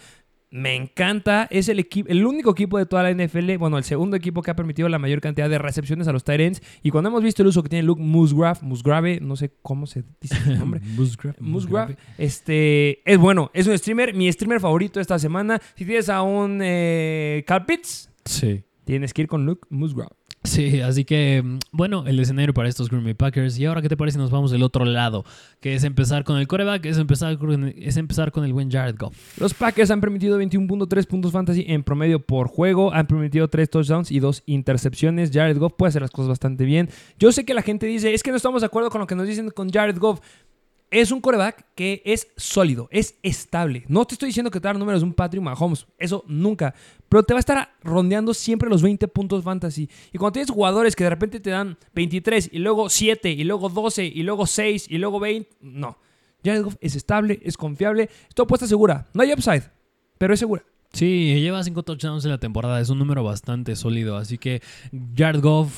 Me 0.50 0.74
encanta. 0.74 1.46
Es 1.50 1.68
el, 1.68 1.78
equipo, 1.78 2.08
el 2.08 2.24
único 2.24 2.50
equipo 2.52 2.78
de 2.78 2.86
toda 2.86 3.02
la 3.02 3.12
NFL, 3.12 3.56
bueno, 3.58 3.76
el 3.76 3.84
segundo 3.84 4.16
equipo 4.16 4.40
que 4.42 4.50
ha 4.50 4.56
permitido 4.56 4.88
la 4.88 4.98
mayor 4.98 5.20
cantidad 5.20 5.48
de 5.50 5.58
recepciones 5.58 6.08
a 6.08 6.12
los 6.12 6.24
Tyrants. 6.24 6.62
Y 6.82 6.90
cuando 6.90 7.10
hemos 7.10 7.22
visto 7.22 7.42
el 7.42 7.48
uso 7.48 7.62
que 7.62 7.68
tiene 7.68 7.82
Luke 7.82 8.00
Musgrave, 8.00 8.60
Musgrave, 8.62 9.20
no 9.20 9.36
sé 9.36 9.52
cómo 9.62 9.86
se 9.86 10.04
dice 10.20 10.36
su 10.42 10.54
nombre. 10.54 10.80
Musgrave. 10.96 11.36
Musgrave. 11.40 11.96
Este, 12.16 13.02
es 13.10 13.18
bueno, 13.18 13.50
es 13.52 13.66
un 13.66 13.76
streamer, 13.76 14.14
mi 14.14 14.30
streamer 14.32 14.60
favorito 14.60 15.00
esta 15.00 15.18
semana. 15.18 15.60
Si 15.74 15.84
tienes 15.84 16.08
a 16.08 16.22
un 16.22 16.60
eh, 16.62 17.44
Pitts, 17.66 18.10
Sí. 18.24 18.64
tienes 18.84 19.12
que 19.12 19.22
ir 19.22 19.28
con 19.28 19.44
Luke 19.44 19.66
Musgrave. 19.70 20.17
Sí, 20.48 20.80
así 20.80 21.04
que, 21.04 21.42
mm, 21.44 21.58
bueno, 21.72 22.04
el 22.06 22.18
escenario 22.18 22.54
para 22.54 22.70
estos 22.70 22.88
Green 22.88 23.04
Bay 23.04 23.12
Packers. 23.12 23.58
Y 23.58 23.66
ahora, 23.66 23.82
¿qué 23.82 23.88
te 23.90 23.98
parece? 23.98 24.16
Nos 24.16 24.30
vamos 24.30 24.50
del 24.50 24.62
otro 24.62 24.86
lado, 24.86 25.24
que 25.60 25.74
es 25.74 25.84
empezar 25.84 26.24
con 26.24 26.38
el 26.38 26.48
coreback, 26.48 26.86
es 26.86 26.96
empezar 26.96 27.36
con, 27.36 27.68
es 27.76 27.96
empezar 27.98 28.32
con 28.32 28.44
el 28.44 28.54
buen 28.54 28.70
Jared 28.70 28.96
Goff. 28.96 29.14
Los 29.38 29.52
Packers 29.52 29.90
han 29.90 30.00
permitido 30.00 30.40
21.3 30.40 31.06
puntos 31.06 31.32
fantasy 31.32 31.66
en 31.68 31.82
promedio 31.82 32.20
por 32.20 32.48
juego, 32.48 32.94
han 32.94 33.06
permitido 33.06 33.48
3 33.48 33.68
touchdowns 33.68 34.10
y 34.10 34.20
2 34.20 34.44
intercepciones. 34.46 35.30
Jared 35.32 35.58
Goff 35.58 35.74
puede 35.76 35.90
hacer 35.90 36.02
las 36.02 36.10
cosas 36.10 36.30
bastante 36.30 36.64
bien. 36.64 36.88
Yo 37.18 37.30
sé 37.30 37.44
que 37.44 37.52
la 37.52 37.62
gente 37.62 37.86
dice, 37.86 38.14
es 38.14 38.22
que 38.22 38.30
no 38.30 38.36
estamos 38.38 38.62
de 38.62 38.66
acuerdo 38.66 38.88
con 38.88 39.02
lo 39.02 39.06
que 39.06 39.14
nos 39.14 39.28
dicen 39.28 39.50
con 39.50 39.70
Jared 39.70 39.98
Goff. 39.98 40.20
Es 40.90 41.12
un 41.12 41.20
coreback 41.20 41.66
que 41.74 42.00
es 42.06 42.28
sólido, 42.38 42.88
es 42.90 43.16
estable. 43.22 43.84
No 43.88 44.06
te 44.06 44.14
estoy 44.14 44.28
diciendo 44.28 44.50
que 44.50 44.58
te 44.58 44.68
dar 44.68 44.78
números 44.78 45.02
de 45.02 45.06
un 45.06 45.12
Patrick 45.12 45.42
Mahomes, 45.42 45.86
eso 45.98 46.24
nunca. 46.26 46.74
Pero 47.08 47.22
te 47.22 47.34
va 47.34 47.38
a 47.38 47.40
estar 47.40 47.74
rondeando 47.82 48.34
siempre 48.34 48.68
los 48.68 48.82
20 48.82 49.08
puntos 49.08 49.42
fantasy. 49.42 49.88
Y 50.12 50.18
cuando 50.18 50.32
tienes 50.32 50.50
jugadores 50.50 50.94
que 50.94 51.04
de 51.04 51.10
repente 51.10 51.40
te 51.40 51.50
dan 51.50 51.78
23 51.94 52.50
y 52.52 52.58
luego 52.58 52.90
7 52.90 53.30
y 53.30 53.44
luego 53.44 53.68
12 53.68 54.04
y 54.04 54.22
luego 54.22 54.46
6 54.46 54.86
y 54.90 54.98
luego 54.98 55.20
20, 55.20 55.56
no. 55.60 55.98
Jared 56.44 56.62
Goff 56.62 56.76
es 56.80 56.94
estable, 56.94 57.40
es 57.42 57.56
confiable, 57.56 58.10
es 58.28 58.34
tu 58.34 58.42
apuesta 58.42 58.66
segura. 58.66 59.06
No 59.12 59.22
hay 59.22 59.32
upside, 59.32 59.64
pero 60.18 60.34
es 60.34 60.40
segura. 60.40 60.62
Sí, 60.92 61.38
lleva 61.40 61.62
5 61.62 61.82
touchdowns 61.82 62.24
en 62.24 62.30
la 62.30 62.38
temporada, 62.38 62.80
es 62.80 62.88
un 62.88 62.98
número 62.98 63.22
bastante 63.22 63.76
sólido, 63.76 64.16
así 64.16 64.38
que 64.38 64.62
Jared 65.16 65.40
Goff 65.42 65.70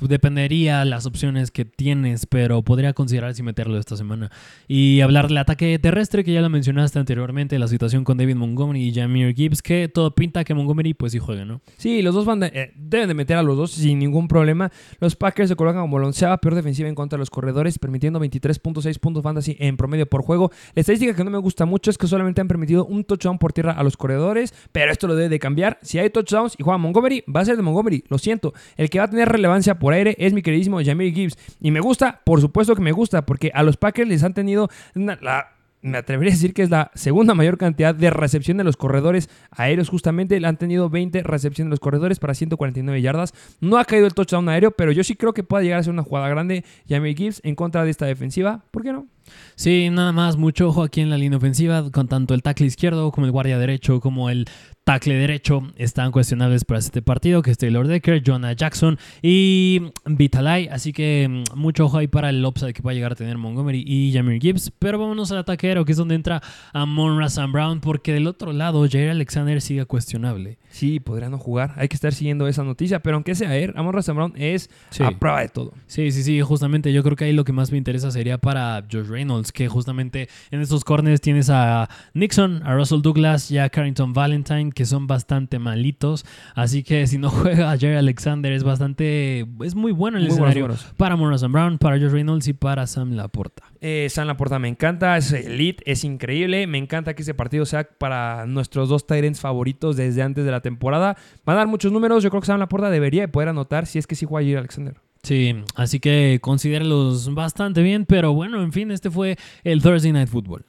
dependería 0.00 0.84
las 0.84 1.06
opciones 1.06 1.50
que 1.50 1.64
tienes, 1.64 2.26
pero 2.26 2.62
podría 2.62 2.92
considerar 2.92 3.34
si 3.34 3.42
meterlo 3.42 3.78
esta 3.78 3.96
semana. 3.96 4.30
Y 4.68 5.00
hablar 5.00 5.28
del 5.28 5.38
ataque 5.38 5.78
terrestre, 5.78 6.24
que 6.24 6.32
ya 6.32 6.40
lo 6.42 6.50
mencionaste 6.50 6.98
anteriormente, 6.98 7.58
la 7.58 7.68
situación 7.68 8.04
con 8.04 8.18
David 8.18 8.36
Montgomery 8.36 8.82
y 8.88 8.92
Jameer 8.94 9.34
Gibbs, 9.34 9.62
que 9.62 9.88
todo 9.88 10.14
pinta 10.14 10.44
que 10.44 10.54
Montgomery 10.54 10.94
pues 10.94 11.12
sí 11.12 11.18
juegue, 11.18 11.44
¿no? 11.44 11.60
Sí, 11.78 12.02
los 12.02 12.14
dos 12.14 12.24
van 12.26 12.40
de- 12.40 12.52
eh, 12.54 12.72
deben 12.76 13.08
de 13.08 13.14
meter 13.14 13.38
a 13.38 13.42
los 13.42 13.56
dos 13.56 13.70
sin 13.72 13.98
ningún 13.98 14.28
problema. 14.28 14.70
Los 15.00 15.16
Packers 15.16 15.48
se 15.48 15.56
colocan 15.56 15.80
como 15.82 15.98
la 15.98 16.36
peor 16.40 16.54
defensiva 16.54 16.88
en 16.88 16.94
contra 16.94 17.16
de 17.16 17.20
los 17.20 17.30
corredores, 17.30 17.78
permitiendo 17.78 18.20
23.6 18.20 18.98
puntos 18.98 19.22
fantasy 19.22 19.56
en 19.58 19.76
promedio 19.76 20.06
por 20.06 20.22
juego. 20.22 20.50
La 20.74 20.80
estadística 20.80 21.14
que 21.14 21.24
no 21.24 21.30
me 21.30 21.38
gusta 21.38 21.64
mucho 21.64 21.90
es 21.90 21.98
que 21.98 22.06
solamente 22.06 22.40
han 22.40 22.48
permitido 22.48 22.84
un 22.84 23.04
touchdown 23.04 23.38
por 23.38 23.52
tierra 23.52 23.72
a 23.72 23.82
los 23.82 23.96
corredores, 23.96 24.49
pero 24.72 24.92
esto 24.92 25.06
lo 25.06 25.14
debe 25.14 25.28
de 25.28 25.38
cambiar. 25.38 25.78
Si 25.82 25.98
hay 25.98 26.10
touchdowns 26.10 26.54
y 26.58 26.62
juega 26.62 26.78
Montgomery, 26.78 27.24
va 27.34 27.40
a 27.40 27.44
ser 27.44 27.56
de 27.56 27.62
Montgomery, 27.62 28.04
lo 28.08 28.18
siento. 28.18 28.52
El 28.76 28.90
que 28.90 28.98
va 28.98 29.04
a 29.06 29.10
tener 29.10 29.28
relevancia 29.28 29.78
por 29.78 29.92
aire 29.92 30.14
es 30.18 30.32
mi 30.32 30.42
queridísimo 30.42 30.80
Jameer 30.82 31.12
Gibbs. 31.12 31.38
Y 31.60 31.70
me 31.70 31.80
gusta, 31.80 32.20
por 32.24 32.40
supuesto 32.40 32.74
que 32.74 32.82
me 32.82 32.92
gusta, 32.92 33.26
porque 33.26 33.50
a 33.54 33.62
los 33.62 33.76
Packers 33.76 34.08
les 34.08 34.22
han 34.22 34.34
tenido 34.34 34.68
la 34.94 35.48
me 35.82 35.98
atrevería 35.98 36.32
a 36.32 36.36
decir 36.36 36.52
que 36.52 36.62
es 36.62 36.70
la 36.70 36.90
segunda 36.94 37.34
mayor 37.34 37.56
cantidad 37.56 37.94
de 37.94 38.10
recepción 38.10 38.58
de 38.58 38.64
los 38.64 38.76
corredores 38.76 39.30
aéreos. 39.50 39.88
Justamente 39.88 40.44
han 40.44 40.56
tenido 40.56 40.90
20 40.90 41.22
recepciones 41.22 41.68
de 41.68 41.70
los 41.70 41.80
corredores 41.80 42.18
para 42.18 42.34
149 42.34 43.00
yardas. 43.00 43.32
No 43.60 43.78
ha 43.78 43.84
caído 43.84 44.06
el 44.06 44.14
touchdown 44.14 44.48
aéreo, 44.48 44.72
pero 44.72 44.92
yo 44.92 45.04
sí 45.04 45.16
creo 45.16 45.32
que 45.32 45.42
puede 45.42 45.64
llegar 45.64 45.80
a 45.80 45.82
ser 45.82 45.92
una 45.92 46.02
jugada 46.02 46.28
grande. 46.28 46.64
Jamie 46.88 47.14
Gibbs 47.14 47.40
en 47.44 47.54
contra 47.54 47.84
de 47.84 47.90
esta 47.90 48.06
defensiva. 48.06 48.62
¿Por 48.70 48.82
qué 48.82 48.92
no? 48.92 49.06
Sí, 49.54 49.88
nada 49.90 50.12
más, 50.12 50.36
mucho 50.36 50.68
ojo 50.68 50.82
aquí 50.82 51.00
en 51.00 51.10
la 51.10 51.18
línea 51.18 51.36
ofensiva, 51.38 51.90
con 51.90 52.08
tanto 52.08 52.34
el 52.34 52.42
tackle 52.42 52.66
izquierdo 52.66 53.10
como 53.12 53.26
el 53.26 53.32
guardia 53.32 53.58
derecho, 53.58 54.00
como 54.00 54.30
el 54.30 54.46
tackle 54.84 55.14
derecho, 55.14 55.62
están 55.76 56.10
cuestionables 56.10 56.64
para 56.64 56.80
este 56.80 57.02
partido, 57.02 57.42
que 57.42 57.50
es 57.50 57.58
Taylor 57.58 57.86
Decker, 57.86 58.22
Jonah 58.26 58.54
Jackson 58.54 58.98
y 59.22 59.82
Vitalai, 60.06 60.68
así 60.68 60.92
que 60.92 61.28
mm, 61.28 61.58
mucho 61.58 61.84
ojo 61.84 61.98
ahí 61.98 62.08
para 62.08 62.30
el 62.30 62.44
upside 62.44 62.72
que 62.72 62.82
pueda 62.82 62.94
llegar 62.94 63.12
a 63.12 63.14
tener 63.14 63.36
Montgomery 63.38 63.84
y 63.86 64.12
Jameer 64.12 64.40
Gibbs, 64.40 64.72
pero 64.78 64.98
vámonos 64.98 65.30
al 65.30 65.38
ataquero, 65.38 65.84
que 65.84 65.92
es 65.92 65.98
donde 65.98 66.14
entra 66.14 66.42
Amon 66.72 67.18
Razan 67.18 67.52
Brown, 67.52 67.80
porque 67.80 68.12
del 68.14 68.26
otro 68.26 68.52
lado 68.52 68.86
Jair 68.90 69.10
Alexander 69.10 69.60
sigue 69.60 69.84
cuestionable. 69.84 70.58
Sí, 70.70 71.00
podría 71.00 71.28
no 71.28 71.36
jugar. 71.38 71.74
Hay 71.76 71.88
que 71.88 71.96
estar 71.96 72.12
siguiendo 72.14 72.46
esa 72.46 72.62
noticia. 72.62 73.00
Pero 73.00 73.16
aunque 73.16 73.34
sea 73.34 73.56
él, 73.56 73.72
Amon 73.76 73.92
Razan 73.92 74.14
Brown 74.14 74.32
es 74.36 74.70
Sí. 74.90 75.02
a 75.02 75.10
prueba 75.10 75.40
de 75.40 75.48
todo. 75.48 75.72
Sí, 75.88 76.12
sí, 76.12 76.22
sí, 76.22 76.40
justamente 76.42 76.92
yo 76.92 77.02
creo 77.02 77.16
que 77.16 77.24
ahí 77.24 77.32
lo 77.32 77.44
que 77.44 77.52
más 77.52 77.72
me 77.72 77.78
interesa 77.78 78.10
sería 78.12 78.38
para 78.38 78.84
Josh 78.90 79.08
Reynolds, 79.10 79.52
que 79.52 79.68
justamente 79.68 80.28
en 80.50 80.60
estos 80.60 80.84
corners 80.84 81.20
tienes 81.20 81.50
a 81.50 81.88
Nixon, 82.14 82.62
a 82.64 82.74
Russell 82.74 83.02
Douglas 83.02 83.50
y 83.50 83.58
a 83.58 83.68
Carrington 83.68 84.12
Valentine, 84.12 84.72
que 84.72 84.86
son 84.86 85.06
bastante 85.06 85.58
malitos, 85.58 86.24
así 86.54 86.82
que 86.82 87.06
si 87.06 87.18
no 87.18 87.30
juega 87.30 87.70
a 87.72 87.76
Jerry 87.76 87.96
Alexander 87.96 88.52
es 88.52 88.64
bastante, 88.64 89.46
es 89.64 89.74
muy 89.74 89.92
bueno 89.92 90.18
el 90.18 90.28
Muy 90.28 90.38
buenos 90.38 90.56
escenario 90.56 90.94
para 90.96 91.16
Morrison 91.16 91.52
Brown, 91.52 91.78
para 91.78 91.98
Josh 91.98 92.10
Reynolds 92.10 92.48
y 92.48 92.52
para 92.52 92.86
Sam 92.86 93.12
Laporta. 93.12 93.64
Eh, 93.82 94.08
San 94.10 94.26
Laporta 94.26 94.58
me 94.58 94.68
encanta, 94.68 95.16
es 95.16 95.32
elite, 95.32 95.82
es 95.90 96.04
increíble. 96.04 96.66
Me 96.66 96.78
encanta 96.78 97.14
que 97.14 97.22
este 97.22 97.34
partido 97.34 97.64
sea 97.64 97.84
para 97.84 98.46
nuestros 98.46 98.88
dos 98.88 99.06
Tyrants 99.06 99.40
favoritos 99.40 99.96
desde 99.96 100.22
antes 100.22 100.44
de 100.44 100.50
la 100.50 100.60
temporada. 100.60 101.16
Van 101.44 101.56
a 101.56 101.60
dar 101.60 101.66
muchos 101.66 101.90
números. 101.90 102.22
Yo 102.22 102.30
creo 102.30 102.40
que 102.40 102.46
San 102.46 102.60
Laporta 102.60 102.90
debería 102.90 103.22
de 103.22 103.28
poder 103.28 103.48
anotar 103.48 103.86
si 103.86 103.98
es 103.98 104.06
que 104.06 104.14
sí 104.14 104.26
juega 104.26 104.44
Jair 104.44 104.58
Alexander. 104.58 104.96
Sí, 105.22 105.54
así 105.74 106.00
que 106.00 106.38
considéralos 106.40 107.34
bastante 107.34 107.82
bien, 107.82 108.06
pero 108.06 108.32
bueno, 108.32 108.62
en 108.62 108.72
fin, 108.72 108.90
este 108.90 109.10
fue 109.10 109.36
el 109.64 109.82
Thursday 109.82 110.12
Night 110.12 110.28
Football. 110.28 110.64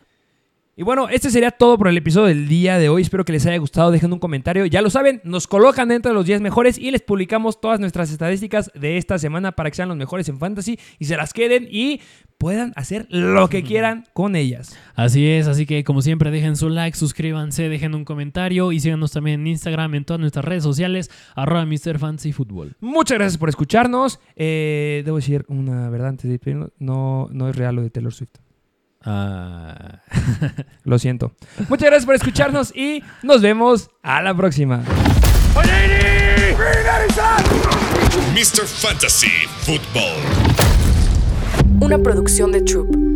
Y 0.78 0.84
bueno, 0.84 1.10
este 1.10 1.30
sería 1.30 1.52
todo 1.52 1.78
por 1.78 1.90
el 1.90 1.98
episodio 1.98 2.28
del 2.28 2.48
día 2.48 2.80
de 2.80 2.88
hoy. 2.88 3.02
Espero 3.02 3.26
que 3.26 3.34
les 3.34 3.46
haya 3.46 3.58
gustado. 3.58 3.92
Dejen 3.92 4.14
un 4.14 4.20
comentario. 4.20 4.66
Ya 4.66 4.82
lo 4.82 4.90
saben, 4.90 5.20
nos 5.26 5.46
colocan 5.46 5.90
dentro 5.90 6.12
de 6.12 6.16
los 6.16 6.26
10 6.26 6.40
mejores 6.40 6.78
y 6.78 6.92
les 6.92 7.02
publicamos 7.02 7.60
todas 7.60 7.82
nuestras 7.82 8.10
estadísticas 8.10 8.72
de 8.74 8.98
esta 8.98 9.20
semana 9.20 9.52
para 9.52 9.70
que 9.70 9.76
sean 9.76 9.90
los 9.90 9.98
mejores 9.98 10.30
en 10.30 10.40
fantasy 10.40 10.80
y 10.98 11.06
se 11.06 11.18
las 11.18 11.34
queden 11.34 11.68
y 11.70 12.00
puedan 12.38 12.72
hacer 12.78 13.06
lo 13.10 13.50
que 13.50 13.64
quieran 13.64 14.06
con 14.14 14.38
ellas. 14.38 14.78
Así 14.96 15.28
es, 15.28 15.48
así 15.48 15.66
que 15.66 15.84
como 15.84 16.02
siempre 16.02 16.32
dejen 16.32 16.56
su 16.56 16.70
like, 16.70 16.98
suscríbanse, 16.98 17.68
dejen 17.68 17.94
un 17.94 18.06
comentario 18.06 18.72
y 18.72 18.80
síganos 18.80 19.12
también 19.12 19.42
en 19.42 19.48
Instagram, 19.48 19.94
en 19.96 20.06
todas 20.06 20.22
nuestras 20.22 20.46
redes 20.46 20.64
sociales, 20.64 21.12
arroba 21.36 21.66
Mr. 21.66 22.00
Fantasy 22.00 22.32
Football. 22.32 22.78
Muchas 22.80 23.18
gracias 23.18 23.38
por 23.38 23.50
escucharnos. 23.50 24.22
Eh, 24.38 25.04
debo 25.04 25.18
decir 25.18 25.44
una 25.50 25.90
verdad 25.90 26.08
antes 26.08 26.24
de 26.24 26.32
despedirnos. 26.32 26.72
No, 26.80 27.28
no 27.32 27.50
es 27.50 27.56
real 27.58 27.76
lo 27.76 27.82
de 27.82 27.90
Taylor 27.90 28.14
Swift. 28.14 28.38
Ah. 29.04 30.00
Lo 30.84 31.00
siento. 31.00 31.34
Muchas 31.70 31.88
gracias 31.88 32.06
por 32.06 32.16
escucharnos 32.16 32.76
y 32.76 33.04
nos 33.24 33.42
vemos 33.42 33.90
a 34.04 34.22
la 34.22 34.36
próxima. 34.36 34.84
Mr. 38.34 38.66
Fantasy 38.66 39.32
Football. 39.62 40.22
Una 41.82 41.98
producción 41.98 42.52
de 42.52 42.62
Troop. 42.62 43.11